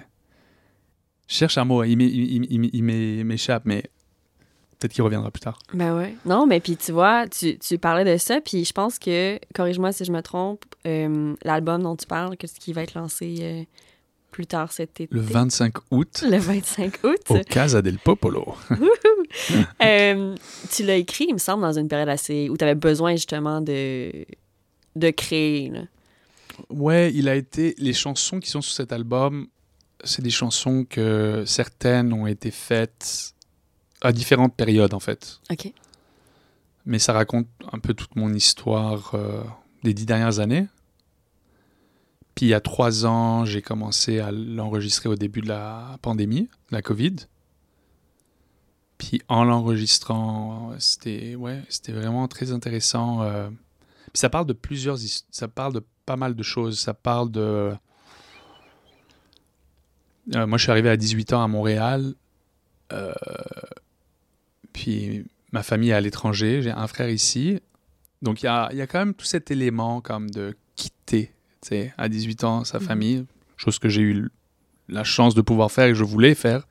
Je 1.28 1.34
cherche 1.34 1.58
un 1.58 1.64
mot. 1.64 1.82
Il 1.84 1.96
m'é- 1.96 2.04
il- 2.06 2.44
il- 2.52 2.70
il 2.72 2.82
m'é- 2.84 3.22
m'échappe, 3.24 3.62
mais 3.64 3.82
peut-être 4.78 4.92
qu'il 4.92 5.02
reviendra 5.04 5.30
plus 5.30 5.40
tard. 5.40 5.58
Ben 5.74 5.96
ouais. 5.96 6.14
Non, 6.24 6.46
mais 6.46 6.58
puis 6.60 6.76
tu 6.76 6.90
vois, 6.92 7.28
tu, 7.28 7.58
tu 7.58 7.78
parlais 7.78 8.04
de 8.10 8.16
ça, 8.18 8.40
puis 8.40 8.64
je 8.64 8.72
pense 8.72 8.98
que, 8.98 9.38
corrige-moi 9.54 9.92
si 9.92 10.04
je 10.04 10.10
me 10.12 10.22
trompe, 10.22 10.64
euh, 10.86 11.34
l'album 11.44 11.82
dont 11.82 11.96
tu 11.96 12.06
parles, 12.06 12.36
que 12.36 12.46
ce 12.46 12.54
qui 12.54 12.72
va 12.72 12.82
être 12.82 12.94
lancé 12.94 13.36
euh, 13.42 13.62
plus 14.32 14.46
tard 14.46 14.72
cet 14.72 15.00
été? 15.00 15.08
Le 15.14 15.20
25 15.20 15.74
août 15.90 16.24
Le 16.28 16.38
25 16.38 16.94
août. 17.04 17.16
au 17.28 17.38
Casa 17.40 17.82
del 17.82 17.98
Popolo. 17.98 18.54
Euh, 19.82 20.34
tu 20.70 20.84
l'as 20.84 20.96
écrit, 20.96 21.26
il 21.28 21.34
me 21.34 21.38
semble, 21.38 21.62
dans 21.62 21.78
une 21.78 21.88
période 21.88 22.08
assez. 22.08 22.48
où 22.50 22.56
tu 22.56 22.64
avais 22.64 22.74
besoin 22.74 23.12
justement 23.12 23.60
de, 23.60 24.26
de 24.96 25.10
créer. 25.10 25.70
Là. 25.70 25.80
Ouais, 26.68 27.12
il 27.14 27.28
a 27.28 27.36
été. 27.36 27.74
Les 27.78 27.92
chansons 27.92 28.40
qui 28.40 28.50
sont 28.50 28.60
sur 28.60 28.74
cet 28.74 28.92
album, 28.92 29.46
c'est 30.04 30.22
des 30.22 30.30
chansons 30.30 30.84
que 30.88 31.44
certaines 31.46 32.12
ont 32.12 32.26
été 32.26 32.50
faites 32.50 33.34
à 34.02 34.12
différentes 34.12 34.54
périodes, 34.54 34.94
en 34.94 35.00
fait. 35.00 35.40
OK. 35.50 35.72
Mais 36.86 36.98
ça 36.98 37.12
raconte 37.12 37.46
un 37.72 37.78
peu 37.78 37.94
toute 37.94 38.16
mon 38.16 38.32
histoire 38.32 39.12
euh, 39.14 39.42
des 39.82 39.94
dix 39.94 40.06
dernières 40.06 40.40
années. 40.40 40.66
Puis 42.34 42.46
il 42.46 42.48
y 42.50 42.54
a 42.54 42.60
trois 42.60 43.06
ans, 43.06 43.44
j'ai 43.44 43.62
commencé 43.62 44.18
à 44.18 44.30
l'enregistrer 44.32 45.08
au 45.08 45.14
début 45.14 45.40
de 45.40 45.48
la 45.48 45.98
pandémie, 46.00 46.48
de 46.70 46.76
la 46.76 46.82
Covid. 46.82 47.16
Puis 49.00 49.22
en 49.28 49.44
l'enregistrant, 49.44 50.72
c'était 50.78 51.34
ouais, 51.34 51.62
c'était 51.70 51.92
vraiment 51.92 52.28
très 52.28 52.52
intéressant. 52.52 53.22
euh. 53.22 53.48
Puis 54.12 54.20
ça 54.20 54.28
parle 54.28 54.44
de 54.46 54.52
plusieurs, 54.52 54.98
ça 55.30 55.48
parle 55.48 55.72
de 55.72 55.82
pas 56.04 56.16
mal 56.16 56.34
de 56.34 56.42
choses. 56.42 56.78
Ça 56.78 56.92
parle 56.92 57.30
de. 57.30 57.72
Euh, 60.34 60.46
moi, 60.46 60.58
je 60.58 60.62
suis 60.64 60.70
arrivé 60.70 60.90
à 60.90 60.96
18 60.98 61.32
ans 61.32 61.42
à 61.42 61.48
Montréal. 61.48 62.14
Euh, 62.92 63.12
puis 64.72 65.24
ma 65.52 65.62
famille 65.62 65.90
est 65.90 65.94
à 65.94 66.00
l'étranger. 66.00 66.62
J'ai 66.62 66.70
un 66.70 66.86
frère 66.86 67.08
ici. 67.08 67.60
Donc 68.22 68.42
il 68.42 68.46
y 68.46 68.48
a, 68.48 68.70
y 68.72 68.82
a 68.82 68.86
quand 68.86 68.98
même 68.98 69.14
tout 69.14 69.24
cet 69.24 69.50
élément 69.50 70.00
comme 70.02 70.30
de 70.30 70.54
quitter, 70.76 71.32
tu 71.62 71.68
sais, 71.68 71.94
à 71.96 72.08
18 72.08 72.44
ans, 72.44 72.64
sa 72.64 72.78
Mhm. 72.78 72.84
famille. 72.84 73.26
Chose 73.56 73.78
que 73.78 73.88
j'ai 73.88 74.02
eu 74.02 74.28
la 74.88 75.04
chance 75.04 75.34
de 75.34 75.40
pouvoir 75.40 75.70
faire 75.72 75.86
et 75.86 75.90
que 75.92 75.94
je 75.94 76.04
voulais 76.04 76.34
faire. 76.34 76.66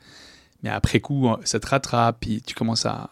Mais 0.64 0.70
après 0.70 1.00
coup, 1.00 1.30
ça 1.44 1.60
te 1.60 1.68
rattrape, 1.68 2.18
puis 2.20 2.42
tu 2.42 2.54
commences 2.56 2.86
à, 2.86 3.10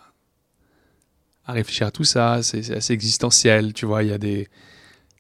à 1.46 1.54
réfléchir 1.54 1.88
à 1.88 1.92
tout 1.92 2.04
ça. 2.04 2.44
C'est 2.44 2.76
assez 2.76 2.94
existentiel, 2.94 3.74
tu 3.74 3.86
vois. 3.86 4.04
Il 4.04 4.10
y 4.10 4.14
a 4.14 4.18
des, 4.18 4.50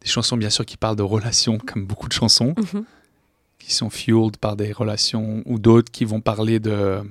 des 0.01 0.07
chansons, 0.07 0.35
bien 0.37 0.49
sûr, 0.49 0.65
qui 0.65 0.75
parlent 0.77 0.97
de 0.97 1.03
relations, 1.03 1.57
comme 1.57 1.85
beaucoup 1.85 2.07
de 2.09 2.13
chansons, 2.13 2.53
Mhm. 2.57 2.83
qui 3.59 3.73
sont 3.73 3.89
fueled 3.89 4.37
par 4.37 4.55
des 4.57 4.71
relations, 4.73 5.41
ou 5.45 5.57
d'autres 5.57 5.91
qui 5.91 6.03
vont 6.05 6.19
parler 6.21 6.59
de 6.59 7.01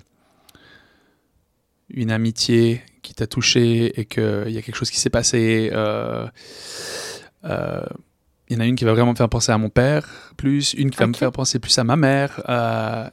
une 1.89 2.11
amitié 2.11 2.83
qui 3.03 3.15
t'a 3.15 3.27
touché 3.27 3.99
et 4.01 4.05
qu'il 4.05 4.49
y 4.51 4.59
a 4.59 4.63
quelque 4.63 4.75
chose 4.77 4.91
qui 4.91 4.99
s'est 5.01 5.11
passé. 5.11 5.71
euh, 5.73 6.27
euh, 7.45 7.81
il 8.49 8.55
y 8.55 8.57
en 8.59 8.61
a 8.61 8.67
une 8.67 8.77
qui 8.77 8.85
va 8.85 8.93
vraiment 8.93 9.13
me 9.13 9.17
faire 9.17 9.29
penser 9.29 9.51
à 9.53 9.59
mon 9.59 9.71
père, 9.71 10.33
plus 10.37 10.73
une 10.75 10.91
qui 10.91 10.99
va 10.99 11.07
me 11.07 11.15
faire 11.15 11.33
penser 11.33 11.59
plus 11.59 11.77
à 11.79 11.85
ma 11.85 11.97
mère. 11.97 12.43
euh, 12.49 13.09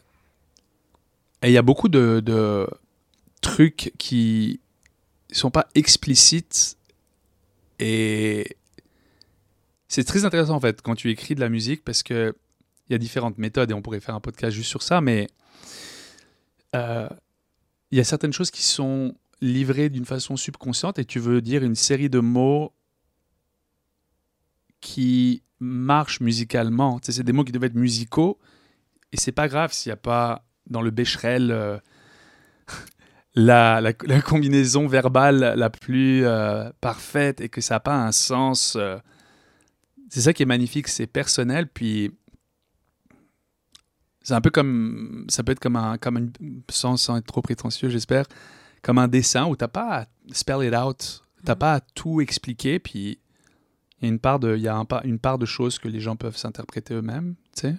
et 1.44 1.50
il 1.50 1.54
y 1.54 1.58
a 1.58 1.62
beaucoup 1.62 1.90
de, 1.90 2.68
trucs 3.42 3.92
qui 3.98 4.62
sont 5.34 5.52
pas 5.52 5.68
explicites 5.76 6.78
et 7.78 8.56
c'est 9.90 10.06
très 10.06 10.24
intéressant 10.24 10.56
en 10.56 10.62
fait 10.62 10.82
quand 10.82 10.96
tu 10.96 11.10
écris 11.10 11.36
de 11.36 11.42
la 11.42 11.50
musique 11.50 11.84
parce 11.84 12.04
que 12.04 12.34
il 12.88 12.94
y 12.94 12.96
a 12.96 12.98
différentes 12.98 13.38
méthodes 13.38 13.72
et 13.72 13.74
on 13.74 13.82
pourrait 13.82 14.00
faire 14.00 14.16
un 14.16 14.20
podcast 14.20 14.56
juste 14.56 14.70
sur 14.70 14.82
ça, 14.82 15.02
mais 15.02 15.28
euh, 16.76 17.08
il 17.92 17.98
y 17.98 18.02
a 18.02 18.04
certaines 18.04 18.34
choses 18.34 18.52
qui 18.52 18.64
sont 18.64 19.16
livrées 19.42 19.90
d'une 19.90 20.06
façon 20.06 20.36
subconsciente 20.36 21.00
et 21.00 21.06
tu 21.06 21.20
veux 21.20 21.42
dire 21.42 21.64
une 21.64 21.76
série 21.76 22.10
de 22.10 22.20
mots 22.20 22.74
qui 24.82 25.44
marchent 25.60 26.20
musicalement. 26.20 27.00
C'est 27.04 27.24
des 27.24 27.34
mots 27.34 27.44
qui 27.44 27.52
devaient 27.52 27.68
être 27.68 27.76
musicaux 27.76 28.38
et 29.12 29.18
c'est 29.18 29.32
pas 29.32 29.48
grave 29.48 29.74
s'il 29.74 29.90
n'y 29.90 29.94
a 29.94 29.98
pas 29.98 30.46
dans 30.70 30.82
le 30.82 30.92
Becherel 30.92 31.52
euh, 31.52 31.78
la, 33.36 33.82
la- 33.82 33.94
la 34.06 34.22
combinaison 34.22 34.88
verbale 34.88 35.54
la 35.58 35.70
plus 35.70 36.26
euh, 36.26 36.70
parfaite 36.82 37.42
et 37.42 37.50
que 37.50 37.62
ça 37.62 37.76
n'a 37.76 37.80
pas 37.80 37.96
un 37.96 38.12
sens. 38.12 38.76
euh, 38.76 38.98
c'est 40.10 40.22
ça 40.22 40.34
qui 40.34 40.44
est 40.44 40.48
magnifique, 40.48 40.88
c'est 40.88 41.08
personnel, 41.08 41.68
puis 41.68 42.12
c'est 44.22 44.34
un 44.34 44.42
peu 44.42 44.50
comme 44.52 45.26
ça 45.30 45.44
peut 45.44 45.52
être 45.52 45.60
comme 45.60 45.76
un 45.76 45.98
comme 45.98 46.18
une, 46.18 46.62
sans, 46.70 46.98
sans 46.98 47.18
être 47.18 47.26
trop 47.26 47.42
prétentieux, 47.42 47.90
j'espère, 47.90 48.26
comme 48.82 48.98
un 48.98 49.08
dessin 49.08 49.46
où 49.48 49.56
t'as 49.56 49.68
pas 49.68 50.02
à 50.02 50.06
spell 50.34 50.66
it 50.68 50.74
out, 50.76 51.24
t'as 51.44 51.54
Mhm. 51.56 51.60
pas 51.60 51.74
à 51.74 51.80
tout 51.82 52.22
expliquer, 52.22 52.80
puis 52.80 53.20
il 54.00 54.04
y 54.04 54.06
a 54.06 54.10
une 54.10 54.20
part 54.20 54.40
de 54.40 54.56
il 54.56 54.62
y 54.62 54.68
a 54.68 54.76
un 54.76 54.86
une 55.04 55.20
part 55.20 55.38
de 55.40 55.46
choses 55.46 55.80
que 55.80 55.88
les 55.88 56.00
gens 56.00 56.16
peuvent 56.16 56.38
s'interpréter 56.38 56.94
eux-mêmes, 56.94 57.36
tu 57.56 57.62
sais. 57.62 57.76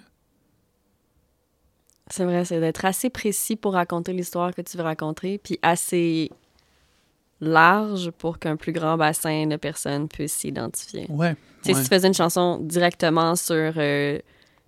C'est 2.11 2.25
vrai, 2.25 2.45
c'est 2.45 2.61
d'être 2.61 2.85
assez 2.85 3.09
précis 3.09 3.57
pour 3.57 3.73
raconter 3.73 4.12
l'histoire 4.12 4.55
que 4.55 4.62
tu 4.62 4.77
veux 4.77 4.83
raconter, 4.83 5.38
puis 5.38 5.59
assez 5.62 6.31
large 7.40 8.11
pour 8.11 8.38
qu'un 8.38 8.57
plus 8.57 8.73
grand 8.73 8.97
bassin 8.97 9.47
de 9.47 9.57
personnes 9.57 10.09
puisse 10.09 10.33
s'identifier. 10.33 11.07
Ouais. 11.09 11.35
Tu 11.35 11.71
sais, 11.71 11.73
ouais. 11.73 11.83
si 11.83 11.88
tu 11.88 11.95
faisais 11.95 12.09
une 12.09 12.14
chanson 12.14 12.59
directement 12.61 13.37
sur 13.37 13.73
euh, 13.77 14.19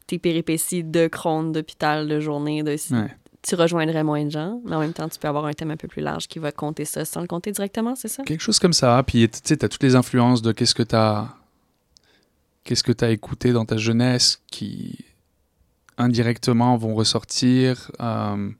tes 0.06 0.18
péripéties 0.18 0.82
de 0.84 1.08
Crohn, 1.08 1.52
d'hôpital, 1.52 2.08
de 2.08 2.20
journée, 2.20 2.62
de... 2.62 2.76
Ouais. 2.92 3.10
tu 3.42 3.54
rejoindrais 3.54 4.02
moins 4.02 4.24
de 4.24 4.30
gens, 4.30 4.60
mais 4.64 4.76
en 4.76 4.80
même 4.80 4.92
temps, 4.92 5.08
tu 5.08 5.18
peux 5.18 5.28
avoir 5.28 5.44
un 5.44 5.52
thème 5.52 5.70
un 5.70 5.76
peu 5.76 5.88
plus 5.88 6.02
large 6.02 6.28
qui 6.28 6.38
va 6.38 6.52
compter 6.52 6.84
ça 6.84 7.04
sans 7.04 7.20
le 7.20 7.26
compter 7.26 7.52
directement, 7.52 7.94
c'est 7.94 8.08
ça? 8.08 8.22
Quelque 8.24 8.42
chose 8.42 8.58
comme 8.58 8.72
ça. 8.72 9.02
Puis 9.06 9.28
tu 9.28 9.40
sais, 9.44 9.58
t'as 9.58 9.68
toutes 9.68 9.82
les 9.82 9.94
influences 9.94 10.42
de 10.42 10.52
qu'est-ce 10.52 10.74
que 10.74 10.82
t'as, 10.82 11.28
qu'est-ce 12.64 12.82
que 12.82 12.92
t'as 12.92 13.10
écouté 13.10 13.52
dans 13.52 13.64
ta 13.64 13.76
jeunesse 13.76 14.40
qui 14.50 15.04
indirectement 15.98 16.76
vont 16.76 16.94
ressortir. 16.94 17.90
euh, 18.00 18.50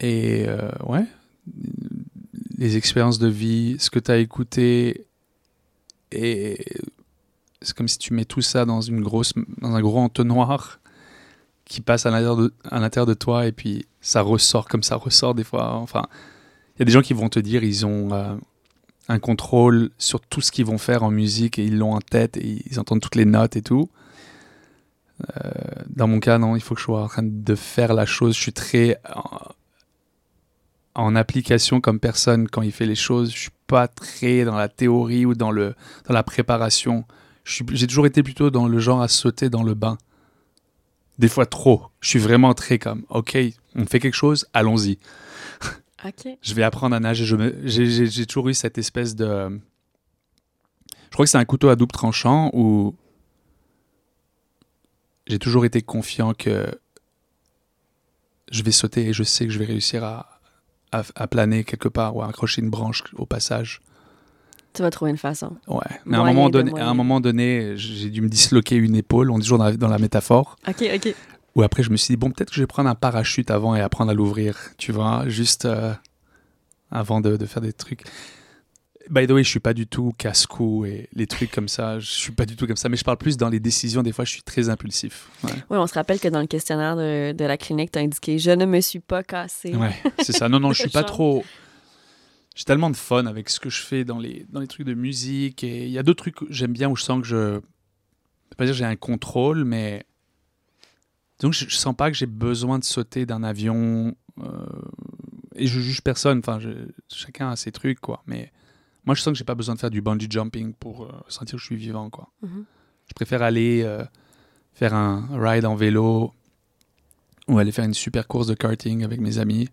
et 0.00 0.44
euh, 0.48 0.70
ouais, 0.86 1.06
les 2.58 2.76
expériences 2.76 3.18
de 3.18 3.28
vie, 3.28 3.76
ce 3.78 3.90
que 3.90 3.98
t'as 3.98 4.18
écouté, 4.18 5.06
et 6.12 6.64
c'est 7.62 7.74
comme 7.76 7.88
si 7.88 7.98
tu 7.98 8.12
mets 8.12 8.24
tout 8.24 8.42
ça 8.42 8.64
dans 8.64 8.80
une 8.80 9.00
grosse, 9.00 9.32
dans 9.58 9.74
un 9.74 9.80
gros 9.80 9.98
entonnoir 10.00 10.80
qui 11.64 11.80
passe 11.80 12.06
à 12.06 12.10
l'intérieur 12.10 12.36
de, 12.36 12.54
à 12.70 12.78
l'intérieur 12.80 13.06
de 13.06 13.14
toi 13.14 13.46
et 13.46 13.52
puis 13.52 13.86
ça 14.00 14.20
ressort 14.20 14.68
comme 14.68 14.82
ça 14.82 14.96
ressort 14.96 15.34
des 15.34 15.44
fois. 15.44 15.74
Enfin, 15.76 16.06
il 16.76 16.80
y 16.80 16.82
a 16.82 16.84
des 16.84 16.92
gens 16.92 17.00
qui 17.02 17.14
vont 17.14 17.28
te 17.28 17.38
dire 17.38 17.64
ils 17.64 17.86
ont 17.86 18.12
euh, 18.12 18.36
un 19.08 19.18
contrôle 19.18 19.90
sur 19.98 20.20
tout 20.20 20.40
ce 20.40 20.52
qu'ils 20.52 20.66
vont 20.66 20.78
faire 20.78 21.02
en 21.02 21.10
musique 21.10 21.58
et 21.58 21.64
ils 21.64 21.78
l'ont 21.78 21.94
en 21.94 22.00
tête 22.00 22.36
et 22.36 22.62
ils 22.70 22.78
entendent 22.78 23.00
toutes 23.00 23.16
les 23.16 23.24
notes 23.24 23.56
et 23.56 23.62
tout. 23.62 23.88
Euh, 25.22 25.50
dans 25.88 26.08
mon 26.08 26.20
cas, 26.20 26.38
non, 26.38 26.56
il 26.56 26.62
faut 26.62 26.74
que 26.74 26.80
je 26.80 26.84
sois 26.84 27.02
en 27.02 27.08
train 27.08 27.22
de 27.24 27.54
faire 27.54 27.94
la 27.94 28.06
chose. 28.06 28.34
Je 28.34 28.40
suis 28.40 28.52
très 28.52 28.98
en, 29.14 29.54
en 30.94 31.16
application 31.16 31.80
comme 31.80 32.00
personne 32.00 32.48
quand 32.48 32.62
il 32.62 32.72
fait 32.72 32.86
les 32.86 32.94
choses. 32.94 33.32
Je 33.32 33.38
suis 33.38 33.50
pas 33.66 33.88
très 33.88 34.44
dans 34.44 34.56
la 34.56 34.68
théorie 34.68 35.26
ou 35.26 35.34
dans, 35.34 35.50
le, 35.50 35.74
dans 36.06 36.14
la 36.14 36.22
préparation. 36.22 37.04
J'ai 37.44 37.86
toujours 37.86 38.06
été 38.06 38.22
plutôt 38.22 38.50
dans 38.50 38.68
le 38.68 38.78
genre 38.78 39.02
à 39.02 39.08
sauter 39.08 39.50
dans 39.50 39.62
le 39.62 39.74
bain. 39.74 39.98
Des 41.18 41.28
fois 41.28 41.46
trop. 41.46 41.82
Je 42.00 42.08
suis 42.08 42.18
vraiment 42.18 42.54
très 42.54 42.78
comme, 42.78 43.04
ok, 43.08 43.36
on 43.76 43.86
fait 43.86 44.00
quelque 44.00 44.14
chose, 44.14 44.46
allons-y 44.52 44.98
OK. 46.04 46.36
je 46.42 46.54
vais 46.54 46.62
apprendre 46.62 46.96
à 46.96 47.00
nager. 47.00 47.24
J'ai 47.64 48.26
toujours 48.26 48.48
eu 48.48 48.54
cette 48.54 48.78
espèce 48.78 49.14
de. 49.14 49.60
Je 50.88 51.10
crois 51.12 51.26
que 51.26 51.30
c'est 51.30 51.38
un 51.38 51.44
couteau 51.44 51.68
à 51.68 51.76
double 51.76 51.92
tranchant 51.92 52.50
où 52.52 52.96
j'ai 55.26 55.38
toujours 55.38 55.64
été 55.64 55.82
confiant 55.82 56.34
que 56.34 56.66
je 58.50 58.62
vais 58.62 58.72
sauter 58.72 59.08
et 59.08 59.12
je 59.12 59.22
sais 59.22 59.46
que 59.46 59.52
je 59.52 59.58
vais 59.58 59.64
réussir 59.64 60.04
à, 60.04 60.40
à, 60.92 61.02
à 61.14 61.26
planer 61.26 61.64
quelque 61.64 61.88
part 61.88 62.16
ou 62.16 62.22
à 62.22 62.28
accrocher 62.28 62.62
une 62.62 62.70
branche 62.70 63.02
au 63.16 63.26
passage. 63.26 63.80
Tu 64.74 64.82
vas 64.82 64.90
trouver 64.90 65.12
une 65.12 65.18
façon. 65.18 65.56
Ouais. 65.68 65.78
Mais 66.04 66.16
à 66.16 66.20
un, 66.20 66.24
moment 66.24 66.50
donné, 66.50 66.80
à 66.80 66.88
un 66.88 66.94
moment 66.94 67.20
donné, 67.20 67.76
j'ai 67.76 68.10
dû 68.10 68.20
me 68.20 68.28
disloquer 68.28 68.74
une 68.74 68.96
épaule. 68.96 69.30
On 69.30 69.38
est 69.38 69.42
toujours 69.42 69.58
dans 69.58 69.66
la, 69.66 69.76
dans 69.76 69.88
la 69.88 69.98
métaphore. 69.98 70.56
OK, 70.66 70.84
OK. 70.94 71.14
Ou 71.54 71.62
après, 71.62 71.84
je 71.84 71.90
me 71.90 71.96
suis 71.96 72.14
dit, 72.14 72.16
bon, 72.16 72.32
peut-être 72.32 72.50
que 72.50 72.56
je 72.56 72.60
vais 72.60 72.66
prendre 72.66 72.90
un 72.90 72.96
parachute 72.96 73.52
avant 73.52 73.76
et 73.76 73.80
apprendre 73.80 74.10
à 74.10 74.14
l'ouvrir, 74.14 74.58
tu 74.76 74.90
vois, 74.90 75.28
juste 75.28 75.64
euh, 75.66 75.94
avant 76.90 77.20
de, 77.20 77.36
de 77.36 77.46
faire 77.46 77.62
des 77.62 77.72
trucs. 77.72 78.02
By 79.10 79.26
the 79.26 79.32
way, 79.32 79.44
je 79.44 79.48
suis 79.50 79.60
pas 79.60 79.74
du 79.74 79.86
tout 79.86 80.12
casse-cou 80.16 80.86
et 80.86 81.08
les 81.12 81.26
trucs 81.26 81.50
comme 81.50 81.68
ça, 81.68 81.98
je 81.98 82.06
suis 82.10 82.32
pas 82.32 82.46
du 82.46 82.56
tout 82.56 82.66
comme 82.66 82.76
ça, 82.76 82.88
mais 82.88 82.96
je 82.96 83.04
parle 83.04 83.18
plus 83.18 83.36
dans 83.36 83.50
les 83.50 83.60
décisions, 83.60 84.02
des 84.02 84.12
fois, 84.12 84.24
je 84.24 84.30
suis 84.30 84.42
très 84.42 84.68
impulsif. 84.70 85.28
Ouais, 85.42 85.50
Oui, 85.70 85.76
on 85.78 85.86
se 85.86 85.94
rappelle 85.94 86.18
que 86.18 86.28
dans 86.28 86.40
le 86.40 86.46
questionnaire 86.46 86.96
de, 86.96 87.32
de 87.32 87.44
la 87.44 87.58
clinique, 87.58 87.92
tu 87.92 87.98
as 87.98 88.02
indiqué 88.02 88.38
«Je 88.40 88.50
ne 88.50 88.64
me 88.64 88.80
suis 88.80 89.00
pas 89.00 89.22
cassé 89.22 89.74
ouais 89.74 89.94
c'est 90.22 90.32
ça. 90.32 90.48
Non, 90.48 90.58
non, 90.60 90.72
je 90.72 90.80
suis 90.82 90.90
pas 90.90 91.04
trop... 91.04 91.44
J'ai 92.54 92.64
tellement 92.64 92.88
de 92.90 92.96
fun 92.96 93.26
avec 93.26 93.50
ce 93.50 93.58
que 93.60 93.68
je 93.68 93.82
fais 93.82 94.04
dans 94.04 94.18
les, 94.18 94.46
dans 94.48 94.60
les 94.60 94.68
trucs 94.68 94.86
de 94.86 94.94
musique 94.94 95.64
et 95.64 95.84
il 95.86 95.90
y 95.90 95.98
a 95.98 96.02
d'autres 96.02 96.22
trucs 96.22 96.36
que 96.36 96.44
j'aime 96.50 96.72
bien 96.72 96.88
où 96.88 96.96
je 96.96 97.02
sens 97.02 97.20
que 97.20 97.26
je... 97.26 97.36
Je 97.36 98.56
vais 98.56 98.56
pas 98.56 98.64
dire 98.64 98.74
que 98.74 98.78
j'ai 98.78 98.84
un 98.84 98.96
contrôle, 98.96 99.64
mais... 99.64 100.04
Donc, 101.40 101.52
je, 101.52 101.64
je 101.68 101.74
sens 101.76 101.94
pas 101.96 102.10
que 102.10 102.16
j'ai 102.16 102.26
besoin 102.26 102.78
de 102.78 102.84
sauter 102.84 103.26
d'un 103.26 103.42
avion 103.42 104.14
euh, 104.40 104.46
et 105.56 105.66
je 105.66 105.80
juge 105.80 106.00
personne. 106.00 106.38
Enfin, 106.38 106.58
je- 106.60 106.86
chacun 107.12 107.50
a 107.50 107.56
ses 107.56 107.72
trucs, 107.72 108.00
quoi. 108.00 108.22
Mais 108.26 108.52
moi, 109.06 109.14
je 109.14 109.20
sens 109.20 109.32
que 109.32 109.38
j'ai 109.38 109.44
pas 109.44 109.54
besoin 109.54 109.74
de 109.74 109.80
faire 109.80 109.90
du 109.90 110.00
bungee 110.00 110.30
jumping 110.30 110.72
pour 110.72 111.04
euh, 111.04 111.12
sentir 111.28 111.56
que 111.56 111.60
je 111.60 111.66
suis 111.66 111.76
vivant, 111.76 112.08
quoi. 112.10 112.28
Mhm. 112.42 112.64
Je 113.08 113.12
préfère 113.14 113.42
aller 113.42 113.82
euh, 113.82 114.02
faire 114.72 114.94
un 114.94 115.28
ride 115.32 115.66
en 115.66 115.74
vélo 115.74 116.32
ou 117.48 117.58
aller 117.58 117.70
faire 117.72 117.84
une 117.84 117.92
super 117.94 118.26
course 118.26 118.46
de 118.46 118.54
karting 118.54 119.04
avec 119.04 119.20
mes 119.20 119.38
amis. 119.38 119.68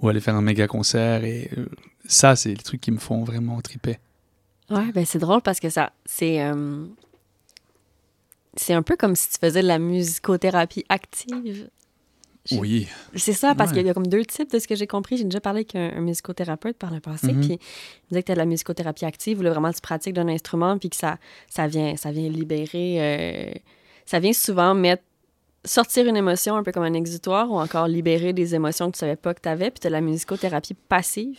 ou 0.00 0.08
aller 0.08 0.20
faire 0.20 0.36
un 0.36 0.42
méga 0.42 0.68
concert. 0.68 1.24
Et 1.24 1.50
euh, 1.58 1.66
ça, 2.06 2.36
c'est 2.36 2.50
les 2.50 2.62
trucs 2.62 2.80
qui 2.80 2.92
me 2.92 2.98
font 2.98 3.24
vraiment 3.24 3.60
triper. 3.60 3.98
Ouais, 4.70 4.92
ben 4.92 5.04
c'est 5.04 5.18
drôle 5.18 5.42
parce 5.42 5.58
que 5.58 5.70
ça, 5.70 5.92
c'est. 6.04 6.38
c'est 8.54 8.74
un 8.74 8.82
peu 8.82 8.96
comme 8.96 9.16
si 9.16 9.28
tu 9.30 9.38
faisais 9.40 9.62
de 9.62 9.66
la 9.66 9.80
musicothérapie 9.80 10.84
active. 10.88 11.68
Oui. 12.56 12.88
C'est 13.14 13.32
ça, 13.32 13.54
parce 13.54 13.70
Ouais. 13.70 13.78
qu'il 13.78 13.86
y 13.86 13.90
a 13.90 13.94
comme 13.94 14.06
deux 14.06 14.24
types 14.24 14.50
de 14.52 14.58
ce 14.58 14.66
que 14.68 14.74
j'ai 14.74 14.86
compris. 14.86 15.16
J'ai 15.18 15.24
déjà 15.24 15.40
parlé 15.40 15.58
avec 15.60 15.74
un, 15.74 15.98
un 15.98 16.00
musicothérapeute 16.00 16.76
par 16.76 16.92
le 16.92 17.00
passé, 17.00 17.32
Mhm. 17.32 17.40
puis 17.40 17.48
il 17.50 17.54
me 17.54 18.08
disait 18.10 18.22
que 18.22 18.26
tu 18.26 18.32
as 18.32 18.34
de 18.36 18.40
la 18.40 18.46
musicothérapie 18.46 19.04
active, 19.04 19.38
où 19.40 19.42
là, 19.42 19.50
vraiment 19.50 19.72
tu 19.72 19.80
pratiques 19.80 20.14
d'un 20.14 20.28
instrument, 20.28 20.78
puis 20.78 20.90
que 20.90 20.96
ça, 20.96 21.18
ça, 21.48 21.66
vient, 21.66 21.96
ça 21.96 22.10
vient 22.12 22.28
libérer. 22.28 22.96
euh, 23.00 23.52
ça 24.06 24.18
vient 24.20 24.32
souvent 24.32 24.74
mettre. 24.74 25.02
sortir 25.64 26.06
une 26.06 26.16
émotion 26.16 26.56
un 26.56 26.62
peu 26.62 26.72
comme 26.72 26.84
un 26.84 26.94
exutoire, 26.94 27.50
ou 27.50 27.58
encore 27.58 27.88
libérer 27.88 28.32
des 28.32 28.54
émotions 28.54 28.90
que 28.90 28.96
tu 28.96 29.00
savais 29.00 29.16
pas 29.16 29.34
que 29.34 29.40
tu 29.42 29.48
avais, 29.48 29.70
puis 29.70 29.80
tu 29.80 29.86
as 29.88 29.90
de 29.90 29.94
la 29.94 30.00
musicothérapie 30.00 30.74
passive. 30.74 31.36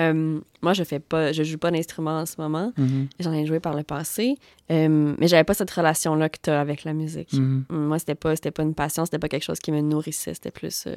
Euh, 0.00 0.40
moi, 0.62 0.72
je 0.72 0.82
fais 0.84 0.98
pas, 1.00 1.32
je 1.32 1.42
joue 1.42 1.58
pas 1.58 1.70
d'instrument 1.70 2.18
en 2.20 2.26
ce 2.26 2.34
moment. 2.40 2.72
Mhm. 2.76 3.08
J'en 3.20 3.32
ai 3.32 3.46
joué 3.46 3.60
par 3.60 3.74
le 3.74 3.82
passé, 3.82 4.36
euh, 4.70 5.14
mais 5.18 5.28
j'avais 5.28 5.44
pas 5.44 5.54
cette 5.54 5.70
relation-là 5.70 6.28
que 6.28 6.38
tu 6.42 6.50
as 6.50 6.60
avec 6.60 6.84
la 6.84 6.92
musique. 6.92 7.32
Mhm. 7.32 7.64
Moi, 7.70 7.98
c'était 7.98 8.14
pas, 8.14 8.34
c'était 8.34 8.50
pas 8.50 8.62
une 8.62 8.74
passion, 8.74 9.04
c'était 9.04 9.18
pas 9.18 9.28
quelque 9.28 9.44
chose 9.44 9.58
qui 9.60 9.70
me 9.72 9.80
nourrissait, 9.80 10.34
c'était 10.34 10.50
plus 10.50 10.84
euh, 10.86 10.96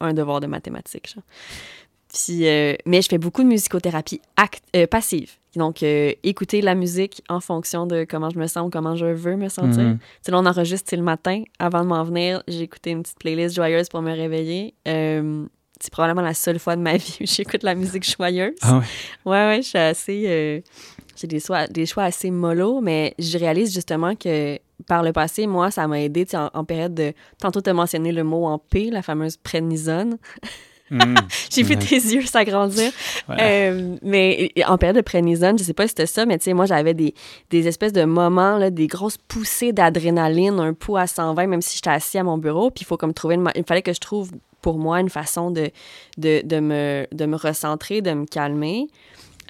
un 0.00 0.12
devoir 0.12 0.40
de 0.40 0.46
mathématiques. 0.46 1.12
genre. 1.14 1.24
Puis, 2.12 2.46
euh, 2.46 2.74
mais 2.86 3.02
je 3.02 3.08
fais 3.08 3.18
beaucoup 3.18 3.42
de 3.42 3.48
musicothérapie 3.48 4.20
act- 4.36 4.86
passive. 4.90 5.32
Donc, 5.56 5.82
écouter 5.82 6.60
la 6.60 6.74
musique 6.74 7.22
en 7.30 7.40
fonction 7.40 7.86
de 7.86 8.04
comment 8.08 8.28
je 8.28 8.38
me 8.38 8.46
sens 8.46 8.66
ou 8.66 8.70
comment 8.70 8.94
je 8.94 9.06
veux 9.06 9.36
me 9.36 9.48
sentir. 9.48 9.80
Tu 9.94 9.98
sais, 10.22 10.30
là, 10.32 10.38
on 10.38 10.44
enregistre 10.44 10.94
le 10.94 11.02
matin. 11.02 11.42
Avant 11.58 11.80
de 11.82 11.86
m'en 11.88 12.04
venir, 12.04 12.42
j'ai 12.46 12.60
écouté 12.60 12.90
une 12.90 13.02
petite 13.02 13.18
playlist 13.18 13.56
joyeuse 13.56 13.88
pour 13.88 14.02
me 14.02 14.12
réveiller. 14.12 14.74
C'est 15.80 15.92
probablement 15.92 16.22
la 16.26 16.34
seule 16.34 16.58
fois 16.58 16.76
de 16.76 16.82
ma 16.82 16.96
vie 16.96 17.18
où 17.20 17.26
j'écoute 17.26 17.62
la 17.62 17.74
musique 17.74 18.04
joyeuse. 18.10 18.54
Ah 18.62 18.78
ouais? 18.78 18.84
Ouais, 19.24 19.46
ouais, 19.46 19.62
je 19.62 19.68
suis 19.68 19.78
assez. 19.78 20.24
euh, 20.26 20.60
j'ai 21.16 21.26
des 21.26 21.40
choix, 21.40 21.66
des 21.66 21.86
choix 21.86 22.04
assez 22.04 22.30
mollo, 22.30 22.80
mais 22.80 23.14
je 23.18 23.38
réalise 23.38 23.72
justement 23.74 24.14
que 24.14 24.58
par 24.86 25.02
le 25.02 25.12
passé, 25.12 25.46
moi, 25.46 25.70
ça 25.70 25.86
m'a 25.88 26.00
aidé 26.00 26.26
tu 26.26 26.32
sais, 26.32 26.36
en, 26.36 26.50
en 26.52 26.64
période 26.64 26.94
de. 26.94 27.12
Tantôt, 27.40 27.60
tu 27.62 27.70
as 27.70 27.74
mentionné 27.74 28.12
le 28.12 28.24
mot 28.24 28.46
en 28.46 28.58
P, 28.58 28.90
la 28.90 29.02
fameuse 29.02 29.36
prénisone. 29.38 30.18
Mhm. 30.90 31.14
J'ai 31.50 31.62
vu 31.62 31.76
tes 31.76 31.96
yeux 31.96 32.22
s'agrandir. 32.26 32.92
Ouais. 33.28 33.36
Euh, 33.40 33.96
mais 34.02 34.52
en 34.68 34.78
période 34.78 34.96
de 34.96 35.00
prénisone, 35.00 35.58
je 35.58 35.64
sais 35.64 35.72
pas 35.74 35.84
si 35.84 35.88
c'était 35.88 36.06
ça, 36.06 36.26
mais 36.26 36.38
tu 36.38 36.44
sais, 36.44 36.52
moi, 36.52 36.66
j'avais 36.66 36.94
des, 36.94 37.14
des 37.50 37.66
espèces 37.66 37.92
de 37.92 38.04
moments, 38.04 38.56
là, 38.58 38.70
des 38.70 38.86
grosses 38.86 39.16
poussées 39.26 39.72
d'adrénaline, 39.72 40.60
un 40.60 40.74
pouls 40.74 40.96
à 40.98 41.06
120, 41.06 41.46
même 41.48 41.62
si 41.62 41.76
j'étais 41.76 41.90
assis 41.90 42.18
à 42.18 42.22
mon 42.22 42.38
bureau. 42.38 42.70
Puis 42.70 42.82
il 42.82 42.86
faut 42.86 42.96
comme 42.96 43.14
trouver 43.14 43.36
Il 43.56 43.64
fallait 43.64 43.82
que 43.82 43.92
je 43.92 44.00
trouve 44.00 44.30
pour 44.66 44.78
moi 44.80 44.98
une 45.00 45.10
façon 45.10 45.52
de, 45.52 45.70
de, 46.18 46.42
de, 46.44 46.58
me, 46.58 47.06
de 47.12 47.24
me 47.26 47.36
recentrer, 47.36 48.02
de 48.02 48.10
me 48.12 48.26
calmer. 48.26 48.88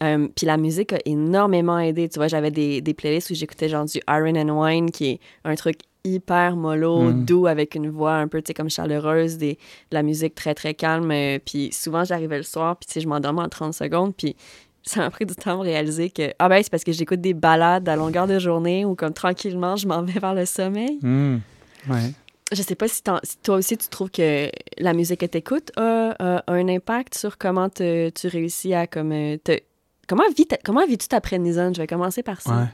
Euh, 0.02 0.28
puis 0.36 0.44
la 0.44 0.58
musique 0.58 0.92
a 0.92 0.98
énormément 1.06 1.78
aidé. 1.78 2.06
Tu 2.10 2.18
vois, 2.18 2.28
j'avais 2.28 2.50
des, 2.50 2.82
des 2.82 2.92
playlists 2.92 3.30
où 3.30 3.34
j'écoutais 3.34 3.70
genre 3.70 3.86
du 3.86 3.98
Iron 4.10 4.36
and 4.36 4.50
Wine, 4.62 4.90
qui 4.90 5.12
est 5.12 5.20
un 5.46 5.54
truc 5.54 5.76
hyper 6.04 6.54
mollo, 6.54 7.04
Mm. 7.12 7.24
doux, 7.24 7.46
avec 7.46 7.74
une 7.76 7.88
voix 7.88 8.12
un 8.16 8.28
peu, 8.28 8.42
tu 8.42 8.48
sais, 8.48 8.54
comme 8.54 8.68
chaleureuse, 8.68 9.38
des, 9.38 9.54
de 9.54 9.94
la 9.94 10.02
musique 10.02 10.34
très, 10.34 10.54
très 10.54 10.74
calme. 10.74 11.10
euh, 11.10 11.38
puis 11.42 11.70
souvent, 11.72 12.04
j'arrivais 12.04 12.36
le 12.36 12.42
soir, 12.42 12.76
puis 12.76 12.86
tu 12.86 12.92
sais, 12.92 13.00
je 13.00 13.08
m'endormais 13.08 13.40
en 13.40 13.48
30 13.48 13.72
secondes, 13.72 14.14
puis 14.14 14.36
ça 14.82 15.00
m'a 15.00 15.08
pris 15.08 15.24
du 15.24 15.34
temps 15.34 15.56
de 15.56 15.62
réaliser 15.62 16.10
que, 16.10 16.30
ah 16.38 16.50
ben, 16.50 16.62
c'est 16.62 16.70
parce 16.70 16.84
que 16.84 16.92
j'écoute 16.92 17.22
des 17.22 17.32
balades 17.32 17.88
à 17.88 17.96
longueur 17.96 18.26
de 18.26 18.38
journée 18.38 18.84
ou 18.84 18.94
comme 18.94 19.14
tranquillement, 19.14 19.76
je 19.76 19.88
m'en 19.88 20.02
vais 20.02 20.20
vers 20.20 20.34
le 20.34 20.44
sommeil. 20.44 20.98
Mhm. 21.02 21.40
Ouais. 21.88 22.12
Je 22.52 22.62
sais 22.62 22.76
pas 22.76 22.86
si, 22.86 23.02
si 23.24 23.38
toi 23.38 23.56
aussi 23.56 23.76
tu 23.76 23.88
trouves 23.88 24.10
que 24.10 24.50
la 24.78 24.92
musique 24.92 25.20
que 25.20 25.26
t'écoutes 25.26 25.72
a, 25.76 26.10
a- 26.18 26.38
a 26.46 26.52
un 26.52 26.68
impact 26.68 27.14
sur 27.16 27.38
comment 27.38 27.68
te- 27.68 28.08
tu 28.10 28.28
réussis 28.28 28.72
à 28.72 28.86
comme 28.86 29.10
euh, 29.12 29.36
te- 29.36 29.60
comment 30.06 30.22
vis 30.36 30.46
ta- 30.46 30.58
comment 30.64 30.86
vis-tu 30.86 31.08
ta 31.08 31.20
prénisone? 31.20 31.74
Je 31.74 31.80
vais 31.80 31.86
commencer 31.88 32.22
par 32.22 32.40
ça. 32.40 32.56
Ouais. 32.56 32.66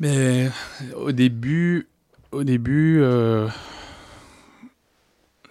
Mais 0.00 0.50
au 0.96 1.12
début, 1.12 1.88
au 2.32 2.44
début, 2.44 2.98
euh, 3.00 3.48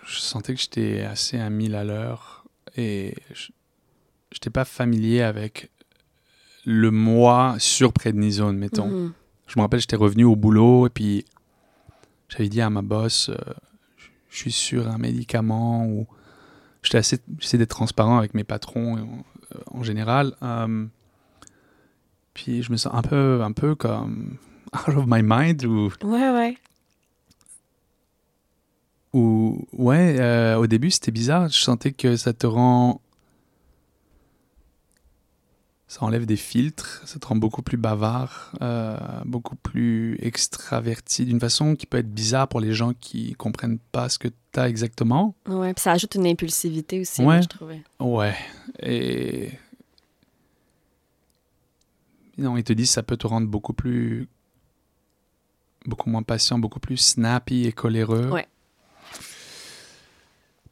je 0.05 0.19
sentais 0.19 0.53
que 0.53 0.59
j'étais 0.61 1.01
assez 1.01 1.39
à 1.39 1.49
1000 1.49 1.75
à 1.75 1.83
l'heure 1.83 2.45
et 2.77 3.15
je 3.33 3.47
n'étais 4.33 4.49
pas 4.51 4.65
familier 4.65 5.21
avec 5.21 5.71
le 6.65 6.91
moi 6.91 7.55
sur 7.59 7.91
prednisone, 7.93 8.57
mettons. 8.57 8.87
Mhm. 8.87 9.13
Je 9.55 9.59
me 9.59 9.63
rappelle, 9.63 9.79
j'étais 9.79 9.95
revenu 9.95 10.25
au 10.25 10.35
boulot 10.35 10.85
et 10.85 10.89
puis 10.89 11.23
j'avais 12.27 12.49
dit 12.49 12.59
à 12.59 12.69
ma 12.69 12.81
boss, 12.81 13.29
euh, 13.29 13.35
je 14.29 14.37
suis 14.37 14.51
sur 14.51 14.89
un 14.89 14.97
médicament 14.97 15.85
ou 15.87 16.07
j'étais 16.83 16.97
assez, 16.97 17.19
j'essaie 17.39 17.57
d'être 17.57 17.69
transparent 17.69 18.17
avec 18.17 18.33
mes 18.33 18.43
patrons 18.43 18.97
euh, 18.97 19.57
en 19.71 19.81
général. 19.81 20.35
Euh, 20.43 20.85
puis 22.33 22.63
je 22.63 22.71
me 22.73 22.75
sens 22.75 22.93
un 22.93 23.01
peu, 23.01 23.41
un 23.43 23.53
peu 23.53 23.75
comme 23.75 24.35
out 24.73 24.97
of 24.97 25.05
my 25.07 25.21
mind 25.23 25.63
ou, 25.63 25.89
Ouais, 26.03 26.29
ouais. 26.33 26.57
ou 29.13 29.65
ouais, 29.71 30.17
euh, 30.19 30.57
au 30.57 30.67
début 30.67 30.91
c'était 30.91 31.11
bizarre. 31.11 31.47
Je 31.47 31.61
sentais 31.61 31.93
que 31.93 32.17
ça 32.17 32.33
te 32.33 32.45
rend, 32.45 32.99
ça 35.97 36.03
enlève 36.03 36.25
des 36.25 36.35
filtres, 36.35 37.01
ça 37.05 37.19
te 37.19 37.25
rend 37.25 37.37
beaucoup 37.37 37.61
plus 37.61 37.77
bavard, 37.77 38.51
euh, 38.61 38.97
beaucoup 39.23 39.55
plus 39.55 40.17
extraverti 40.21 41.23
d'une 41.23 41.39
façon 41.39 41.77
qui 41.77 41.85
peut 41.85 41.97
être 41.99 42.13
bizarre 42.13 42.49
pour 42.49 42.59
les 42.59 42.73
gens 42.73 42.91
qui 42.99 43.33
comprennent 43.35 43.79
pas 43.93 44.09
ce 44.09 44.19
que 44.19 44.27
tu 44.27 44.59
as 44.59 44.67
exactement. 44.67 45.35
Ouais, 45.47 45.73
puis 45.73 45.81
ça 45.81 45.93
ajoute 45.93 46.15
une 46.15 46.27
impulsivité 46.27 46.99
aussi, 46.99 47.21
Ouais. 47.21 47.25
moi, 47.35 47.41
je 47.41 47.47
trouvais. 47.47 47.81
Ouais. 48.01 48.35
Et. 48.81 49.51
Non, 52.37 52.57
ils 52.57 52.65
te 52.65 52.73
disent 52.73 52.89
que 52.89 52.93
ça 52.95 53.03
peut 53.03 53.15
te 53.15 53.25
rendre 53.27 53.47
beaucoup 53.47 53.71
plus. 53.73 54.27
beaucoup 55.85 56.09
moins 56.09 56.23
patient, 56.23 56.59
beaucoup 56.59 56.81
plus 56.81 56.97
snappy 56.97 57.63
et 57.67 57.71
coléreux. 57.71 58.29
Ouais. 58.31 58.47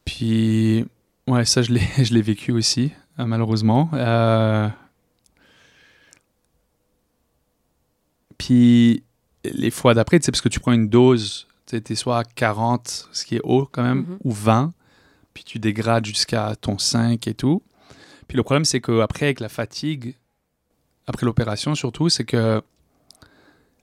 Puis. 0.05 0.85
Ouais, 1.27 1.45
ça, 1.45 1.61
je 1.61 1.71
l'ai, 1.71 1.81
je 2.03 2.13
l'ai 2.13 2.21
vécu 2.21 2.51
aussi, 2.51 2.91
euh, 3.19 3.25
malheureusement. 3.25 3.89
Euh, 3.93 4.67
Puis, 8.45 9.03
les 9.45 9.71
fois 9.71 9.93
d'après, 9.93 10.19
tu 10.19 10.25
sais, 10.25 10.31
parce 10.31 10.41
que 10.41 10.49
tu 10.49 10.59
prends 10.59 10.71
une 10.73 10.89
dose, 10.89 11.47
tu 11.65 11.75
sais, 11.77 11.81
t'es 11.81 11.95
soit 11.95 12.19
à 12.19 12.23
40, 12.23 13.09
ce 13.11 13.25
qui 13.25 13.35
est 13.35 13.41
haut 13.43 13.67
quand 13.71 13.83
même, 13.83 13.99
Mhm. 13.99 14.17
ou 14.23 14.31
20, 14.31 14.73
puis 15.33 15.43
tu 15.43 15.59
dégrades 15.59 16.05
jusqu'à 16.05 16.55
ton 16.59 16.77
5 16.77 17.27
et 17.27 17.33
tout. 17.33 17.61
Puis 18.27 18.35
le 18.37 18.43
problème, 18.43 18.65
c'est 18.65 18.81
qu'après, 18.81 19.25
avec 19.27 19.39
la 19.39 19.49
fatigue, 19.49 20.15
après 21.07 21.25
l'opération 21.25 21.75
surtout, 21.75 22.09
c'est 22.09 22.23
que 22.25 22.61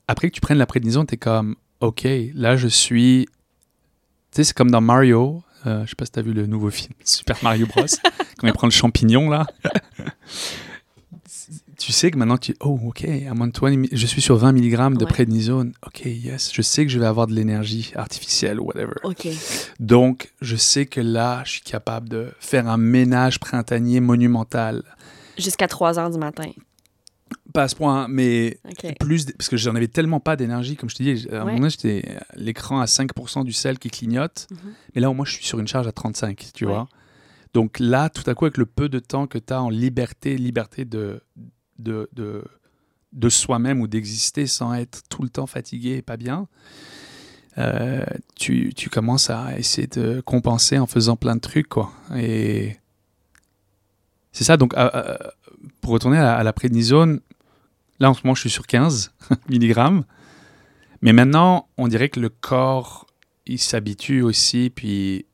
après 0.08 0.28
que 0.28 0.34
tu 0.34 0.40
prennes 0.40 0.58
la 0.58 0.66
prédisone, 0.66 1.06
tu 1.06 1.14
es 1.14 1.18
comme, 1.18 1.56
OK, 1.80 2.06
là, 2.34 2.56
je 2.56 2.66
suis. 2.68 3.26
Tu 4.32 4.36
sais, 4.36 4.44
c'est 4.44 4.54
comme 4.56 4.70
dans 4.70 4.80
Mario. 4.80 5.42
euh, 5.66 5.84
je 5.84 5.90
sais 5.90 5.94
pas 5.96 6.04
si 6.06 6.12
tu 6.12 6.18
as 6.18 6.22
vu 6.22 6.32
le 6.32 6.46
nouveau 6.46 6.70
film 6.70 6.92
Super 7.04 7.36
Mario 7.42 7.66
Bros. 7.66 7.84
quand 8.38 8.46
il 8.46 8.52
prend 8.52 8.66
le 8.66 8.72
champignon, 8.72 9.28
là. 9.30 9.46
tu 11.80 11.92
sais 11.92 12.10
que 12.10 12.18
maintenant, 12.18 12.36
tu. 12.36 12.54
Oh, 12.60 12.78
OK, 12.84 13.00
I'm 13.02 13.40
on 13.40 13.50
20 13.50 13.76
mi- 13.76 13.88
je 13.90 14.06
suis 14.06 14.20
sur 14.22 14.36
20 14.36 14.52
mg 14.52 14.96
de 14.98 15.04
Ouais. 15.04 15.10
prédnisone. 15.10 15.72
OK, 15.86 16.02
yes. 16.04 16.50
Je 16.52 16.62
sais 16.62 16.84
que 16.84 16.92
je 16.92 16.98
vais 17.00 17.06
avoir 17.06 17.26
de 17.26 17.34
l'énergie 17.34 17.92
artificielle 17.96 18.60
ou 18.60 18.64
whatever. 18.66 18.92
OK. 19.02 19.26
Donc, 19.80 20.32
je 20.40 20.56
sais 20.56 20.86
que 20.86 21.00
là, 21.00 21.42
je 21.44 21.52
suis 21.52 21.60
capable 21.62 22.08
de 22.08 22.32
faire 22.38 22.68
un 22.68 22.76
ménage 22.76 23.40
printanier 23.40 24.00
monumental. 24.00 24.82
Jusqu'à 25.38 25.66
3 25.68 25.98
heures 25.98 26.10
du 26.10 26.18
matin. 26.18 26.50
Pas 27.54 27.64
à 27.64 27.68
ce 27.68 27.74
point, 27.74 28.06
mais 28.08 28.60
plus, 29.00 29.26
parce 29.32 29.48
que 29.48 29.56
j'en 29.56 29.74
avais 29.74 29.88
tellement 29.88 30.20
pas 30.20 30.36
d'énergie, 30.36 30.76
comme 30.76 30.88
je 30.90 30.94
te 30.96 31.02
dis, 31.02 31.26
à 31.30 31.34
un 31.34 31.38
Ouais. 31.38 31.44
moment 31.46 31.56
donné, 31.58 31.70
j'étais 31.70 32.16
à 32.18 32.36
l'écran 32.36 32.80
à 32.80 32.86
5% 32.86 33.42
du 33.44 33.52
sel 33.52 33.78
qui 33.78 33.90
clignote, 33.90 34.46
Mhm. 34.50 34.58
mais 34.94 35.00
là, 35.00 35.10
au 35.10 35.14
moins, 35.14 35.24
je 35.24 35.32
suis 35.32 35.44
sur 35.44 35.58
une 35.58 35.66
charge 35.66 35.86
à 35.88 35.92
35, 35.92 36.46
tu 36.54 36.64
Ouais. 36.66 36.72
vois. 36.72 36.88
Donc 37.54 37.80
là, 37.80 38.08
tout 38.08 38.22
à 38.30 38.34
coup, 38.34 38.44
avec 38.44 38.56
le 38.58 38.66
peu 38.66 38.88
de 38.88 39.00
temps 39.00 39.26
que 39.26 39.38
tu 39.38 39.52
as 39.52 39.60
en 39.60 39.70
liberté, 39.70 40.36
liberté 40.36 40.84
de, 40.84 41.20
de, 41.80 42.08
de, 42.12 42.44
de 43.12 43.28
soi-même 43.28 43.80
ou 43.80 43.86
d'exister 43.86 44.46
sans 44.46 44.74
être 44.74 45.02
tout 45.08 45.22
le 45.22 45.28
temps 45.28 45.46
fatigué 45.46 45.96
et 45.96 46.02
pas 46.02 46.16
bien, 46.16 46.48
euh, 47.58 48.04
tu, 48.36 48.72
tu 48.74 48.88
commences 48.88 49.30
à 49.30 49.58
essayer 49.58 49.86
de 49.88 50.20
compenser 50.20 50.78
en 50.78 50.86
faisant 50.86 51.16
plein 51.16 51.34
de 51.34 51.40
trucs, 51.40 51.68
quoi. 51.68 51.92
Et 52.16 52.76
c'est 54.32 54.44
ça, 54.44 54.56
donc, 54.56 54.74
euh, 54.74 54.90
euh, 54.94 55.16
pour 55.80 55.92
retourner 55.92 56.18
à, 56.18 56.42
la 56.42 56.52
prédnisone, 56.52 57.20
là, 57.98 58.10
en 58.10 58.14
ce 58.14 58.20
moment, 58.24 58.34
je 58.34 58.40
suis 58.42 58.50
sur 58.50 58.66
15 58.66 59.12
mg. 59.48 60.02
Mais 61.02 61.12
maintenant, 61.12 61.68
on 61.76 61.88
dirait 61.88 62.08
que 62.08 62.20
le 62.20 62.28
corps, 62.28 63.06
il 63.46 63.58
s'habitue 63.58 64.22
aussi, 64.22 64.70
puis 64.70 65.26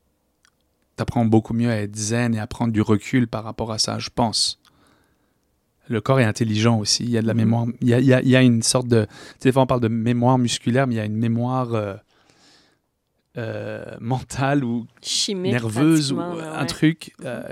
t'apprends 0.95 1.25
beaucoup 1.25 1.53
mieux 1.53 1.69
à 1.69 1.75
être 1.75 1.95
zen 1.95 2.33
et 2.33 2.39
à 2.39 2.47
prendre 2.47 2.73
du 2.73 2.81
recul 2.81 3.27
par 3.27 3.43
rapport 3.43 3.71
à 3.71 3.77
ça, 3.77 3.99
je 3.99 4.09
pense. 4.09 4.59
Le 5.89 6.01
corps 6.01 6.19
est 6.19 6.25
intelligent 6.25 6.77
aussi. 6.79 7.03
Il 7.03 7.09
y 7.09 7.17
a 7.17 7.21
de 7.21 7.27
la 7.27 7.33
Mhm. 7.33 7.39
mémoire. 7.39 7.65
Il 7.81 7.87
y 7.89 7.93
a, 7.93 7.99
il 7.99 8.05
y 8.05 8.13
a- 8.13 8.21
il 8.21 8.29
y 8.29 8.35
a 8.35 8.41
une 8.41 8.61
sorte 8.63 8.87
de. 8.87 9.05
Tu 9.39 9.51
sais, 9.51 9.57
on 9.57 9.65
parle 9.65 9.81
de 9.81 9.87
mémoire 9.87 10.37
musculaire, 10.37 10.87
mais 10.87 10.95
il 10.95 10.97
y 10.97 11.01
a 11.01 11.05
une 11.05 11.15
mémoire 11.17 11.73
euh, 11.73 11.95
euh, 13.37 13.83
mentale 13.99 14.63
ou 14.63 14.87
Chimique, 15.01 15.51
nerveuse 15.53 16.11
ou 16.11 16.19
un 16.19 16.65
truc 16.65 17.13
euh, 17.23 17.43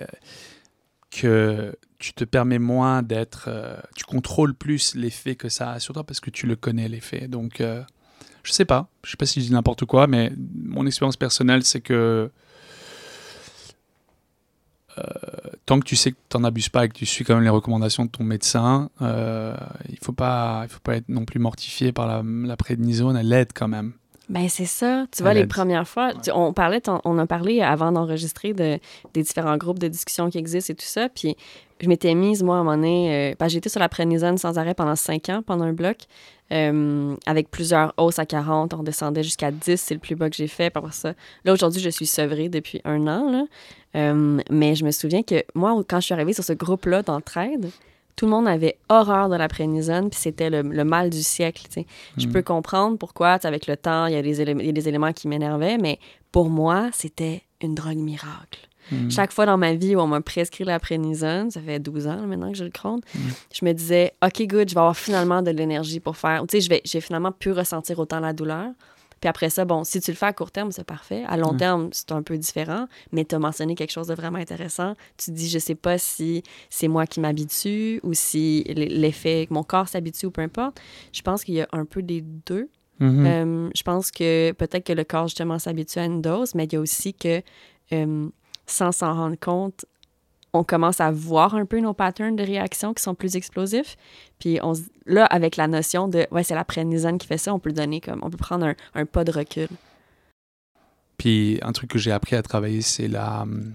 que 1.11 1.75
tu 1.99 2.13
te 2.13 2.23
permets 2.23 2.59
moins 2.59 3.03
d'être. 3.03 3.49
tu 3.95 4.03
contrôles 4.05 4.53
plus 4.55 4.95
l'effet 4.95 5.35
que 5.35 5.47
ça 5.49 5.71
a 5.71 5.79
sur 5.79 5.93
toi 5.93 6.03
parce 6.03 6.19
que 6.19 6.29
tu 6.29 6.47
le 6.47 6.55
connais, 6.55 6.87
l'effet. 6.89 7.27
Donc, 7.27 7.61
je 7.61 8.51
sais 8.51 8.65
pas. 8.65 8.89
Je 9.03 9.11
sais 9.11 9.17
pas 9.17 9.25
si 9.25 9.41
je 9.41 9.47
dis 9.47 9.53
n'importe 9.53 9.85
quoi, 9.85 10.07
mais 10.07 10.31
mon 10.63 10.85
expérience 10.85 11.17
personnelle, 11.17 11.63
c'est 11.63 11.81
que. 11.81 12.29
Euh, 14.97 15.03
tant 15.65 15.79
que 15.79 15.85
tu 15.85 15.95
sais 15.95 16.11
que 16.11 16.17
tu 16.29 16.37
n'en 16.37 16.43
abuses 16.43 16.69
pas 16.69 16.85
et 16.85 16.89
que 16.89 16.93
tu 16.93 17.05
suis 17.05 17.23
quand 17.25 17.35
même 17.35 17.43
les 17.43 17.49
recommandations 17.49 18.05
de 18.05 18.09
ton 18.09 18.23
médecin, 18.23 18.89
euh, 19.01 19.55
il 19.89 19.97
faut 20.01 20.13
pas, 20.13 20.61
il 20.63 20.69
faut 20.69 20.79
pas 20.79 20.95
être 20.95 21.09
non 21.09 21.25
plus 21.25 21.39
mortifié 21.39 21.91
par 21.91 22.07
la, 22.07 22.21
la 22.23 22.57
prédnisone. 22.57 23.17
Elle 23.17 23.31
aide 23.33 23.51
quand 23.53 23.67
même. 23.67 23.93
Ben 24.27 24.49
c'est 24.49 24.65
ça. 24.65 25.05
Tu 25.15 25.21
vois, 25.21 25.33
les 25.35 25.45
premières 25.45 25.87
fois, 25.87 26.11
tu- 26.15 26.31
on 26.33 26.51
parlait, 26.51 26.81
on 27.03 27.19
a 27.19 27.27
parlé 27.27 27.61
avant 27.61 27.91
d'enregistrer 27.91 28.53
de, 28.53 28.79
des 29.13 29.21
différents 29.21 29.55
groupes 29.57 29.77
de 29.77 29.87
discussion 29.87 30.31
qui 30.31 30.39
existent 30.39 30.73
et 30.73 30.75
tout 30.75 30.85
ça. 30.85 31.09
Puis 31.09 31.35
je 31.79 31.87
m'étais 31.87 32.15
mise, 32.15 32.41
moi, 32.41 32.57
à 32.57 32.59
un 32.61 32.63
moment 32.63 32.75
donné, 32.75 33.33
euh, 33.33 33.35
que 33.35 33.49
j'étais 33.49 33.69
sur 33.69 33.79
la 33.79 33.87
prénisone 33.89 34.39
sans 34.39 34.57
arrêt 34.57 34.73
pendant 34.73 34.95
cinq 34.95 35.29
ans, 35.29 35.43
pendant 35.45 35.65
un 35.65 35.73
bloc, 35.73 35.97
euh, 36.51 37.15
avec 37.27 37.51
plusieurs 37.51 37.93
hausses 37.97 38.17
à 38.17 38.25
40. 38.25 38.73
On 38.73 38.81
descendait 38.81 39.21
jusqu'à 39.23 39.51
10, 39.51 39.79
c'est 39.79 39.93
le 39.93 39.99
plus 39.99 40.15
bas 40.15 40.29
que 40.29 40.35
j'ai 40.35 40.47
fait. 40.47 40.71
Puis 40.71 40.79
Après 40.79 40.91
ça, 40.91 41.13
là, 41.43 41.53
aujourd'hui, 41.53 41.81
je 41.81 41.89
suis 41.91 42.07
sevrée 42.07 42.49
depuis 42.49 42.81
un 42.83 43.05
an. 43.07 43.29
Là. 43.31 43.43
Euh, 43.95 44.41
mais 44.49 44.75
je 44.75 44.83
me 44.85 44.91
souviens 44.91 45.23
que 45.23 45.43
moi, 45.55 45.81
quand 45.87 45.99
je 45.99 46.05
suis 46.05 46.13
arrivée 46.13 46.33
sur 46.33 46.43
ce 46.43 46.53
groupe-là 46.53 47.01
d'entraide, 47.01 47.69
tout 48.17 48.25
le 48.25 48.31
monde 48.31 48.47
avait 48.47 48.77
horreur 48.89 49.29
de 49.29 49.35
la 49.35 49.47
prénisone, 49.47 50.09
puis 50.09 50.19
c'était 50.19 50.49
le, 50.49 50.61
le 50.61 50.83
mal 50.83 51.09
du 51.09 51.21
siècle. 51.23 51.63
Je 52.17 52.27
Mhm. 52.27 52.31
peux 52.33 52.41
comprendre 52.41 52.97
pourquoi, 52.97 53.37
avec 53.43 53.67
le 53.67 53.75
temps, 53.77 54.05
il 54.07 54.13
y, 54.13 54.17
a 54.17 54.21
des 54.21 54.41
élé- 54.41 54.55
il 54.59 54.65
y 54.65 54.69
a 54.69 54.73
des 54.73 54.87
éléments 54.87 55.11
qui 55.13 55.27
m'énervaient, 55.27 55.77
mais 55.77 55.99
pour 56.31 56.49
moi, 56.49 56.89
c'était 56.93 57.41
une 57.61 57.75
drogue 57.75 57.97
miracle. 57.97 58.59
Mm. 58.91 59.09
Chaque 59.09 59.31
fois 59.33 59.45
dans 59.47 59.57
ma 59.57 59.73
vie 59.73 59.95
où 59.95 59.99
on 59.99 60.07
m'a 60.07 60.21
prescrit 60.21 60.63
la 60.63 60.79
prénisone, 60.79 61.49
ça 61.49 61.59
fait 61.59 61.79
12 61.79 62.05
ans 62.07 62.21
maintenant 62.27 62.51
que 62.51 62.57
je 62.57 62.63
le 62.65 62.69
compte, 62.71 63.03
Mm. 63.15 63.19
je 63.53 63.65
me 63.65 63.73
disais, 63.73 64.13
OK, 64.23 64.43
good, 64.45 64.69
je 64.69 64.75
vais 64.75 64.79
avoir 64.79 64.95
finalement 64.95 65.41
de 65.41 65.49
l'énergie 65.51 65.99
pour 65.99 66.15
faire. 66.17 66.43
Tu 66.47 66.61
sais, 66.61 66.81
j'ai 66.85 67.01
finalement 67.01 67.31
pu 67.31 67.51
ressentir 67.51 67.97
autant 67.99 68.19
la 68.19 68.31
douleur. 68.33 68.67
Puis 69.25 69.29
après 69.31 69.49
ça, 69.49 69.65
bon, 69.65 69.83
si 69.83 69.99
tu 70.01 70.11
le 70.11 70.15
fais 70.17 70.27
à 70.27 70.33
court 70.33 70.51
terme, 70.51 70.71
c'est 70.71 70.83
parfait. 70.83 71.23
À 71.27 71.35
long 71.35 71.53
Mm. 71.53 71.57
terme, 71.57 71.89
c'est 71.93 72.11
un 72.11 72.21
peu 72.21 72.37
différent. 72.37 72.85
Mais 73.11 73.25
tu 73.25 73.33
as 73.33 73.39
mentionné 73.39 73.73
quelque 73.73 73.89
chose 73.89 74.05
de 74.05 74.13
vraiment 74.13 74.37
intéressant. 74.37 74.93
Tu 75.17 75.31
dis, 75.31 75.49
je 75.49 75.57
sais 75.57 75.73
pas 75.73 75.97
si 75.97 76.43
c'est 76.69 76.87
moi 76.87 77.07
qui 77.07 77.19
m'habitue 77.21 77.99
ou 78.03 78.13
si 78.13 78.63
l'effet, 78.65 79.47
mon 79.49 79.63
corps 79.63 79.87
s'habitue 79.87 80.27
ou 80.27 80.31
peu 80.31 80.43
importe. 80.43 80.79
Je 81.11 81.23
pense 81.23 81.43
qu'il 81.43 81.55
y 81.55 81.61
a 81.61 81.67
un 81.71 81.85
peu 81.85 82.03
des 82.03 82.21
deux. 82.21 82.69
Mhm. 82.99 83.25
Euh, 83.25 83.69
je 83.75 83.81
pense 83.81 84.11
que 84.11 84.51
peut-être 84.51 84.85
que 84.85 84.93
le 84.93 85.03
corps, 85.03 85.27
justement, 85.27 85.57
s'habitue 85.57 85.97
à 85.97 86.05
une 86.05 86.21
dose, 86.21 86.53
mais 86.53 86.65
il 86.65 86.73
y 86.73 86.75
a 86.75 86.79
aussi 86.79 87.15
que, 87.15 87.41
euh, 87.93 88.29
sans 88.67 88.91
s'en 88.91 89.11
rendre 89.15 89.39
compte, 89.39 89.85
on 90.55 90.63
commence 90.63 91.01
à 91.01 91.11
voir 91.11 91.55
un 91.55 91.65
peu 91.65 91.79
nos 91.79 91.93
patterns 91.93 92.35
de 92.35 92.43
réaction 92.43 92.93
qui 92.93 93.03
sont 93.03 93.15
plus 93.15 93.35
explosifs. 93.35 93.97
Puis 94.39 94.59
on, 94.61 94.73
là, 95.05 95.25
avec 95.25 95.55
la 95.55 95.67
notion 95.67 96.07
de, 96.07 96.27
ouais, 96.31 96.43
c'est 96.43 96.55
la 96.55 96.65
prénisone 96.65 97.17
qui 97.17 97.27
fait 97.27 97.37
ça, 97.37 97.53
on 97.53 97.59
peut 97.59 97.71
donner 97.71 98.01
comme, 98.01 98.19
on 98.23 98.29
peut 98.29 98.37
prendre 98.37 98.65
un, 98.65 98.75
un 98.93 99.05
pas 99.05 99.23
de 99.23 99.31
recul. 99.31 99.67
Puis 101.17 101.59
un 101.61 101.71
truc 101.71 101.91
que 101.91 101.99
j'ai 101.99 102.11
appris 102.11 102.35
à 102.35 102.41
travailler, 102.41 102.81
c'est 102.81 103.07
la 103.07 103.41
hum, 103.41 103.73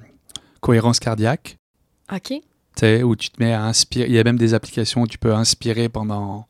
cohérence 0.61 1.01
cardiaque. 1.01 1.57
OK. 2.13 2.29
Tu 2.29 2.43
sais, 2.77 3.03
où 3.03 3.17
tu 3.17 3.31
te 3.31 3.43
mets 3.43 3.53
à 3.53 3.65
inspirer. 3.65 4.07
Il 4.09 4.15
y 4.15 4.19
a 4.19 4.25
même 4.25 4.39
des 4.39 4.55
applications 4.55 5.03
où 5.03 5.07
tu 5.07 5.19
peux 5.19 5.35
inspirer 5.35 5.89
pendant 5.89 6.47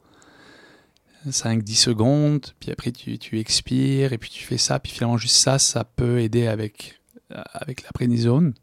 5-10 1.29 1.75
secondes, 1.75 2.47
puis 2.61 2.71
après 2.71 2.93
tu, 2.93 3.19
tu 3.19 3.39
expires, 3.39 4.13
et 4.13 4.19
puis 4.19 4.31
tu 4.31 4.45
fais 4.45 4.59
ça, 4.59 4.79
puis 4.79 4.93
finalement 4.93 5.19
juste 5.19 5.37
ça, 5.37 5.59
ça 5.59 5.85
peut 5.85 6.21
aider 6.21 6.47
avec, 6.47 7.01
euh, 7.33 7.43
avec 7.53 7.83
la 7.83 7.91
prénisone. 7.93 8.55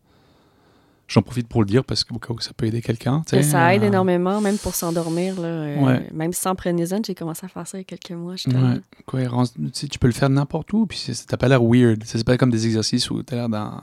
J'en 1.07 1.21
profite 1.21 1.47
pour 1.47 1.61
le 1.61 1.67
dire 1.67 1.85
parce 1.85 2.03
que 2.03 2.13
au 2.13 2.19
cas 2.19 2.33
où 2.33 2.39
ça 2.39 2.51
peut 2.55 2.65
aider 2.65 2.81
quelqu'un. 2.81 3.23
Ça 3.25 3.73
aide 3.73 3.83
euh, 3.83 3.87
énormément, 3.87 4.41
même 4.41 4.57
pour 4.57 4.75
s'endormir. 4.75 5.35
Euh, 5.39 5.77
Ouais. 5.77 6.07
Même 6.13 6.33
sans 6.33 6.53
prénisone, 6.55 7.03
j'ai 7.05 7.15
commencé 7.15 7.45
à 7.45 7.49
faire 7.49 7.65
ça 7.65 7.77
il 7.77 7.81
y 7.81 7.83
a 7.83 7.85
quelques 7.85 8.11
mois. 8.11 8.35
je 8.35 8.49
Ouais, 8.49 8.81
cohérence. 9.05 9.53
Tu, 9.73 9.87
peux 9.99 10.07
le 10.07 10.13
faire 10.13 10.29
n'importe 10.29 10.73
où, 10.73 10.85
puis 10.85 11.01
t'as 11.27 11.37
pas 11.37 11.47
l'air 11.47 11.63
weird. 11.63 12.03
C'est 12.05 12.23
pas 12.25 12.37
comme 12.37 12.49
des 12.51 12.65
exercices 12.65 13.09
où 13.09 13.23
t'as 13.23 13.35
l'air 13.37 13.49
d'un 13.49 13.81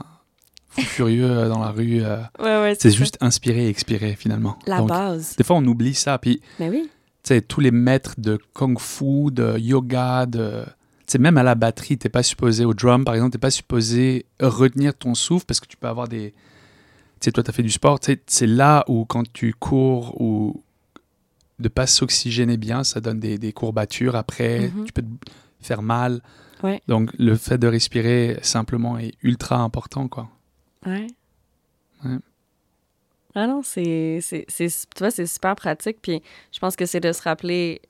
fou 0.68 0.82
furieux 0.82 1.30
euh, 1.30 1.48
dans 1.48 1.60
la 1.60 1.70
rue. 1.70 2.02
euh. 2.02 2.18
Ouais, 2.40 2.60
ouais, 2.60 2.76
C'est 2.78 2.90
juste 2.90 3.16
inspirer 3.22 3.66
et 3.66 3.68
expirer 3.68 4.16
finalement. 4.16 4.58
La 4.66 4.78
Donc, 4.78 4.88
base. 4.88 5.34
des 5.36 5.44
fois, 5.44 5.56
on 5.56 5.64
oublie 5.64 5.94
ça. 5.94 6.18
Puis, 6.18 6.42
Mais 6.60 6.68
oui. 6.68 6.90
tous 7.48 7.60
les 7.60 7.70
maîtres 7.70 8.14
de 8.18 8.38
kung 8.52 8.78
fu, 8.78 9.30
de 9.30 9.58
yoga, 9.58 10.26
de. 10.26 10.64
Même 11.18 11.38
à 11.38 11.42
la 11.42 11.54
batterie, 11.54 11.96
t'es 11.96 12.08
pas 12.08 12.22
supposé, 12.22 12.64
au 12.64 12.74
drum 12.74 13.04
par 13.04 13.14
exemple, 13.14 13.32
t'es 13.32 13.38
pas 13.38 13.50
supposé 13.50 14.26
retenir 14.40 14.94
ton 14.94 15.14
souffle 15.14 15.44
parce 15.46 15.60
que 15.60 15.66
tu 15.66 15.76
peux 15.76 15.86
avoir 15.86 16.08
des. 16.08 16.34
Tu 17.24 17.28
sais, 17.28 17.32
toi, 17.32 17.42
t'as 17.42 17.52
fait 17.52 17.62
du 17.62 17.70
sport, 17.70 17.98
tu 18.00 18.20
c'est 18.26 18.46
là 18.46 18.84
où 18.86 19.06
quand 19.06 19.22
tu 19.32 19.54
cours 19.54 20.20
ou 20.20 20.62
de 21.58 21.68
pas 21.68 21.86
s'oxygéner 21.86 22.58
bien, 22.58 22.84
ça 22.84 23.00
donne 23.00 23.18
des, 23.18 23.38
des 23.38 23.50
courbatures 23.54 24.14
après, 24.14 24.68
Mhm. 24.68 24.84
tu 24.84 24.92
peux 24.92 25.00
te 25.00 25.08
faire 25.62 25.80
mal. 25.80 26.20
Ouais. 26.62 26.82
Donc, 26.86 27.10
le 27.18 27.34
fait 27.36 27.56
de 27.56 27.66
respirer 27.66 28.38
simplement 28.42 28.98
est 28.98 29.14
ultra 29.22 29.56
important, 29.56 30.06
quoi. 30.06 30.28
Ouais. 30.84 31.06
Ouais. 32.04 32.18
Ah 33.34 33.46
non, 33.46 33.62
c'est, 33.64 34.20
tu 34.28 34.68
vois, 34.98 35.10
c'est 35.10 35.26
super 35.26 35.56
pratique. 35.56 36.02
Puis 36.02 36.20
je 36.52 36.58
pense 36.58 36.76
que 36.76 36.84
c'est 36.84 37.00
de 37.00 37.10
se 37.12 37.22
rappeler. 37.22 37.80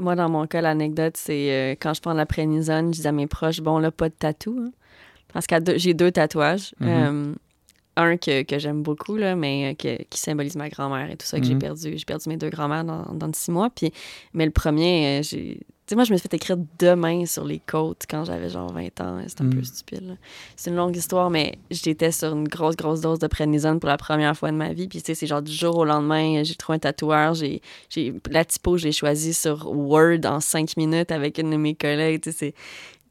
Moi, 0.00 0.16
dans 0.16 0.28
mon 0.28 0.48
cas, 0.48 0.60
l'anecdote, 0.60 1.16
c'est 1.16 1.52
euh, 1.52 1.76
quand 1.80 1.94
je 1.94 2.00
prends 2.00 2.14
la 2.14 2.26
prénisone, 2.26 2.92
je 2.92 3.00
dis 3.02 3.06
à 3.06 3.12
mes 3.12 3.28
proches, 3.28 3.60
bon, 3.60 3.78
là, 3.78 3.92
pas 3.92 4.08
de 4.08 4.14
tatou. 4.14 4.58
hein. 4.60 4.72
Parce 5.32 5.46
que 5.46 5.54
j'ai 5.78 5.94
deux 5.94 6.10
tatouages. 6.10 6.74
Mhm. 6.80 6.88
Euh, 6.88 7.34
un 8.00 8.16
que, 8.16 8.42
que 8.42 8.58
j'aime 8.58 8.82
beaucoup, 8.82 9.16
là, 9.16 9.34
mais 9.36 9.72
euh, 9.72 9.74
que- 9.74 10.02
qui 10.04 10.18
symbolise 10.20 10.56
ma 10.56 10.68
grand-mère 10.68 11.10
et 11.10 11.16
tout 11.16 11.26
ça, 11.26 11.38
que 11.40 11.46
j'ai 11.46 11.54
Mhm. 11.54 11.60
perdu. 11.60 11.92
J'ai 11.96 12.04
perdu 12.04 12.28
mes 12.28 12.36
deux 12.36 12.50
grand-mères 12.50 12.84
dans, 12.84 13.04
dans 13.14 13.30
six 13.32 13.50
mois. 13.50 13.70
Puis, 13.70 13.92
mais 14.34 14.44
le 14.46 14.52
premier, 14.52 15.18
euh, 15.18 15.22
j'ai. 15.22 15.60
Tu 15.86 15.92
sais, 15.92 15.96
moi, 15.96 16.04
je 16.04 16.12
me 16.12 16.18
suis 16.18 16.28
fait 16.28 16.36
écrire 16.36 16.58
deux 16.78 16.94
mains 16.96 17.24
sur 17.24 17.46
les 17.46 17.60
côtes 17.60 18.02
quand 18.10 18.22
j'avais 18.26 18.50
genre 18.50 18.70
20 18.70 19.00
ans. 19.00 19.22
C'était 19.26 19.40
un 19.40 19.44
Mhm. 19.46 19.54
peu 19.54 19.62
stupide. 19.62 20.06
là. 20.06 20.14
C'est 20.54 20.68
une 20.68 20.76
longue 20.76 20.94
histoire, 20.94 21.30
mais 21.30 21.54
j'étais 21.70 22.12
sur 22.12 22.34
une 22.34 22.46
grosse, 22.46 22.76
grosse 22.76 23.00
dose 23.00 23.18
de 23.18 23.26
prénisone 23.26 23.80
pour 23.80 23.88
la 23.88 23.96
première 23.96 24.36
fois 24.36 24.50
de 24.50 24.56
ma 24.56 24.74
vie. 24.74 24.86
Puis, 24.86 25.00
tu 25.00 25.06
sais, 25.06 25.14
c'est 25.14 25.26
genre 25.26 25.40
du 25.40 25.50
jour 25.50 25.78
au 25.78 25.86
lendemain, 25.86 26.42
j'ai 26.44 26.54
trouvé 26.56 26.76
un 26.76 26.78
tatoueur. 26.80 27.32
J'ai, 27.32 27.62
la 28.30 28.44
typo, 28.44 28.76
j'ai 28.76 28.92
choisi 28.92 29.32
sur 29.32 29.66
Word 29.66 30.26
en 30.26 30.40
cinq 30.40 30.76
minutes 30.76 31.10
avec 31.10 31.38
une 31.38 31.50
de 31.52 31.56
mes 31.56 31.74
collègues. 31.74 32.20
Tu 32.20 32.32
sais, 32.32 32.36
c'est... 32.38 32.54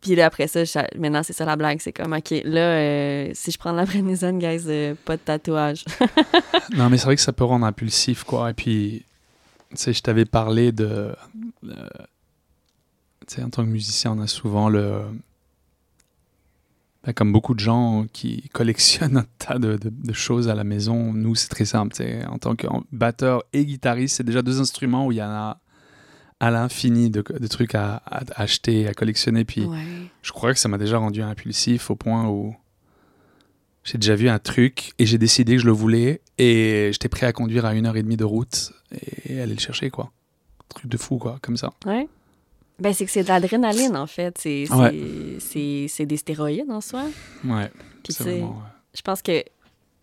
Puis 0.02 0.16
là, 0.16 0.28
après 0.28 0.48
ça, 0.48 0.62
maintenant, 0.98 1.24
c'est 1.24 1.34
ça 1.34 1.43
la 1.45 1.56
blague. 1.56 1.80
C'est 1.82 1.91
comme, 1.91 2.14
OK, 2.14 2.30
là, 2.45 2.60
euh, 2.78 3.32
si 3.34 3.52
je 3.52 3.58
prends 3.58 3.72
de 3.72 3.78
la 3.78 3.86
prénisone, 3.86 4.38
guys, 4.39 4.64
euh, 4.68 4.93
pas 5.06 5.18
de 5.18 5.22
tatouage. 5.22 5.86
Non, 6.76 6.89
mais 6.89 6.98
c'est 6.98 7.06
vrai 7.06 7.16
que 7.16 7.22
ça 7.22 7.34
peut 7.34 7.45
rendre 7.45 7.66
impulsif, 7.66 8.24
quoi. 8.24 8.50
Et 8.52 8.54
puis, 8.54 9.04
tu 9.72 9.78
sais, 9.78 9.93
je 9.93 10.02
t'avais 10.02 10.26
parlé 10.26 10.72
de. 10.72 11.16
euh, 11.66 11.88
tu 13.28 13.36
sais, 13.36 13.43
en 13.43 13.50
tant 13.50 13.64
que 13.64 13.70
musicien, 13.70 14.12
on 14.12 14.20
a 14.22 14.28
souvent 14.28 14.68
le. 14.70 15.02
ben, 17.04 17.14
comme 17.14 17.32
beaucoup 17.32 17.54
de 17.54 17.60
gens 17.60 18.06
qui 18.14 18.50
collectionnent 18.54 19.18
un 19.18 19.26
tas 19.39 19.60
de, 19.60 19.78
de- 19.78 19.89
de 19.89 20.14
choses 20.14 20.50
à 20.50 20.56
la 20.56 20.64
maison, 20.64 21.14
nous, 21.14 21.36
c'est 21.36 21.48
très 21.50 21.66
simple. 21.66 21.93
tu 21.95 22.04
sais. 22.04 22.26
En 22.26 22.38
tant 22.38 22.56
que 22.56 22.68
batteur 22.91 23.43
et 23.54 23.66
guitariste, 23.66 24.18
c'est 24.18 24.24
déjà 24.26 24.41
deux 24.41 24.60
instruments 24.62 25.06
où 25.08 25.12
il 25.12 25.18
y 25.18 25.24
en 25.24 25.30
a 25.32 25.60
à 26.40 26.52
l'infini 26.52 27.10
de, 27.10 27.22
de 27.28 27.48
trucs 27.48 27.74
à, 27.76 27.96
à 28.06 28.22
acheter, 28.42 28.88
à 28.88 28.94
collectionner. 28.94 29.44
Puis, 29.46 29.62
Ouais. 29.66 29.78
je 30.22 30.32
crois 30.32 30.54
que 30.54 30.60
ça 30.60 30.70
m'a 30.70 30.78
déjà 30.78 30.98
rendu 30.98 31.22
impulsif 31.22 31.90
au 31.90 31.96
point 31.96 32.28
où 32.28 32.56
j'ai 33.84 33.98
déjà 33.98 34.16
vu 34.16 34.30
un 34.30 34.40
truc 34.40 34.92
et 35.00 35.06
j'ai 35.06 35.18
décidé 35.18 35.56
que 35.56 35.62
je 35.62 35.66
le 35.66 35.72
voulais 35.72 36.22
et 36.38 36.90
j'étais 36.92 37.10
prêt 37.10 37.26
à 37.26 37.34
conduire 37.34 37.66
à 37.66 37.74
une 37.74 37.86
heure 37.88 37.96
et 37.98 38.04
demie 38.04 38.18
de 38.18 38.26
route 38.26 38.74
et 39.26 39.40
aller 39.42 39.54
le 39.54 39.60
chercher, 39.60 39.90
quoi. 39.90 40.12
Truc 40.70 40.88
de 40.92 40.98
fou, 40.98 41.18
quoi, 41.18 41.40
comme 41.42 41.58
ça. 41.58 41.72
Ouais. 41.86 42.08
Ben, 42.80 42.94
c'est 42.94 43.06
que 43.06 43.12
c'est 43.12 43.24
de 43.24 43.30
l'adrénaline, 43.30 43.96
en 43.96 44.06
fait. 44.06 44.38
C'est, 44.38 44.66
Ouais. 44.72 44.92
des 44.92 46.18
stéroïdes 46.18 46.70
en 46.70 46.82
soi. 46.82 47.06
Ouais, 47.46 47.72
Puis, 48.04 48.14
vraiment... 48.20 48.50
ouais. 48.50 48.54
je 48.94 49.02
pense 49.02 49.22
que, 49.24 49.44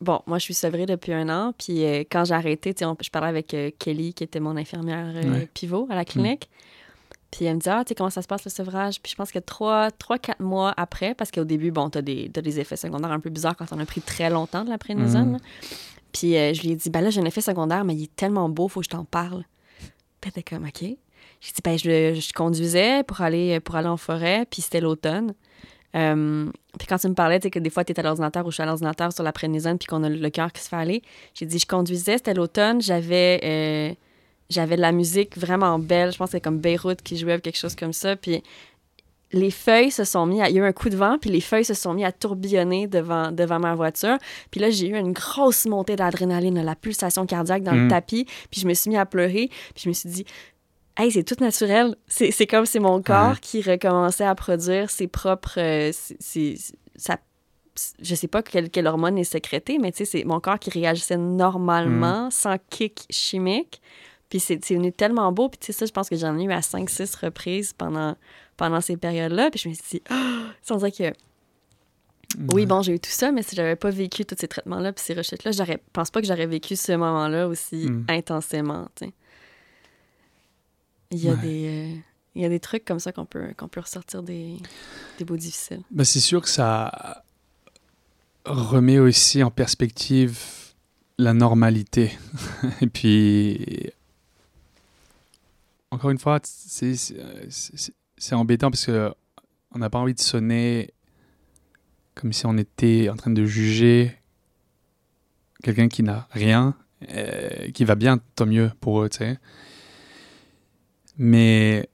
bon, 0.04 0.20
moi, 0.26 0.38
je 0.38 0.44
suis 0.44 0.54
sevrée 0.54 0.86
depuis 0.86 1.12
un 1.12 1.28
an. 1.28 1.52
Puis, 1.58 1.84
euh, 1.84 2.00
quand 2.10 2.24
j'ai 2.24 2.34
arrêté, 2.34 2.74
on- 2.84 2.96
je 3.02 3.10
parlais 3.10 3.28
avec 3.28 3.52
euh, 3.54 3.70
Kelly, 3.78 4.14
qui 4.14 4.22
était 4.24 4.40
mon 4.40 4.56
infirmière 4.56 5.12
euh, 5.16 5.32
Ouais. 5.32 5.48
pivot 5.52 5.86
à 5.90 5.96
la 5.96 6.04
clinique. 6.04 6.48
Puis, 7.32 7.46
elle 7.46 7.56
me 7.56 7.60
dit, 7.60 7.68
ah, 7.68 7.82
tu 7.84 7.88
sais, 7.88 7.94
comment 7.96 8.10
ça 8.10 8.22
se 8.22 8.28
passe 8.28 8.44
le 8.44 8.50
sevrage? 8.50 9.00
Puis, 9.02 9.10
je 9.10 9.16
pense 9.16 9.32
que 9.32 9.40
trois, 9.40 9.90
trois 9.90 10.18
quatre 10.18 10.38
mois 10.40 10.72
après, 10.76 11.14
parce 11.16 11.32
qu'au 11.32 11.42
début, 11.44 11.72
bon, 11.72 11.90
t'as 11.90 12.00
des, 12.02 12.30
t'as 12.32 12.42
des 12.42 12.60
effets 12.60 12.76
secondaires 12.76 13.10
un 13.10 13.18
peu 13.18 13.30
bizarres 13.30 13.56
quand 13.56 13.72
on 13.72 13.78
a 13.80 13.84
pris 13.86 14.00
très 14.00 14.30
longtemps 14.30 14.64
de 14.64 14.70
la 14.70 14.78
prénisone. 14.78 15.32
Là. 15.32 15.38
Puis, 16.12 16.36
euh, 16.36 16.54
je 16.54 16.62
lui 16.62 16.70
ai 16.70 16.76
dit, 16.76 16.90
ben 16.90 17.00
là, 17.00 17.10
j'ai 17.10 17.20
un 17.20 17.24
effet 17.24 17.40
secondaire, 17.40 17.84
mais 17.84 17.96
il 17.96 18.04
est 18.04 18.14
tellement 18.14 18.48
beau, 18.48 18.68
faut 18.68 18.78
que 18.80 18.84
je 18.84 18.90
t'en 18.90 19.04
parle. 19.04 19.42
Puis, 20.20 20.30
elle 20.34 20.40
était 20.40 20.42
comme, 20.54 20.64
OK. 20.64 20.80
J'ai 20.80 21.52
dit, 21.52 21.60
ben, 21.64 21.76
je, 21.76 22.14
je 22.20 22.32
conduisais 22.32 23.02
pour 23.02 23.20
aller, 23.20 23.58
pour 23.58 23.74
aller 23.74 23.88
en 23.88 23.96
forêt, 23.96 24.46
puis 24.48 24.62
c'était 24.62 24.80
l'automne. 24.80 25.34
Euh, 25.94 26.50
puis 26.78 26.86
quand 26.88 26.98
tu 26.98 27.08
me 27.08 27.14
parlais, 27.14 27.38
tu 27.38 27.44
sais, 27.44 27.50
que 27.50 27.58
des 27.58 27.70
fois, 27.70 27.84
tu 27.84 27.92
es 27.92 28.00
à 28.00 28.02
l'ordinateur 28.02 28.44
ou 28.46 28.50
je 28.50 28.54
suis 28.54 28.62
à 28.62 28.66
l'ordinateur 28.66 29.12
sur 29.12 29.22
la 29.22 29.32
prénisone, 29.32 29.78
puis 29.78 29.86
qu'on 29.86 30.02
a 30.02 30.08
le 30.08 30.30
cœur 30.30 30.52
qui 30.52 30.60
se 30.62 30.68
fait 30.68 30.76
aller, 30.76 31.02
j'ai 31.34 31.46
dit, 31.46 31.58
je 31.58 31.66
conduisais, 31.66 32.16
c'était 32.18 32.34
l'automne, 32.34 32.80
j'avais 32.80 33.40
euh, 33.44 33.94
j'avais 34.50 34.76
de 34.76 34.80
la 34.82 34.92
musique 34.92 35.38
vraiment 35.38 35.78
belle, 35.78 36.12
je 36.12 36.18
pense 36.18 36.28
que 36.28 36.32
c'est 36.32 36.40
comme 36.40 36.58
Beyrouth 36.58 37.00
qui 37.02 37.16
jouait 37.16 37.36
ou 37.36 37.40
quelque 37.40 37.58
chose 37.58 37.74
comme 37.74 37.92
ça, 37.92 38.14
puis 38.16 38.42
les 39.32 39.50
feuilles 39.50 39.90
se 39.90 40.04
sont 40.04 40.26
mis 40.26 40.40
à... 40.40 40.48
Il 40.48 40.54
y 40.54 40.60
a 40.60 40.62
eu 40.62 40.66
un 40.66 40.72
coup 40.72 40.90
de 40.90 40.96
vent, 40.96 41.16
puis 41.20 41.28
les 41.30 41.40
feuilles 41.40 41.64
se 41.64 41.74
sont 41.74 41.92
mis 41.92 42.04
à 42.04 42.12
tourbillonner 42.12 42.86
devant, 42.86 43.32
devant 43.32 43.58
ma 43.58 43.74
voiture. 43.74 44.16
Puis 44.52 44.60
là, 44.60 44.70
j'ai 44.70 44.86
eu 44.86 44.96
une 44.96 45.12
grosse 45.12 45.64
montée 45.66 45.96
d'adrénaline, 45.96 46.62
la 46.62 46.76
pulsation 46.76 47.26
cardiaque 47.26 47.64
dans 47.64 47.72
le 47.72 47.80
Mhm. 47.84 47.88
tapis. 47.88 48.26
Puis 48.52 48.60
je 48.60 48.68
me 48.68 48.74
suis 48.74 48.90
mis 48.90 48.96
à 48.96 49.06
pleurer. 49.06 49.48
Puis 49.74 49.84
je 49.84 49.88
me 49.88 49.92
suis 49.94 50.08
dit, 50.08 50.24
hey, 50.96 51.10
c'est 51.12 51.24
tout 51.24 51.36
naturel. 51.42 51.96
C'est 52.06 52.30
c'est 52.30 52.46
comme 52.46 52.66
c'est 52.66 52.80
mon 52.80 53.02
corps 53.02 53.30
Ouais. 53.32 53.38
qui 53.40 53.62
recommençait 53.62 54.24
à 54.24 54.34
produire 54.34 54.90
ses 54.90 55.06
propres... 55.08 55.58
euh, 55.58 55.92
sa- 56.96 57.18
je 58.00 58.14
sais 58.14 58.28
pas 58.28 58.42
quelle, 58.42 58.70
quelle 58.70 58.86
hormone 58.86 59.18
est 59.18 59.24
sécrétée, 59.24 59.78
mais 59.78 59.90
tu 59.90 59.98
sais, 59.98 60.04
c'est 60.04 60.24
mon 60.24 60.38
corps 60.38 60.58
qui 60.60 60.70
réagissait 60.70 61.16
normalement, 61.16 62.30
sans 62.30 62.56
kick 62.70 63.04
chimique. 63.10 63.80
Puis 64.28 64.38
c'est 64.40 64.64
c'est 64.64 64.74
venu 64.76 64.92
tellement 64.92 65.32
beau. 65.32 65.48
Puis 65.48 65.58
tu 65.58 65.66
sais, 65.66 65.72
ça, 65.72 65.86
je 65.86 65.90
pense 65.92 66.08
que 66.08 66.16
j'en 66.16 66.38
ai 66.38 66.44
eu 66.44 66.52
à 66.52 66.60
5-6 66.60 67.16
reprises 67.24 67.72
pendant, 67.72 68.16
pendant 68.56 68.80
ces 68.80 68.96
périodes-là. 68.96 69.50
Puis 69.50 69.60
je 69.60 69.68
me 69.68 69.74
suis 69.74 69.82
dit, 69.90 70.02
ça, 70.62 70.74
on 70.74 70.76
dirait 70.78 70.92
que 70.92 71.12
oui, 72.52 72.66
bon, 72.66 72.82
j'ai 72.82 72.94
eu 72.94 72.98
tout 73.00 73.10
ça, 73.10 73.30
mais 73.30 73.42
si 73.44 73.54
j'avais 73.54 73.76
pas 73.76 73.90
vécu 73.90 74.24
tous 74.24 74.34
ces 74.38 74.48
traitements-là 74.48 74.92
puis 74.92 75.04
ces 75.04 75.14
rechutes-là, 75.14 75.52
je 75.52 75.62
pense 75.92 76.10
pas 76.10 76.20
que 76.20 76.26
j'aurais 76.26 76.46
vécu 76.46 76.74
ce 76.74 76.92
moment-là 76.92 77.46
aussi 77.46 77.86
Mm. 77.88 78.06
intensément. 78.08 78.88
Il 81.10 81.18
y 81.18 81.28
a 81.28 81.32
Ouais. 81.32 81.40
des. 81.42 82.02
il 82.34 82.42
y 82.42 82.44
a 82.44 82.48
des 82.48 82.60
trucs 82.60 82.84
comme 82.84 82.98
ça 82.98 83.12
qu'on 83.12 83.26
peut, 83.26 83.52
qu'on 83.56 83.68
peut 83.68 83.80
ressortir 83.80 84.22
des, 84.22 84.56
des 85.18 85.24
bouts 85.24 85.36
difficiles. 85.36 85.82
Ben, 85.90 86.04
c'est 86.04 86.20
sûr 86.20 86.42
que 86.42 86.48
ça 86.48 87.22
remet 88.44 88.98
aussi 88.98 89.42
en 89.42 89.50
perspective 89.50 90.38
la 91.18 91.32
normalité. 91.32 92.12
Et 92.80 92.86
puis, 92.88 93.90
encore 95.90 96.10
une 96.10 96.18
fois, 96.18 96.40
c'est 96.42 98.32
embêtant 98.32 98.70
parce 98.70 98.86
que 98.86 99.12
on 99.72 99.78
n'a 99.78 99.90
pas 99.90 99.98
envie 99.98 100.14
de 100.14 100.20
sonner 100.20 100.92
comme 102.14 102.32
si 102.32 102.46
on 102.46 102.56
était 102.58 103.08
en 103.10 103.16
train 103.16 103.30
de 103.32 103.44
juger 103.44 104.16
quelqu'un 105.62 105.88
qui 105.88 106.02
n'a 106.02 106.28
rien, 106.30 106.76
euh, 107.10 107.70
qui 107.72 107.84
va 107.84 107.94
bien, 107.96 108.18
tant 108.36 108.46
mieux 108.46 108.70
pour 108.80 109.02
eux, 109.02 109.08
tu 109.08 109.18
sais. 109.18 109.38
Mais 111.18 111.88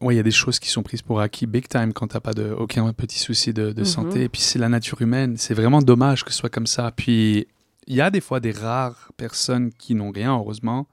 ouais, 0.00 0.14
il 0.14 0.16
y 0.16 0.20
a 0.20 0.24
des 0.24 0.30
choses 0.30 0.58
qui 0.58 0.68
sont 0.68 0.82
prises 0.82 1.02
pour 1.02 1.20
acquis 1.20 1.46
big 1.46 1.68
time 1.68 1.92
quand 1.92 2.08
t'as 2.08 2.20
pas 2.20 2.34
de 2.34 2.50
aucun 2.52 2.92
petit 2.92 3.18
souci 3.18 3.52
de, 3.52 3.72
de 3.72 3.80
Mhm. 3.80 3.84
santé. 3.86 4.22
Et 4.24 4.28
puis 4.28 4.40
c'est 4.40 4.58
la 4.58 4.68
nature 4.68 5.00
humaine. 5.02 5.36
C'est 5.36 5.54
vraiment 5.54 5.80
dommage 5.80 6.24
que 6.24 6.30
ce 6.32 6.38
soit 6.38 6.50
comme 6.50 6.66
ça. 6.66 6.90
Puis 6.92 7.46
il 7.86 7.94
y 7.94 8.00
a 8.00 8.10
des 8.10 8.20
fois 8.20 8.40
des 8.40 8.50
rares 8.52 9.12
personnes 9.16 9.72
qui 9.72 9.94
n'ont 9.94 10.10
rien, 10.10 10.34
heureusement, 10.34 10.86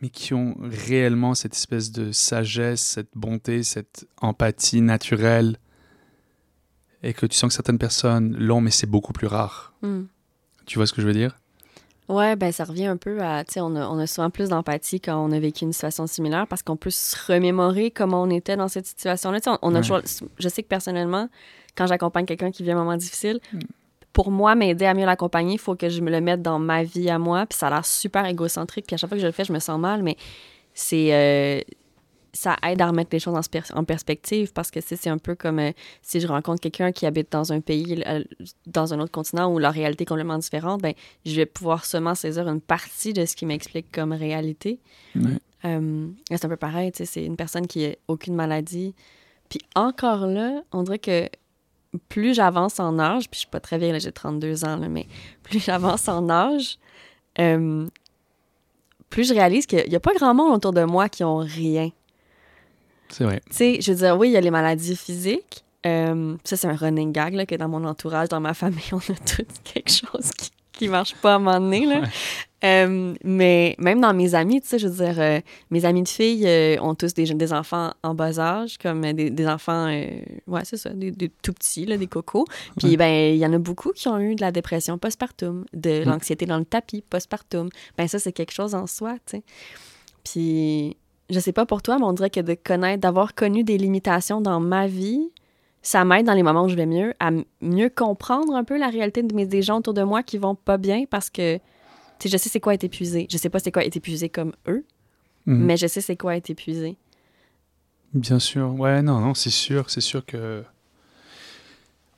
mais 0.00 0.08
qui 0.10 0.32
ont 0.34 0.56
réellement 0.60 1.34
cette 1.34 1.54
espèce 1.54 1.90
de 1.92 2.12
sagesse, 2.12 2.80
cette 2.80 3.10
bonté, 3.14 3.62
cette 3.62 4.06
empathie 4.20 4.80
naturelle. 4.80 5.58
Et 7.04 7.12
que 7.14 7.26
tu 7.26 7.36
sens 7.36 7.48
que 7.50 7.54
certaines 7.54 7.78
personnes 7.78 8.34
l'ont, 8.36 8.60
mais 8.60 8.72
c'est 8.72 8.88
beaucoup 8.88 9.12
plus 9.12 9.28
rare. 9.28 9.72
Mm. 9.82 10.02
Tu 10.66 10.78
vois 10.78 10.86
ce 10.86 10.92
que 10.92 11.00
je 11.00 11.06
veux 11.06 11.12
dire? 11.12 11.38
Ouais, 12.08 12.36
ben 12.36 12.50
ça 12.52 12.64
revient 12.64 12.86
un 12.86 12.96
peu 12.96 13.20
à, 13.20 13.44
tu 13.44 13.54
sais, 13.54 13.60
on 13.60 13.76
a, 13.76 13.86
on 13.86 13.98
a 13.98 14.06
souvent 14.06 14.30
plus 14.30 14.48
d'empathie 14.48 14.98
quand 15.00 15.16
on 15.22 15.30
a 15.30 15.38
vécu 15.38 15.64
une 15.64 15.72
situation 15.74 16.06
similaire 16.06 16.46
parce 16.46 16.62
qu'on 16.62 16.76
peut 16.76 16.88
se 16.90 17.14
remémorer 17.30 17.90
comment 17.90 18.22
on 18.22 18.30
était 18.30 18.56
dans 18.56 18.68
cette 18.68 18.86
situation-là. 18.86 19.40
Tu 19.40 19.50
sais, 19.50 19.56
on, 19.62 19.68
on 19.70 19.74
a 19.74 19.80
Ouais. 19.80 19.80
toujours, 19.82 20.00
je 20.38 20.48
sais 20.48 20.62
que 20.62 20.68
personnellement, 20.68 21.28
quand 21.76 21.86
j'accompagne 21.86 22.24
quelqu'un 22.24 22.50
qui 22.50 22.62
vit 22.62 22.70
un 22.70 22.76
moment 22.76 22.96
difficile, 22.96 23.40
Mm. 23.52 23.58
pour 24.14 24.30
moi, 24.30 24.54
m'aider 24.54 24.86
à 24.86 24.94
mieux 24.94 25.04
l'accompagner, 25.04 25.54
il 25.54 25.58
faut 25.60 25.76
que 25.76 25.88
je 25.90 26.00
me 26.00 26.10
le 26.10 26.20
mette 26.22 26.40
dans 26.42 26.58
ma 26.58 26.82
vie 26.82 27.10
à 27.10 27.18
moi. 27.18 27.44
Puis 27.46 27.58
ça 27.58 27.66
a 27.66 27.70
l'air 27.70 27.84
super 27.84 28.24
égocentrique. 28.24 28.86
Puis 28.86 28.94
à 28.94 28.96
chaque 28.96 29.08
fois 29.10 29.16
que 29.16 29.22
je 29.22 29.26
le 29.26 29.32
fais, 29.32 29.44
je 29.44 29.52
me 29.52 29.58
sens 29.60 29.78
mal, 29.78 30.02
mais 30.02 30.16
c'est... 30.74 31.12
euh, 31.12 31.60
ça 32.38 32.56
aide 32.62 32.80
à 32.80 32.86
remettre 32.86 33.10
les 33.12 33.18
choses 33.18 33.34
en, 33.74 33.84
perspective 33.84 34.52
parce 34.52 34.70
que 34.70 34.80
c'est 34.80 35.08
un 35.08 35.18
peu 35.18 35.34
comme 35.34 35.58
euh, 35.58 35.72
si 36.02 36.20
je 36.20 36.28
rencontre 36.28 36.60
quelqu'un 36.60 36.92
qui 36.92 37.04
habite 37.04 37.32
dans 37.32 37.52
un 37.52 37.60
pays, 37.60 38.00
euh, 38.06 38.22
dans 38.66 38.94
un 38.94 39.00
autre 39.00 39.10
continent 39.10 39.52
où 39.52 39.58
la 39.58 39.72
réalité 39.72 40.02
est 40.02 40.06
complètement 40.06 40.38
différente, 40.38 40.80
ben, 40.80 40.94
je 41.26 41.34
vais 41.34 41.46
pouvoir 41.46 41.84
seulement 41.84 42.14
saisir 42.14 42.48
une 42.48 42.60
partie 42.60 43.12
de 43.12 43.24
ce 43.26 43.34
qui 43.34 43.44
m'explique 43.44 43.90
comme 43.90 44.12
réalité. 44.12 44.78
Euh, 45.64 46.06
c'est 46.30 46.44
un 46.44 46.48
peu 46.48 46.56
pareil, 46.56 46.92
c'est 46.94 47.24
une 47.24 47.36
personne 47.36 47.66
qui 47.66 47.88
n'a 47.88 47.94
aucune 48.06 48.36
maladie. 48.36 48.94
Puis 49.48 49.58
encore 49.74 50.26
là, 50.26 50.62
on 50.70 50.84
dirait 50.84 51.00
que 51.00 51.28
plus 52.08 52.34
j'avance 52.34 52.78
en 52.78 53.00
âge, 53.00 53.28
puis 53.28 53.38
je 53.38 53.40
suis 53.40 53.50
pas 53.50 53.58
très 53.58 53.78
vieille, 53.78 53.98
j'ai 53.98 54.12
32 54.12 54.64
ans, 54.64 54.76
là, 54.76 54.88
mais 54.88 55.08
plus 55.42 55.58
j'avance 55.58 56.06
en 56.06 56.30
âge, 56.30 56.78
plus 57.34 59.28
je 59.28 59.34
réalise 59.34 59.66
qu'il 59.66 59.88
n'y 59.88 59.96
a 59.96 60.00
pas 60.00 60.14
grand 60.14 60.34
monde 60.34 60.54
autour 60.54 60.72
de 60.72 60.84
moi 60.84 61.08
qui 61.08 61.24
ont 61.24 61.38
rien. 61.38 61.90
C'est 63.10 63.24
vrai. 63.24 63.40
Tu 63.50 63.56
sais, 63.56 63.78
je 63.80 63.92
veux 63.92 63.98
dire, 63.98 64.18
oui, 64.18 64.28
il 64.28 64.32
y 64.32 64.36
a 64.36 64.40
les 64.40 64.50
maladies 64.50 64.96
physiques. 64.96 65.64
Euh, 65.86 66.36
ça, 66.44 66.56
c'est 66.56 66.66
un 66.66 66.74
running 66.76 67.12
gag, 67.12 67.34
là, 67.34 67.46
que 67.46 67.54
dans 67.54 67.68
mon 67.68 67.84
entourage, 67.84 68.28
dans 68.28 68.40
ma 68.40 68.54
famille, 68.54 68.80
on 68.92 68.98
a 68.98 69.16
tous 69.26 69.46
quelque 69.64 69.90
chose 69.90 70.30
qui, 70.36 70.50
qui 70.72 70.88
marche 70.88 71.14
pas 71.16 71.32
à 71.32 71.36
un 71.36 71.38
moment 71.38 71.60
donné, 71.60 71.86
là. 71.86 72.00
Ouais. 72.00 72.08
Euh, 72.64 73.14
mais 73.22 73.76
même 73.78 74.00
dans 74.00 74.12
mes 74.12 74.34
amis, 74.34 74.60
tu 74.60 74.66
sais, 74.66 74.80
je 74.80 74.88
veux 74.88 75.04
dire, 75.04 75.20
euh, 75.20 75.40
mes 75.70 75.84
amis 75.84 76.02
de 76.02 76.08
filles 76.08 76.44
euh, 76.48 76.76
ont 76.80 76.96
tous 76.96 77.14
des, 77.14 77.32
des 77.32 77.52
enfants 77.52 77.92
en 78.02 78.14
bas 78.16 78.40
âge, 78.40 78.78
comme 78.78 79.02
des, 79.12 79.30
des 79.30 79.46
enfants, 79.46 79.86
ouais, 79.86 80.60
c'est 80.64 80.76
ça, 80.76 80.90
des, 80.90 81.12
des 81.12 81.28
tout 81.40 81.52
petits, 81.52 81.86
là, 81.86 81.96
des 81.96 82.08
cocos. 82.08 82.46
Puis, 82.76 82.90
Ouais. 82.90 82.96
ben, 82.96 83.34
il 83.34 83.38
y 83.38 83.46
en 83.46 83.52
a 83.52 83.58
beaucoup 83.58 83.92
qui 83.92 84.08
ont 84.08 84.18
eu 84.18 84.34
de 84.34 84.40
la 84.40 84.50
dépression 84.50 84.98
postpartum, 84.98 85.64
de 85.72 86.00
Mm. 86.00 86.08
l'anxiété 86.08 86.46
dans 86.46 86.58
le 86.58 86.64
tapis 86.64 87.04
postpartum. 87.08 87.68
Ben, 87.96 88.08
ça, 88.08 88.18
c'est 88.18 88.32
quelque 88.32 88.52
chose 88.52 88.74
en 88.74 88.88
soi, 88.88 89.14
tu 89.24 89.36
sais. 89.36 89.42
Puis, 90.24 90.96
je 91.30 91.38
sais 91.40 91.52
pas 91.52 91.66
pour 91.66 91.82
toi, 91.82 91.98
mais 91.98 92.04
on 92.04 92.12
dirait 92.12 92.30
que 92.30 92.40
de 92.40 92.54
connaître, 92.54 93.00
d'avoir 93.00 93.34
connu 93.34 93.64
des 93.64 93.78
limitations 93.78 94.40
dans 94.40 94.60
ma 94.60 94.86
vie, 94.86 95.30
ça 95.82 96.04
m'aide 96.04 96.26
dans 96.26 96.32
les 96.34 96.42
moments 96.42 96.64
où 96.64 96.68
je 96.68 96.74
vais 96.74 96.86
mieux 96.86 97.14
à 97.20 97.30
mieux 97.60 97.88
comprendre 97.90 98.54
un 98.54 98.64
peu 98.64 98.78
la 98.78 98.88
réalité 98.88 99.22
de 99.22 99.34
mes, 99.34 99.46
des 99.46 99.62
gens 99.62 99.78
autour 99.78 99.94
de 99.94 100.02
moi 100.02 100.22
qui 100.22 100.38
vont 100.38 100.54
pas 100.54 100.76
bien 100.76 101.04
parce 101.08 101.30
que, 101.30 101.56
tu 101.56 101.62
sais, 102.20 102.28
je 102.30 102.36
sais 102.36 102.48
c'est 102.48 102.60
quoi 102.60 102.74
être 102.74 102.84
épuisé. 102.84 103.26
Je 103.30 103.36
sais 103.36 103.48
pas 103.50 103.58
c'est 103.58 103.72
quoi 103.72 103.84
être 103.84 103.96
épuisé 103.96 104.28
comme 104.28 104.52
eux, 104.66 104.84
Mhm. 105.46 105.64
mais 105.64 105.76
je 105.76 105.86
sais 105.86 106.00
c'est 106.00 106.16
quoi 106.16 106.36
être 106.36 106.50
épuisé. 106.50 106.96
Bien 108.14 108.38
sûr. 108.38 108.74
Ouais, 108.78 109.02
non, 109.02 109.20
non, 109.20 109.34
c'est 109.34 109.50
sûr, 109.50 109.90
c'est 109.90 110.00
sûr 110.00 110.24
que. 110.24 110.62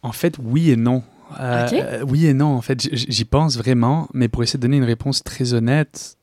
En 0.02 0.12
fait, 0.12 0.36
oui 0.42 0.70
et 0.70 0.76
non. 0.76 1.02
Euh, 1.38 1.68
euh, 1.72 2.04
oui 2.08 2.26
et 2.26 2.32
non, 2.34 2.46
en 2.56 2.60
fait, 2.62 2.80
j'y 2.92 3.24
pense 3.24 3.56
vraiment, 3.56 4.08
mais 4.14 4.28
pour 4.28 4.42
essayer 4.42 4.58
de 4.58 4.62
donner 4.62 4.78
une 4.78 4.84
réponse 4.84 5.22
très 5.22 5.52
honnête, 5.54 6.16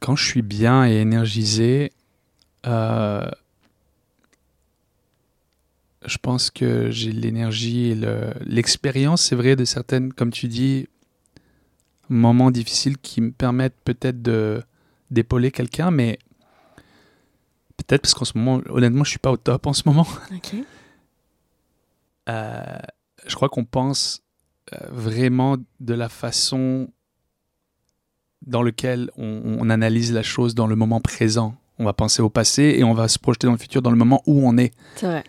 quand 0.00 0.16
je 0.16 0.24
suis 0.26 0.42
bien 0.42 0.86
et 0.86 0.96
énergisé, 0.96 1.92
euh, 2.66 3.28
je 6.04 6.18
pense 6.18 6.50
que 6.50 6.90
j'ai 6.90 7.10
l'énergie 7.12 7.86
et 7.90 7.94
le- 7.94 8.32
l'expérience, 8.44 9.22
c'est 9.22 9.34
vrai, 9.36 9.56
de 9.56 9.64
certaines, 9.64 10.12
comme 10.12 10.30
tu 10.30 10.46
dis, 10.48 10.88
moments 12.08 12.50
difficiles 12.52 12.98
qui 12.98 13.20
me 13.20 13.32
permettent 13.32 13.78
peut-être 13.84 14.22
de 14.22 14.62
d'épauler 15.10 15.52
quelqu'un, 15.52 15.90
mais 15.92 16.18
peut-être 17.76 18.02
parce 18.02 18.14
qu'en 18.14 18.24
ce 18.24 18.36
moment, 18.36 18.60
honnêtement, 18.68 19.04
je 19.04 19.10
suis 19.10 19.18
pas 19.20 19.30
au 19.30 19.36
top 19.36 19.66
en 19.68 19.72
ce 19.72 19.82
moment. 19.86 20.06
OK. 20.32 20.54
Euh, 22.28 22.78
je 23.24 23.36
crois 23.36 23.48
qu'on 23.48 23.64
pense 23.64 24.20
euh, 24.74 24.78
vraiment 24.90 25.58
de 25.78 25.94
la 25.94 26.08
façon 26.08 26.88
dans 28.46 28.62
laquelle 28.62 29.10
on, 29.16 29.58
on 29.58 29.70
analyse 29.70 30.12
la 30.12 30.22
chose 30.22 30.54
dans 30.54 30.66
le 30.66 30.76
moment 30.76 31.00
présent. 31.00 31.56
On 31.78 31.84
va 31.84 31.92
penser 31.92 32.22
au 32.22 32.30
passé 32.30 32.74
et 32.78 32.84
on 32.84 32.94
va 32.94 33.08
se 33.08 33.18
projeter 33.18 33.46
dans 33.46 33.52
le 33.52 33.58
futur 33.58 33.82
dans 33.82 33.90
le 33.90 33.96
moment 33.96 34.22
où 34.26 34.48
on 34.48 34.56
est. 34.56 34.72
C'est 34.96 35.06
vrai. 35.06 35.24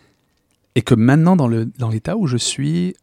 Et 0.75 0.81
que 0.81 0.95
maintenant, 0.95 1.35
dans 1.35 1.47
le 1.47 1.65
dans 1.65 1.89
l'état 1.89 2.15
où 2.15 2.27
je 2.27 2.37
suis, 2.37 2.95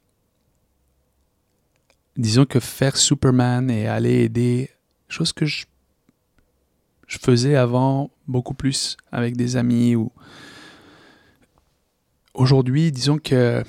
disons 2.17 2.47
que 2.47 2.61
faire 2.61 2.97
Superman 2.97 3.71
et 3.71 3.89
aller 3.89 4.23
aider, 4.23 4.71
chose 5.09 5.33
que 5.33 5.45
je, 5.45 5.67
je 7.07 7.19
faisais 7.19 7.57
avant 7.57 8.11
beaucoup 8.27 8.55
plus 8.55 8.97
avec 9.13 9.37
des 9.37 9.57
amis 9.57 9.97
ou 9.97 10.13
aujourd'hui, 12.33 12.93
disons 12.93 13.19
que 13.19 13.63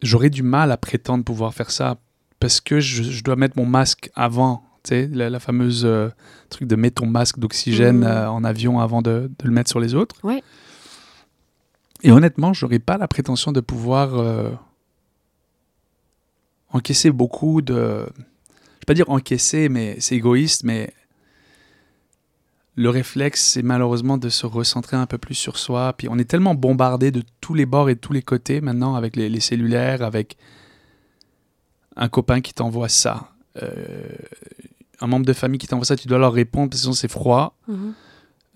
j'aurais 0.00 0.30
du 0.30 0.42
mal 0.42 0.72
à 0.72 0.76
prétendre 0.76 1.24
pouvoir 1.24 1.52
faire 1.54 1.70
ça 1.70 1.98
parce 2.42 2.60
que 2.60 2.80
je, 2.80 3.02
je 3.04 3.22
dois 3.24 3.36
mettre 3.36 3.56
mon 3.56 3.64
masque 3.66 4.10
avant. 4.14 4.64
Tu 4.84 4.88
sais, 4.90 5.08
la, 5.12 5.30
la 5.30 5.38
fameuse 5.38 5.84
euh, 5.86 6.08
truc 6.50 6.66
de 6.68 6.74
mettre 6.76 7.00
ton 7.02 7.06
masque 7.08 7.38
d'oxygène 7.38 7.98
Mhm. 7.98 8.04
euh, 8.04 8.30
en 8.30 8.42
avion 8.44 8.80
avant 8.80 9.00
de, 9.00 9.30
de 9.38 9.44
le 9.44 9.52
mettre 9.52 9.70
sur 9.70 9.78
les 9.80 9.94
autres. 9.94 10.16
Ouais. 10.24 10.42
Et 12.02 12.10
honnêtement, 12.10 12.52
j'aurais 12.52 12.80
pas 12.80 12.98
la 12.98 13.06
prétention 13.06 13.52
de 13.52 13.60
pouvoir 13.60 14.14
euh, 14.16 14.50
encaisser 16.70 17.10
beaucoup 17.10 17.62
de. 17.62 17.74
Je 17.74 18.84
vais 18.84 18.86
pas 18.88 18.94
dire 18.94 19.08
encaisser, 19.10 19.68
mais 19.68 19.96
c'est 20.00 20.16
égoïste, 20.16 20.64
mais 20.64 20.92
le 22.74 22.88
réflexe, 22.88 23.42
c'est 23.42 23.62
malheureusement 23.62 24.18
de 24.18 24.28
se 24.28 24.46
recentrer 24.46 24.96
un 24.96 25.06
peu 25.06 25.18
plus 25.18 25.34
sur 25.36 25.58
soi. 25.58 25.92
Puis 25.96 26.08
on 26.10 26.18
est 26.18 26.24
tellement 26.24 26.54
bombardé 26.56 27.10
de 27.12 27.22
tous 27.40 27.54
les 27.54 27.66
bords 27.66 27.90
et 27.90 27.94
de 27.94 28.00
tous 28.00 28.12
les 28.14 28.22
côtés 28.22 28.60
maintenant 28.60 28.94
avec 28.96 29.14
les, 29.14 29.28
les 29.28 29.40
cellulaires, 29.40 30.02
avec 30.02 30.36
un 31.96 32.08
copain 32.08 32.40
qui 32.40 32.54
t'envoie 32.54 32.88
ça, 32.88 33.30
euh, 33.62 33.68
un 35.00 35.06
membre 35.06 35.26
de 35.26 35.32
famille 35.32 35.58
qui 35.58 35.66
t'envoie 35.66 35.84
ça, 35.84 35.96
tu 35.96 36.08
dois 36.08 36.18
leur 36.18 36.32
répondre 36.32 36.70
parce 36.70 36.80
que 36.80 36.82
sinon 36.82 36.94
c'est 36.94 37.10
froid. 37.10 37.56
Mhm. 37.68 37.94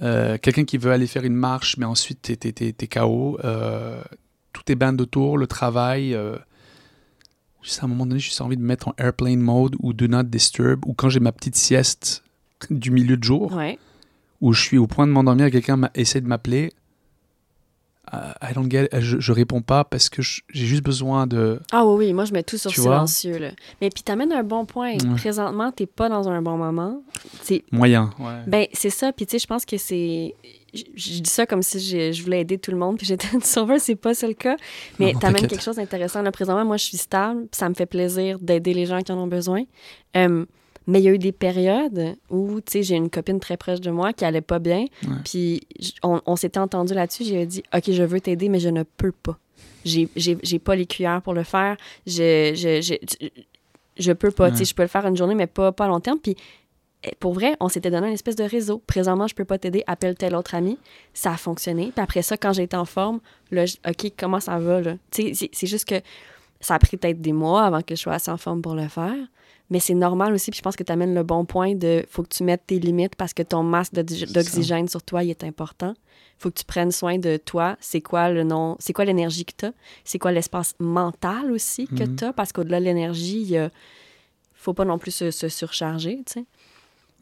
Euh, 0.03 0.39
quelqu'un 0.39 0.65
qui 0.65 0.77
veut 0.79 0.93
aller 0.93 1.07
faire 1.07 1.25
une 1.25 1.35
marche, 1.35 1.77
mais 1.79 1.87
ensuite 1.87 2.21
t'es, 2.39 2.89
KO. 2.89 3.39
Euh, 3.45 4.03
tout 4.53 4.63
est 4.71 4.75
band 4.75 4.97
autour, 4.99 5.39
le 5.39 5.47
travail. 5.47 6.17
Juste 7.63 7.83
à 7.83 7.87
un 7.87 7.89
moment 7.89 8.07
donné, 8.07 8.21
j'ai 8.21 8.27
juste 8.27 8.41
envie 8.41 8.57
de 8.57 8.63
mettre 8.63 8.89
en 8.89 8.95
airplane 8.99 9.41
mode 9.41 9.75
ou 9.81 9.93
do 9.93 10.07
not 10.07 10.23
disturb, 10.25 10.87
ou 10.87 10.95
quand 10.95 11.09
j'ai 11.09 11.21
ma 11.21 11.33
petite 11.33 11.57
sieste 11.57 12.23
du 12.71 12.91
milieu 12.91 13.17
de 13.17 13.25
jour, 13.25 13.53
Ouais. 13.53 13.79
où 14.41 14.53
je 14.53 14.63
suis 14.63 14.79
au 14.79 14.87
point 14.87 15.07
de 15.07 15.13
m'endormir 15.13 15.47
et 15.47 15.51
quelqu'un 15.51 15.91
essaie 15.95 16.21
de 16.21 16.29
m'appeler. 16.29 16.73
Euh, 18.15 18.33
I 18.43 18.55
don't 18.55 18.71
get 18.71 18.85
it. 18.85 19.01
je, 19.01 19.19
je 19.19 19.33
réponds 19.33 19.63
pas 19.63 19.85
parce 19.85 20.09
que 20.09 20.23
j'ai 20.23 20.67
juste 20.67 20.83
besoin 20.83 21.27
de. 21.27 21.61
Ah 21.73 21.85
oui, 21.87 22.07
oui, 22.07 22.13
moi 22.13 22.25
je 22.25 22.33
mets 22.33 22.43
tout 22.43 22.59
sur 22.59 22.71
silencieux. 22.71 23.39
Là. 23.39 23.51
Mais 23.81 23.91
puis 23.91 24.03
t'amènes 24.03 24.33
un 24.33 24.43
bon 24.43 24.65
point. 24.65 24.93
Ouais. 24.93 25.15
Présentement, 25.17 25.73
t'es 25.73 25.87
pas 25.87 26.09
dans 26.09 26.29
un 26.29 26.43
bon 26.43 26.57
moment. 26.57 27.03
Moyen. 27.73 28.11
Ouais. 28.19 28.43
Ben, 28.47 28.67
c'est 28.73 28.91
ça. 28.91 29.13
Puis, 29.13 29.27
tu 29.27 29.33
sais, 29.33 29.39
je 29.39 29.47
pense 29.47 29.65
que 29.65 29.77
c'est. 29.77 30.35
Je 30.75 31.21
dis 31.21 31.31
ça 31.31 31.47
comme 31.47 31.63
si 31.63 31.81
je 32.13 32.23
voulais 32.23 32.41
aider 32.41 32.59
tout 32.59 32.71
le 32.71 32.77
monde, 32.77 32.99
puis 32.99 33.07
j'étais 33.07 33.29
une 33.33 33.41
sauveuse, 33.41 33.81
c'est 33.81 33.97
pas 33.97 34.13
ça 34.13 34.27
le 34.27 34.35
cas. 34.35 34.57
Mais 34.99 35.15
t'amènes 35.19 35.47
quelque 35.47 35.63
chose 35.63 35.77
d'intéressant. 35.77 36.23
Là, 36.23 36.31
présentement, 36.31 36.65
moi, 36.65 36.77
je 36.77 36.85
suis 36.85 36.99
stable, 36.99 37.47
puis 37.51 37.59
ça 37.59 37.69
me 37.69 37.75
fait 37.75 37.87
plaisir 37.87 38.39
d'aider 38.41 38.75
les 38.75 38.85
gens 38.85 39.01
qui 39.01 39.11
en 39.13 39.19
ont 39.19 39.27
besoin. 39.27 39.63
Euh, 40.17 40.45
mais 40.87 41.01
il 41.01 41.05
y 41.05 41.09
a 41.09 41.13
eu 41.13 41.19
des 41.19 41.33
périodes 41.33 42.17
où, 42.31 42.61
tu 42.61 42.73
sais, 42.73 42.83
j'ai 42.83 42.97
une 42.97 43.11
copine 43.11 43.41
très 43.41 43.57
proche 43.57 43.81
de 43.81 43.91
moi 43.91 44.13
qui 44.13 44.25
allait 44.25 44.41
pas 44.41 44.59
bien, 44.59 44.85
Ouais. 45.03 45.15
puis 45.25 45.63
on, 46.03 46.21
on 46.27 46.37
s'était 46.37 46.61
entendu 46.61 46.95
là-dessus. 46.95 47.25
J'ai 47.25 47.45
dit, 47.47 47.63
OK, 47.75 47.91
je 47.91 48.03
veux 48.03 48.21
t'aider, 48.21 48.49
mais 48.49 48.61
je 48.61 48.69
ne 48.69 48.83
peux 48.83 49.13
pas. 49.13 49.39
J'ai- 49.85 50.09
J'ai 50.17 50.37
j'ai 50.43 50.59
pas 50.59 50.75
les 50.77 50.87
cuillères 50.87 51.23
pour 51.23 51.35
le 51.35 51.43
faire. 51.45 51.77
Je, 52.07 52.53
je, 52.55 52.81
je, 52.83 53.27
je 53.99 54.13
peux 54.13 54.31
pas. 54.31 54.51
Tu 54.51 54.59
sais, 54.59 54.65
je 54.65 54.75
peux 54.75 54.83
le 54.83 54.89
faire 54.89 55.07
une 55.07 55.17
journée, 55.17 55.35
mais 55.35 55.47
pas, 55.47 55.73
pas 55.73 55.85
à 55.85 55.89
long 55.89 56.01
terme. 56.01 56.19
Puis 56.19 56.37
eh, 57.05 57.15
pour 57.21 57.33
vrai, 57.35 57.55
on 57.61 57.69
s'était 57.69 57.91
donné 57.91 58.09
une 58.09 58.13
espèce 58.15 58.37
de 58.37 58.45
réseau. 58.45 58.83
Présentement, 58.87 59.27
je 59.29 59.35
peux 59.35 59.45
pas 59.45 59.59
t'aider, 59.59 59.85
appelle 59.87 60.17
tel 60.17 60.35
autre 60.35 60.55
ami. 60.55 60.79
Ça 61.15 61.33
a 61.33 61.37
fonctionné. 61.37 61.93
Puis 61.95 62.03
après 62.03 62.23
ça, 62.23 62.37
quand 62.37 62.53
j'ai 62.53 62.65
été 62.65 62.77
en 62.77 62.85
forme, 62.85 63.21
là, 63.51 63.65
OK, 63.89 64.13
comment 64.19 64.41
ça 64.41 64.59
va, 64.59 64.81
là? 64.81 64.95
Tu 65.11 65.23
sais, 65.29 65.35
c'est- 65.35 65.51
c'est 65.53 65.67
juste 65.67 65.85
que 65.87 65.97
ça 66.61 66.75
a 66.75 66.79
pris 66.79 66.97
peut-être 66.97 67.21
des 67.21 67.33
mois 67.33 67.65
avant 67.65 67.81
que 67.83 67.95
je 67.95 68.01
sois 68.01 68.15
assez 68.15 68.31
en 68.31 68.37
forme 68.39 68.63
pour 68.63 68.75
le 68.75 68.89
faire. 68.89 69.15
Mais 69.71 69.81
c'est 69.81 69.95
normal 69.95 70.33
aussi, 70.33 70.51
puis 70.53 70.59
je 70.59 70.63
pense 70.63 70.77
que 70.77 70.85
tu 70.85 70.93
amènes 70.93 71.15
le 71.15 71.25
bon 71.25 71.45
point 71.45 71.75
de 71.75 72.05
faut 72.09 72.23
que 72.23 72.29
tu 72.29 72.45
mettes 72.45 72.63
tes 72.69 72.79
limites 72.79 73.17
parce 73.17 73.35
que 73.35 73.43
ton 73.43 73.63
masque 73.65 73.95
d'oxygène 73.95 74.89
sur 74.89 75.03
toi, 75.03 75.25
il 75.25 75.31
est 75.31 75.45
important. 75.45 75.95
faut 76.39 76.51
que 76.51 76.59
tu 76.59 76.65
prennes 76.67 76.93
soin 76.93 77.17
de 77.19 77.39
toi. 77.39 77.79
C'est 77.81 78.03
quoi 78.03 78.29
le 78.31 78.45
nom, 78.45 78.77
c'est 78.79 78.93
quoi 78.93 79.07
l'énergie 79.07 79.47
que 79.47 79.55
tu 79.57 79.65
as? 79.67 79.73
C'est 80.05 80.19
quoi 80.19 80.33
l'espace 80.33 80.75
mental 80.79 81.51
aussi 81.51 81.87
que 81.87 82.05
Mhm. 82.05 82.17
tu 82.17 82.25
as? 82.27 82.33
Parce 82.35 82.53
qu'au-delà 82.53 82.79
de 82.79 82.85
l'énergie, 82.85 83.41
il 83.41 83.57
a- 83.57 83.71
faut 84.55 84.75
pas 84.75 84.85
non 84.85 84.99
plus 84.99 85.13
se, 85.13 85.31
se 85.31 85.49
surcharger, 85.49 86.19
tu 86.27 86.35
sais. 86.35 86.45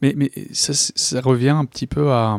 Mais, 0.01 0.13
mais 0.17 0.29
ça, 0.51 0.73
ça 0.73 1.21
revient 1.21 1.49
un 1.49 1.63
petit 1.63 1.87
peu 1.87 2.11
à 2.11 2.37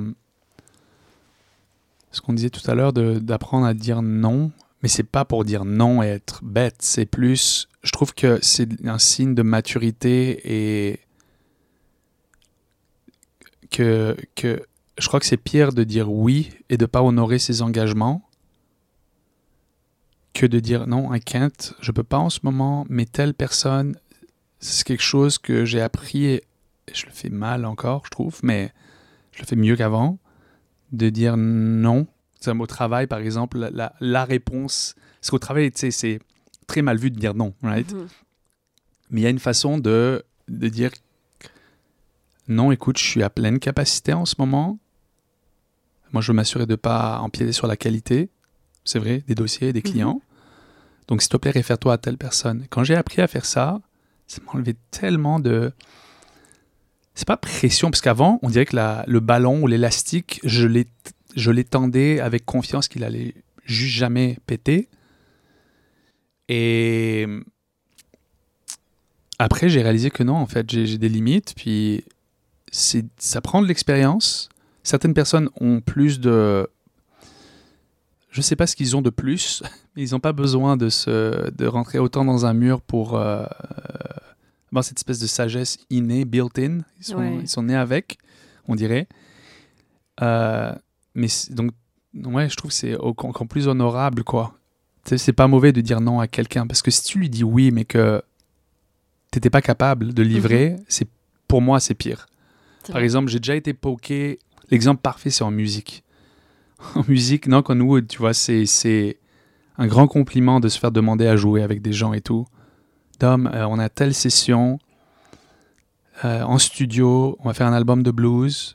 ce 2.12 2.20
qu'on 2.20 2.32
disait 2.32 2.50
tout 2.50 2.68
à 2.70 2.74
l'heure 2.74 2.92
d'apprendre 2.92 3.66
à 3.66 3.74
dire 3.74 4.02
non. 4.02 4.50
Mais 4.82 4.88
c'est 4.88 5.02
pas 5.02 5.24
pour 5.24 5.44
dire 5.44 5.64
non 5.64 6.02
et 6.02 6.06
être 6.08 6.40
bête. 6.44 6.76
C'est 6.80 7.06
plus. 7.06 7.68
Je 7.86 7.92
trouve 7.92 8.14
que 8.14 8.40
c'est 8.42 8.68
un 8.84 8.98
signe 8.98 9.36
de 9.36 9.42
maturité 9.42 10.40
et 10.90 10.98
que, 13.70 14.16
que 14.34 14.66
je 14.98 15.06
crois 15.06 15.20
que 15.20 15.26
c'est 15.26 15.36
pire 15.36 15.72
de 15.72 15.84
dire 15.84 16.10
oui 16.10 16.50
et 16.68 16.78
de 16.78 16.84
pas 16.86 17.00
honorer 17.02 17.38
ses 17.38 17.62
engagements 17.62 18.28
que 20.34 20.46
de 20.46 20.58
dire 20.58 20.88
non, 20.88 21.14
I 21.14 21.20
can't, 21.20 21.74
je 21.80 21.92
peux 21.92 22.02
pas 22.02 22.18
en 22.18 22.28
ce 22.28 22.40
moment, 22.42 22.84
mais 22.88 23.06
telle 23.06 23.34
personne, 23.34 23.96
c'est 24.58 24.84
quelque 24.84 25.02
chose 25.02 25.38
que 25.38 25.64
j'ai 25.64 25.80
appris 25.80 26.26
et 26.26 26.42
je 26.92 27.06
le 27.06 27.12
fais 27.12 27.30
mal 27.30 27.64
encore, 27.64 28.02
je 28.06 28.10
trouve, 28.10 28.40
mais 28.42 28.72
je 29.30 29.42
le 29.42 29.46
fais 29.46 29.54
mieux 29.56 29.76
qu'avant, 29.76 30.18
de 30.90 31.08
dire 31.08 31.36
non. 31.36 32.08
C'est 32.40 32.50
au 32.50 32.66
travail, 32.66 33.06
par 33.06 33.20
exemple, 33.20 33.58
la- 33.72 33.94
la 34.00 34.24
réponse. 34.24 34.96
Parce 35.20 35.30
qu'au 35.30 35.38
travail, 35.38 35.70
tu 35.70 35.78
sais, 35.78 35.90
c'est 35.92 36.18
très 36.66 36.82
mal 36.82 36.96
vu 36.98 37.10
de 37.10 37.18
dire 37.18 37.34
non, 37.34 37.54
right? 37.62 37.92
Mhm. 37.92 38.08
Mais 39.10 39.20
il 39.20 39.24
y 39.24 39.26
a 39.26 39.30
une 39.30 39.38
façon 39.38 39.78
de, 39.78 40.24
de 40.48 40.68
dire 40.68 40.90
non, 42.48 42.70
écoute, 42.72 42.98
je 42.98 43.04
suis 43.04 43.22
à 43.22 43.30
pleine 43.30 43.58
capacité 43.58 44.12
en 44.12 44.24
ce 44.24 44.36
moment. 44.38 44.78
Moi, 46.12 46.22
je 46.22 46.28
veux 46.30 46.36
m'assurer 46.36 46.66
de 46.66 46.72
ne 46.72 46.76
pas 46.76 47.18
empiéter 47.18 47.52
sur 47.52 47.66
la 47.66 47.76
qualité, 47.76 48.30
c'est 48.84 48.98
vrai, 49.00 49.24
des 49.26 49.34
dossiers, 49.34 49.72
des 49.72 49.82
clients. 49.82 50.22
Donc, 51.08 51.22
s'il 51.22 51.28
te 51.30 51.36
plaît, 51.36 51.50
réfère-toi 51.50 51.92
à 51.94 51.98
telle 51.98 52.16
personne. 52.18 52.66
Quand 52.70 52.84
j'ai 52.84 52.94
appris 52.94 53.20
à 53.20 53.26
faire 53.26 53.44
ça, 53.44 53.80
ça 54.28 54.40
m'a 54.44 54.52
enlevé 54.52 54.76
tellement 54.90 55.40
de. 55.40 55.72
C'est 57.14 57.26
pas 57.26 57.36
pression, 57.36 57.90
parce 57.90 58.00
qu'avant, 58.00 58.38
on 58.42 58.50
dirait 58.50 58.66
que 58.66 58.76
la- 58.76 59.04
le 59.08 59.20
ballon 59.20 59.62
ou 59.62 59.66
l'élastique, 59.66 60.40
je 60.44 61.50
l'étendais 61.50 62.20
avec 62.20 62.44
confiance 62.44 62.88
qu'il 62.88 63.02
allait 63.04 63.34
juste 63.64 63.94
jamais 63.96 64.38
péter. 64.46 64.88
Et 66.48 67.26
après, 69.38 69.68
j'ai 69.68 69.82
réalisé 69.82 70.10
que 70.10 70.22
non, 70.22 70.36
en 70.36 70.46
fait, 70.46 70.70
j'ai 70.70 70.98
des 70.98 71.08
limites, 71.08 71.54
puis 71.56 72.04
ça 72.70 73.40
prend 73.40 73.60
de 73.62 73.66
l'expérience. 73.66 74.48
Certaines 74.82 75.14
personnes 75.14 75.48
ont 75.60 75.80
plus 75.80 76.20
de... 76.20 76.68
Je 78.30 78.40
sais 78.42 78.56
pas 78.56 78.66
ce 78.66 78.76
qu'ils 78.76 78.96
ont 78.96 79.02
de 79.02 79.10
plus, 79.10 79.62
mais 79.96 80.02
ils 80.06 80.12
n'ont 80.12 80.20
pas 80.20 80.32
besoin 80.32 80.76
de, 80.76 80.88
se, 80.88 81.50
de 81.50 81.66
rentrer 81.66 81.98
autant 81.98 82.24
dans 82.24 82.44
un 82.46 82.52
mur 82.54 82.80
pour 82.82 83.16
euh, 83.16 83.44
avoir 84.70 84.84
cette 84.84 84.98
espèce 84.98 85.18
de 85.18 85.26
sagesse 85.26 85.78
innée, 85.90 86.24
built-in. 86.24 86.80
Ils, 86.98 87.04
sont- 87.04 87.16
Ouais. 87.16 87.38
ils 87.40 87.48
sont 87.48 87.62
nés 87.64 87.74
avec, 87.76 88.18
on 88.68 88.74
dirait. 88.74 89.06
Euh, 90.22 90.72
mais 91.14 91.28
donc, 91.50 91.72
ouais, 92.14 92.48
je 92.48 92.56
trouve 92.56 92.70
que 92.70 92.76
c'est 92.76 92.96
encore 92.98 93.48
plus 93.48 93.68
honorable, 93.68 94.22
quoi. 94.22 94.54
C'est 95.16 95.32
pas 95.32 95.46
mauvais 95.46 95.72
de 95.72 95.80
dire 95.80 96.00
non 96.00 96.18
à 96.20 96.26
quelqu'un, 96.26 96.66
parce 96.66 96.82
que 96.82 96.90
si 96.90 97.02
tu 97.04 97.18
lui 97.18 97.30
dis 97.30 97.44
oui, 97.44 97.70
mais 97.70 97.84
que 97.84 98.22
t'étais 99.30 99.50
pas 99.50 99.62
capable 99.62 100.12
de 100.14 100.22
livrer, 100.22 100.76
c'est 100.88 101.08
pour 101.48 101.62
moi, 101.62 101.78
c'est 101.80 101.94
pire. 101.94 102.26
Par 102.92 103.00
exemple, 103.02 103.28
j'ai 103.30 103.38
déjà 103.38 103.54
été 103.54 103.72
poké. 103.72 104.38
L'exemple 104.70 105.00
parfait, 105.00 105.30
c'est 105.30 105.44
en 105.44 105.50
musique. 105.50 106.02
En 106.94 107.04
musique, 107.08 107.46
Knock 107.46 107.70
on 107.70 107.80
Wood, 107.80 108.06
tu 108.08 108.18
vois, 108.18 108.34
c'est, 108.34 108.66
c'est 108.66 109.18
un 109.78 109.86
grand 109.86 110.06
compliment 110.08 110.60
de 110.60 110.68
se 110.68 110.78
faire 110.78 110.90
demander 110.92 111.26
à 111.26 111.36
jouer 111.36 111.62
avec 111.62 111.80
des 111.82 111.92
gens 111.92 112.12
et 112.12 112.20
tout. 112.20 112.46
Dom, 113.20 113.46
euh, 113.52 113.64
on 113.66 113.78
a 113.78 113.88
telle 113.88 114.12
session 114.12 114.78
euh, 116.24 116.42
en 116.42 116.58
studio, 116.58 117.36
on 117.40 117.48
va 117.48 117.54
faire 117.54 117.66
un 117.66 117.72
album 117.72 118.02
de 118.02 118.10
blues. 118.10 118.74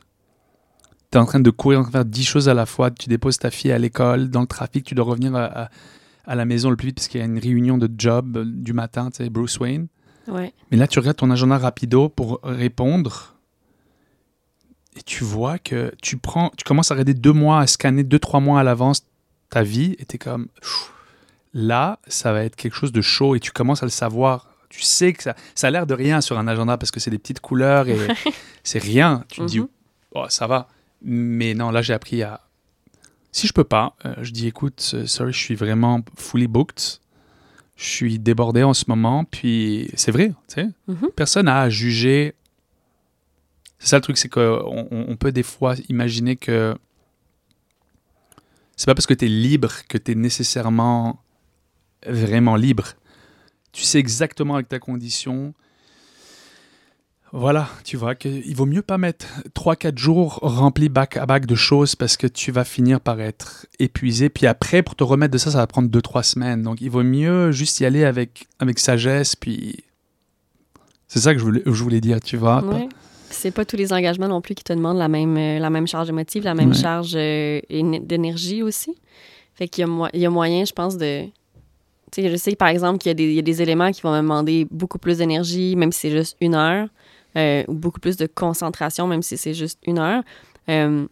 Tu 1.11 1.17
es 1.17 1.21
en 1.21 1.25
train 1.25 1.39
de 1.39 1.49
courir, 1.51 1.79
en 1.79 1.81
train 1.83 1.89
de 1.91 1.95
faire 1.97 2.05
10 2.05 2.23
choses 2.23 2.49
à 2.49 2.53
la 2.53 2.65
fois. 2.65 2.89
Tu 2.91 3.09
déposes 3.09 3.37
ta 3.37 3.51
fille 3.51 3.71
à 3.71 3.77
l'école, 3.77 4.29
dans 4.29 4.41
le 4.41 4.47
trafic, 4.47 4.83
tu 4.85 4.95
dois 4.95 5.05
revenir 5.05 5.35
à, 5.35 5.63
à- 5.63 5.69
à 6.31 6.35
la 6.35 6.45
maison 6.45 6.69
le 6.69 6.75
plus 6.77 6.87
vite 6.87 6.95
parce 6.95 7.07
qu'il 7.09 7.19
y 7.19 7.23
a 7.23 7.25
une 7.25 7.39
réunion 7.39 7.77
de 7.77 7.89
job 7.97 8.37
euh, 8.37 8.45
du 8.45 8.73
matin, 8.73 9.09
tu 9.11 9.17
sais, 9.23 9.29
Bruce 9.29 9.59
Wayne. 9.59 9.87
Ouais. 10.27 10.53
Mais 10.71 10.77
là, 10.77 10.87
tu 10.87 10.99
regardes 10.99 11.17
ton 11.17 11.29
agenda 11.31 11.57
rapido 11.57 12.07
pour 12.09 12.39
répondre. 12.43 13.35
Et 14.97 15.01
tu 15.03 15.23
vois 15.23 15.57
que 15.59 15.93
tu 16.01 16.17
prends, 16.17 16.51
tu 16.57 16.63
commences 16.63 16.91
à 16.91 16.93
regarder 16.93 17.13
deux 17.13 17.33
mois, 17.33 17.59
à 17.59 17.67
scanner 17.67 18.03
deux, 18.03 18.19
trois 18.19 18.39
mois 18.39 18.59
à 18.59 18.63
l'avance 18.63 19.05
ta 19.49 19.63
vie. 19.63 19.95
Et 19.99 20.05
tu 20.05 20.15
es 20.15 20.19
comme, 20.19 20.47
là, 21.53 21.99
ça 22.07 22.31
va 22.33 22.43
être 22.43 22.55
quelque 22.55 22.75
chose 22.75 22.91
de 22.91 23.01
chaud. 23.01 23.35
Et 23.35 23.39
tu 23.39 23.51
commences 23.51 23.83
à 23.83 23.85
le 23.85 23.89
savoir. 23.91 24.47
Tu 24.69 24.81
sais 24.83 25.11
que 25.13 25.23
ça, 25.23 25.35
ça 25.55 25.67
a 25.67 25.69
l'air 25.71 25.85
de 25.85 25.93
rien 25.93 26.21
sur 26.21 26.37
un 26.39 26.47
agenda 26.47 26.77
parce 26.77 26.91
que 26.91 26.99
c'est 27.01 27.11
des 27.11 27.19
petites 27.19 27.41
couleurs 27.41 27.87
et 27.89 27.97
c'est 28.63 28.79
rien. 28.79 29.23
Tu 29.29 29.41
te 29.41 29.45
dis, 29.45 29.59
Mhm. 29.59 29.67
oh, 30.15 30.25
ça 30.29 30.47
va. 30.47 30.67
Mais 31.01 31.53
non, 31.53 31.71
là, 31.71 31.81
j'ai 31.81 31.93
appris 31.93 32.23
à. 32.23 32.39
Si 33.31 33.47
je 33.47 33.53
peux 33.53 33.63
pas, 33.63 33.95
euh, 34.05 34.15
je 34.21 34.31
dis, 34.31 34.47
écoute, 34.47 34.91
euh, 34.93 35.05
sorry, 35.05 35.31
je 35.31 35.39
suis 35.39 35.55
vraiment 35.55 36.01
fully 36.17 36.47
booked. 36.47 36.99
Je 37.77 37.85
suis 37.85 38.19
débordé 38.19 38.63
en 38.63 38.73
ce 38.73 38.85
moment. 38.87 39.23
Puis 39.23 39.89
c'est 39.95 40.11
vrai, 40.11 40.29
tu 40.47 40.55
sais. 40.55 40.69
Mhm. 40.87 41.09
Personne 41.15 41.45
n'a 41.45 41.61
à 41.61 41.69
juger. 41.69 42.35
C'est 43.79 43.87
ça 43.89 43.97
le 43.97 44.01
truc, 44.01 44.17
c'est 44.17 44.29
qu'on 44.29 44.87
on, 44.91 45.05
on 45.09 45.15
peut 45.15 45.31
des 45.31 45.43
fois 45.43 45.75
imaginer 45.89 46.35
que 46.35 46.75
c'est 48.81 48.87
pas 48.87 48.95
parce 48.95 49.05
que 49.05 49.13
tu 49.13 49.25
es 49.25 49.27
libre 49.27 49.71
que 49.87 49.99
tu 49.99 50.13
es 50.13 50.15
nécessairement 50.15 51.21
vraiment 52.07 52.55
libre. 52.55 52.93
Tu 53.71 53.83
sais 53.83 53.99
exactement 53.99 54.55
avec 54.55 54.69
ta 54.69 54.79
condition. 54.79 55.53
Voilà, 57.33 57.69
tu 57.85 57.95
vois 57.95 58.13
qu'il 58.15 58.53
vaut 58.55 58.65
mieux 58.65 58.81
pas 58.81 58.97
mettre 58.97 59.25
3-4 59.55 59.97
jours 59.97 60.39
remplis 60.41 60.89
bac 60.89 61.15
à 61.15 61.25
bac 61.25 61.45
de 61.45 61.55
choses 61.55 61.95
parce 61.95 62.17
que 62.17 62.27
tu 62.27 62.51
vas 62.51 62.65
finir 62.65 62.99
par 62.99 63.21
être 63.21 63.67
épuisé. 63.79 64.27
Puis 64.27 64.47
après, 64.47 64.81
pour 64.83 64.95
te 64.95 65.03
remettre 65.05 65.31
de 65.31 65.37
ça, 65.37 65.49
ça 65.51 65.59
va 65.59 65.67
prendre 65.67 65.87
2-3 65.89 66.23
semaines. 66.23 66.61
Donc 66.61 66.81
il 66.81 66.89
vaut 66.89 67.03
mieux 67.03 67.51
juste 67.53 67.79
y 67.79 67.85
aller 67.85 68.03
avec, 68.03 68.47
avec 68.59 68.79
sagesse. 68.79 69.37
Puis 69.37 69.85
c'est 71.07 71.19
ça 71.19 71.33
que 71.33 71.39
je 71.39 71.45
voulais, 71.45 71.61
je 71.65 71.83
voulais 71.83 72.01
dire, 72.01 72.19
tu 72.19 72.35
vois. 72.35 72.63
Ouais. 72.65 72.89
C'est 73.29 73.51
pas 73.51 73.63
tous 73.63 73.77
les 73.77 73.93
engagements 73.93 74.27
non 74.27 74.41
plus 74.41 74.53
qui 74.53 74.63
te 74.65 74.73
demandent 74.73 74.97
la 74.97 75.07
même, 75.07 75.37
euh, 75.37 75.57
la 75.59 75.69
même 75.69 75.87
charge 75.87 76.09
émotive, 76.09 76.43
la 76.43 76.53
même 76.53 76.71
Ouais. 76.71 76.75
charge 76.75 77.13
euh, 77.15 77.61
éne- 77.69 78.05
d'énergie 78.05 78.61
aussi. 78.61 78.93
Fait 79.55 79.69
qu'il 79.69 79.83
y, 79.83 79.85
a 79.85 79.87
mo- 79.87 80.07
il 80.13 80.19
y 80.19 80.25
a 80.25 80.29
moyen, 80.29 80.65
je 80.65 80.73
pense, 80.73 80.97
de. 80.97 81.23
Tu 82.11 82.23
sais, 82.23 82.29
je 82.29 82.35
sais, 82.35 82.55
par 82.57 82.67
exemple, 82.67 82.97
qu'il 82.97 83.21
y 83.21 83.39
a 83.39 83.41
des 83.41 83.61
éléments 83.61 83.89
qui 83.91 84.01
vont 84.01 84.11
me 84.11 84.17
demander 84.17 84.67
beaucoup 84.69 84.97
plus 84.97 85.19
d'énergie, 85.19 85.77
même 85.77 85.93
si 85.93 86.01
c'est 86.01 86.11
juste 86.11 86.35
une 86.41 86.55
heure, 86.55 86.89
euh, 87.35 87.63
ou 87.67 87.73
beaucoup 87.73 87.99
plus 87.99 88.17
de 88.17 88.27
concentration, 88.27 89.07
même 89.07 89.21
si 89.21 89.37
c'est 89.37 89.53
juste 89.53 89.79
une 89.85 89.99
heure. 89.99 90.23
Euh, 90.69 91.05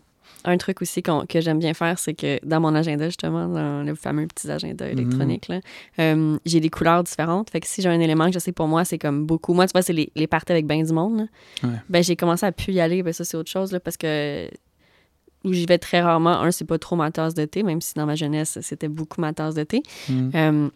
un 0.45 0.57
truc 0.57 0.82
aussi 0.82 1.03
que 1.03 1.41
j'aime 1.41 1.59
bien 1.59 1.74
faire, 1.74 1.99
c'est 1.99 2.13
que 2.13 2.39
dans 2.45 2.61
mon 2.61 2.74
agenda, 2.74 3.05
justement, 3.07 3.47
dans 3.49 3.84
le 3.84 3.93
fameux 3.93 4.26
petit 4.26 4.49
agenda 4.49 4.86
Mhm. 4.86 4.91
électronique, 4.91 5.51
euh, 5.99 6.38
j'ai 6.45 6.61
des 6.61 6.70
couleurs 6.70 7.03
différentes. 7.03 7.49
Fait 7.49 7.59
que 7.59 7.67
si 7.67 7.82
j'ai 7.82 7.89
un 7.89 7.99
élément 7.99 8.26
que 8.28 8.32
je 8.34 8.39
sais 8.39 8.53
pour 8.53 8.67
moi, 8.67 8.86
c'est 8.86 8.97
comme 8.97 9.26
beaucoup. 9.26 9.53
Moi, 9.53 9.67
tu 9.67 9.74
vois, 9.74 9.82
c'est 9.82 9.91
les, 9.91 10.09
les 10.15 10.28
parties 10.28 10.53
avec 10.53 10.65
ben 10.65 10.82
du 10.82 10.93
monde. 10.93 11.28
Ouais. 11.61 11.70
Ben, 11.89 12.01
j'ai 12.01 12.15
commencé 12.15 12.45
à 12.45 12.53
plus 12.53 12.72
y 12.72 12.80
aller. 12.80 13.03
Ben, 13.03 13.11
ça, 13.11 13.26
c'est 13.26 13.36
autre 13.36 13.51
chose, 13.51 13.74
là, 13.74 13.82
parce 13.82 13.97
que 13.97 14.49
où 15.43 15.51
j'y 15.51 15.65
vais 15.65 15.78
très 15.78 15.99
rarement. 16.01 16.41
Un, 16.41 16.51
c'est 16.51 16.65
pas 16.65 16.78
trop 16.78 16.95
ma 16.95 17.11
tasse 17.11 17.34
de 17.34 17.43
thé, 17.45 17.63
même 17.63 17.82
si 17.82 17.93
dans 17.95 18.05
ma 18.05 18.15
jeunesse, 18.15 18.59
c'était 18.61 18.88
beaucoup 18.89 19.20
ma 19.20 19.34
tasse 19.34 19.55
de 19.55 19.63
thé. 19.63 19.84
Mhm. 20.07 20.32
Euh, 20.36 20.70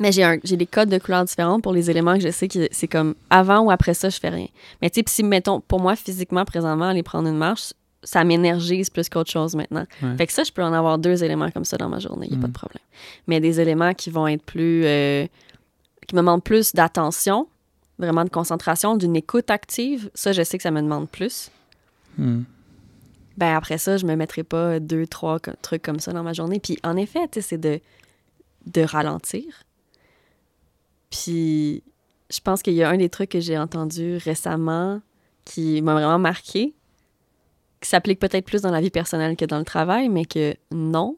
mais 0.00 0.12
j'ai 0.12 0.24
un- 0.24 0.38
j'ai 0.44 0.56
des 0.56 0.66
codes 0.66 0.88
de 0.88 0.98
couleurs 0.98 1.24
différents 1.24 1.60
pour 1.60 1.72
les 1.72 1.90
éléments 1.90 2.14
que 2.14 2.20
je 2.20 2.30
sais 2.30 2.48
que 2.48 2.68
c'est 2.70 2.88
comme 2.88 3.14
avant 3.30 3.60
ou 3.60 3.70
après 3.70 3.94
ça, 3.94 4.08
je 4.08 4.18
fais 4.18 4.28
rien. 4.28 4.48
Mais 4.82 4.90
tu 4.90 5.00
sais, 5.00 5.04
si, 5.08 5.22
mettons, 5.22 5.60
pour 5.60 5.80
moi, 5.80 5.96
physiquement, 5.96 6.44
présentement, 6.44 6.86
aller 6.88 7.02
prendre 7.02 7.28
une 7.28 7.36
marche, 7.38 7.72
ça 8.02 8.22
m'énergise 8.24 8.90
plus 8.90 9.08
qu'autre 9.08 9.30
chose 9.30 9.54
maintenant. 9.56 9.86
Ouais. 10.02 10.16
Fait 10.16 10.26
que 10.26 10.32
ça, 10.32 10.44
je 10.44 10.52
peux 10.52 10.62
en 10.62 10.72
avoir 10.74 10.98
deux 10.98 11.24
éléments 11.24 11.50
comme 11.50 11.64
ça 11.64 11.76
dans 11.78 11.88
ma 11.88 11.98
journée, 12.00 12.26
il 12.30 12.32
n'y 12.32 12.38
a 12.38 12.40
pas 12.42 12.48
de 12.48 12.52
problème. 12.52 12.82
Mais 13.26 13.40
des 13.40 13.60
éléments 13.60 13.94
qui 13.94 14.10
vont 14.10 14.26
être 14.26 14.42
plus. 14.42 14.82
euh, 14.84 15.26
qui 16.06 16.14
me 16.14 16.20
demandent 16.20 16.44
plus 16.44 16.74
d'attention, 16.74 17.48
vraiment 17.98 18.24
de 18.24 18.28
concentration, 18.28 18.96
d'une 18.98 19.16
écoute 19.16 19.48
active, 19.48 20.10
ça, 20.14 20.32
je 20.32 20.42
sais 20.42 20.58
que 20.58 20.62
ça 20.62 20.70
me 20.70 20.82
demande 20.82 21.08
plus. 21.08 21.50
Mhm. 22.18 22.44
Ben 23.38 23.56
après 23.56 23.78
ça, 23.78 23.96
je 23.96 24.04
me 24.06 24.14
mettrai 24.14 24.42
pas 24.44 24.78
deux, 24.80 25.06
trois 25.06 25.40
trucs 25.62 25.82
comme 25.82 25.98
ça 26.00 26.12
dans 26.12 26.22
ma 26.22 26.32
journée. 26.34 26.60
Puis 26.60 26.78
en 26.84 26.96
effet, 26.96 27.20
tu 27.32 27.40
sais, 27.40 27.48
c'est 27.48 27.58
de, 27.58 27.80
de 28.66 28.82
ralentir. 28.82 29.42
Puis 31.16 31.82
je 32.30 32.40
pense 32.40 32.62
qu'il 32.62 32.74
y 32.74 32.82
a 32.82 32.88
un 32.90 32.96
des 32.96 33.08
trucs 33.08 33.30
que 33.30 33.40
j'ai 33.40 33.56
entendu 33.56 34.16
récemment 34.16 35.00
qui 35.44 35.80
m'a 35.82 35.92
vraiment 35.94 36.18
marqué, 36.18 36.74
qui 37.80 37.88
s'applique 37.88 38.18
peut-être 38.18 38.44
plus 38.46 38.62
dans 38.62 38.70
la 38.70 38.80
vie 38.80 38.90
personnelle 38.90 39.36
que 39.36 39.44
dans 39.44 39.58
le 39.58 39.64
travail, 39.64 40.08
mais 40.08 40.24
que 40.24 40.54
non, 40.72 41.16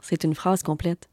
c'est 0.00 0.24
une 0.24 0.34
phrase 0.34 0.62
complète. 0.62 1.08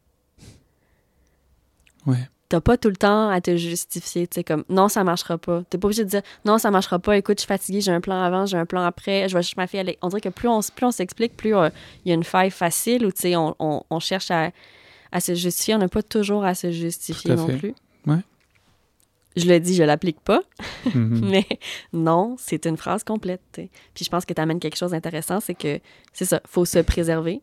Ouais. 2.05 2.29
T'as 2.47 2.61
pas 2.61 2.77
tout 2.77 2.89
le 2.89 2.95
temps 2.95 3.29
à 3.29 3.41
te 3.41 3.57
justifier, 3.57 4.27
tu 4.27 4.35
sais, 4.35 4.43
comme 4.43 4.63
non, 4.69 4.87
ça 4.87 5.03
marchera 5.03 5.39
pas. 5.39 5.63
T'es 5.69 5.79
pas 5.79 5.87
obligé 5.87 6.03
de 6.05 6.09
dire 6.09 6.21
non, 6.45 6.59
ça 6.59 6.69
marchera 6.69 6.99
pas, 6.99 7.17
écoute, 7.17 7.39
je 7.39 7.41
suis 7.41 7.47
fatiguée, 7.47 7.81
j'ai 7.81 7.91
un 7.91 7.99
plan 8.01 8.21
avant, 8.21 8.45
j'ai 8.45 8.57
un 8.57 8.67
plan 8.67 8.83
après, 8.83 9.27
je 9.27 9.35
vais 9.35 9.41
chercher 9.41 9.55
ma 9.57 9.65
fille. 9.67 9.83
l'é- 9.83 9.97
On 10.03 10.09
dirait 10.09 10.21
que 10.21 10.29
plus 10.29 10.47
on, 10.47 10.59
plus 10.61 10.85
on 10.85 10.91
s'explique, 10.91 11.35
plus 11.35 11.55
euh, 11.55 11.69
il 12.05 12.09
y 12.09 12.11
a 12.11 12.15
une 12.15 12.23
faille 12.23 12.51
facile 12.51 13.03
où, 13.07 13.11
tu 13.11 13.21
sais, 13.21 13.35
on, 13.35 13.55
on- 13.59 13.81
on 13.89 13.99
cherche 13.99 14.29
à, 14.29 14.51
à 15.11 15.19
se 15.19 15.33
justifier. 15.33 15.73
On 15.73 15.79
n'a 15.79 15.89
pas 15.89 16.03
toujours 16.03 16.45
à 16.45 16.53
se 16.53 16.69
justifier 16.71 17.31
à 17.31 17.35
non 17.35 17.47
fait. 17.47 17.57
plus. 17.57 17.75
Ouais. 18.05 18.19
Je 19.35 19.47
le 19.47 19.59
dis, 19.59 19.75
je 19.75 19.83
l'applique 19.83 20.21
pas, 20.21 20.41
Mhm. 20.95 21.21
mais 21.29 21.45
non, 21.93 22.35
c'est 22.39 22.65
une 22.65 22.77
phrase 22.77 23.03
complète. 23.03 23.41
Puis 23.93 24.05
je 24.05 24.09
pense 24.09 24.25
que 24.25 24.33
tu 24.33 24.41
amènes 24.41 24.59
quelque 24.59 24.77
chose 24.77 24.91
d'intéressant, 24.91 25.39
c'est 25.39 25.55
que 25.55 25.79
c'est 26.13 26.25
ça, 26.25 26.41
faut 26.47 26.65
se 26.65 26.79
préserver. 26.79 27.41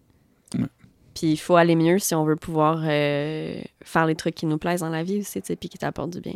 Ouais. 0.55 0.67
Puis 1.15 1.33
il 1.33 1.37
faut 1.37 1.57
aller 1.57 1.77
mieux 1.77 1.99
si 1.99 2.15
on 2.15 2.25
veut 2.25 2.37
pouvoir 2.37 2.81
euh, 2.85 3.61
faire 3.83 4.07
les 4.07 4.15
trucs 4.15 4.35
qui 4.35 4.47
nous 4.47 4.59
plaisent 4.59 4.81
dans 4.81 4.89
la 4.89 5.03
vie 5.03 5.19
aussi, 5.21 5.41
puis 5.43 5.69
qui 5.69 5.77
t'apportent 5.79 6.13
du 6.13 6.21
bien. 6.21 6.35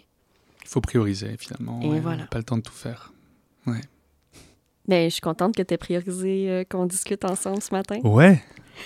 Il 0.63 0.69
faut 0.69 0.81
prioriser 0.81 1.37
finalement. 1.39 1.81
Et 1.81 1.89
ouais, 1.89 2.01
voilà. 2.01 2.19
on 2.19 2.21
n'a 2.23 2.27
Pas 2.27 2.39
le 2.39 2.45
temps 2.45 2.57
de 2.59 2.63
tout 2.63 2.73
faire. 2.75 3.13
Ben, 4.89 5.05
je 5.05 5.15
suis 5.15 5.21
contente 5.21 5.57
que 5.57 5.63
tu 5.63 5.75
aies 5.75 5.79
priorisé 5.79 6.49
euh, 6.49 6.65
qu'on 6.69 6.87
discute 6.87 7.25
ensemble 7.25 7.61
ce 7.61 7.75
matin. 7.75 7.99
Ouais. 8.05 8.41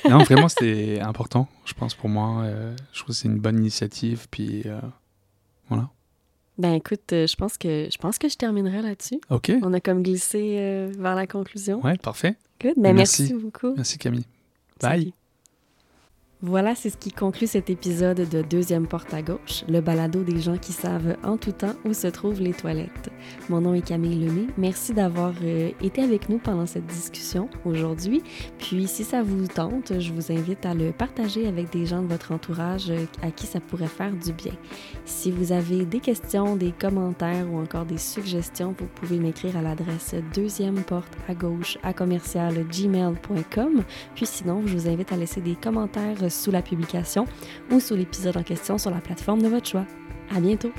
Non, 0.09 0.19
vraiment, 0.25 0.49
c'était 0.49 0.99
important, 1.01 1.47
je 1.67 1.75
pense, 1.75 1.95
pour 1.95 2.09
moi. 2.09 2.43
Euh, 2.45 2.75
je 2.93 3.01
trouve 3.01 3.09
que 3.15 3.21
c'est 3.21 3.29
une 3.29 3.39
bonne 3.39 3.59
initiative. 3.59 4.27
Puis 4.31 4.63
voilà. 5.71 5.89
Ben 6.59 6.75
écoute, 6.75 7.13
euh, 7.13 7.27
je 7.27 7.37
pense 7.37 7.57
que 7.57 7.89
je 7.91 7.97
pense 7.97 8.19
que 8.19 8.29
je 8.29 8.37
terminerai 8.37 8.83
là-dessus. 8.83 9.19
OK. 9.31 9.51
On 9.63 9.73
a 9.73 9.81
comme 9.81 10.03
glissé 10.03 10.57
euh, 10.59 10.93
vers 10.99 11.15
la 11.15 11.27
conclusion. 11.27 11.81
Ouais, 11.83 11.97
parfait. 11.97 12.37
Good. 12.61 12.75
Ben 12.77 12.95
Merci. 12.95 13.23
merci 13.23 13.35
beaucoup. 13.43 13.75
Merci 13.75 13.97
Camille. 13.97 14.27
Bye. 14.81 14.91
Salut. 14.91 15.13
Voilà, 16.43 16.75
c'est 16.75 16.89
ce 16.89 16.97
qui 16.97 17.13
conclut 17.13 17.47
cet 17.47 17.69
épisode 17.69 18.27
de 18.27 18.41
Deuxième 18.41 18.87
Porte 18.87 19.13
à 19.13 19.21
gauche, 19.21 19.63
le 19.69 19.83
balado 19.83 20.23
des 20.23 20.41
gens 20.41 20.57
qui 20.57 20.73
savent 20.73 21.19
en 21.23 21.37
tout 21.37 21.53
temps 21.53 21.75
où 21.85 21.93
se 21.93 22.07
trouvent 22.07 22.41
les 22.41 22.55
toilettes. 22.55 23.11
Mon 23.51 23.61
nom 23.61 23.75
est 23.75 23.87
Camille 23.87 24.19
Lemay. 24.19 24.47
Merci 24.57 24.95
d'avoir 24.95 25.35
euh, 25.43 25.71
été 25.83 26.03
avec 26.03 26.31
nous 26.31 26.39
pendant 26.39 26.65
cette 26.65 26.87
discussion 26.87 27.51
aujourd'hui. 27.67 28.23
Puis, 28.57 28.87
si 28.87 29.05
ça 29.05 29.23
vous 29.23 29.49
tente, 29.49 30.01
je 30.01 30.15
vous 30.15 30.33
invite 30.33 30.65
à 30.65 30.73
le 30.73 30.93
partager 30.93 31.47
avec 31.47 31.71
des 31.73 31.85
gens 31.85 32.01
de 32.01 32.07
votre 32.07 32.33
entourage 32.33 32.89
euh, 32.89 33.05
à 33.21 33.31
qui 33.31 33.47
ça 33.47 33.61
pourrait 33.61 33.87
faire 33.87 34.13
du 34.13 34.33
bien. 34.33 34.55
Si 35.05 35.31
vous 35.31 35.53
avez 35.53 35.85
des 35.85 36.01
questions, 36.01 36.57
des 36.57 36.73
commentaires 36.73 37.53
ou 37.53 37.61
encore 37.61 37.85
des 37.85 37.99
suggestions, 37.99 38.75
vous 38.79 38.87
pouvez 38.87 39.19
m'écrire 39.19 39.59
à 39.59 39.63
l'adresse 39.63 40.15
deuxième 40.33 40.85
porte 40.85 41.13
à 41.29 41.35
gauche 41.35 41.77
à 41.83 41.93
commercial 41.93 42.55
gmail.com. 42.65 43.83
Puis 44.15 44.25
sinon, 44.25 44.63
je 44.65 44.73
vous 44.73 44.89
invite 44.89 45.13
à 45.13 45.17
laisser 45.17 45.43
des 45.43 45.55
commentaires 45.55 46.30
sous 46.31 46.51
la 46.51 46.63
publication 46.63 47.27
ou 47.71 47.81
sous 47.81 47.95
l'épisode 47.95 48.37
en 48.37 48.43
question 48.43 48.79
sur 48.79 48.91
la 48.91 49.01
plateforme 49.01 49.43
de 49.43 49.49
votre 49.49 49.69
choix. 49.69 49.87
À 50.35 50.41
bientôt! 50.41 50.73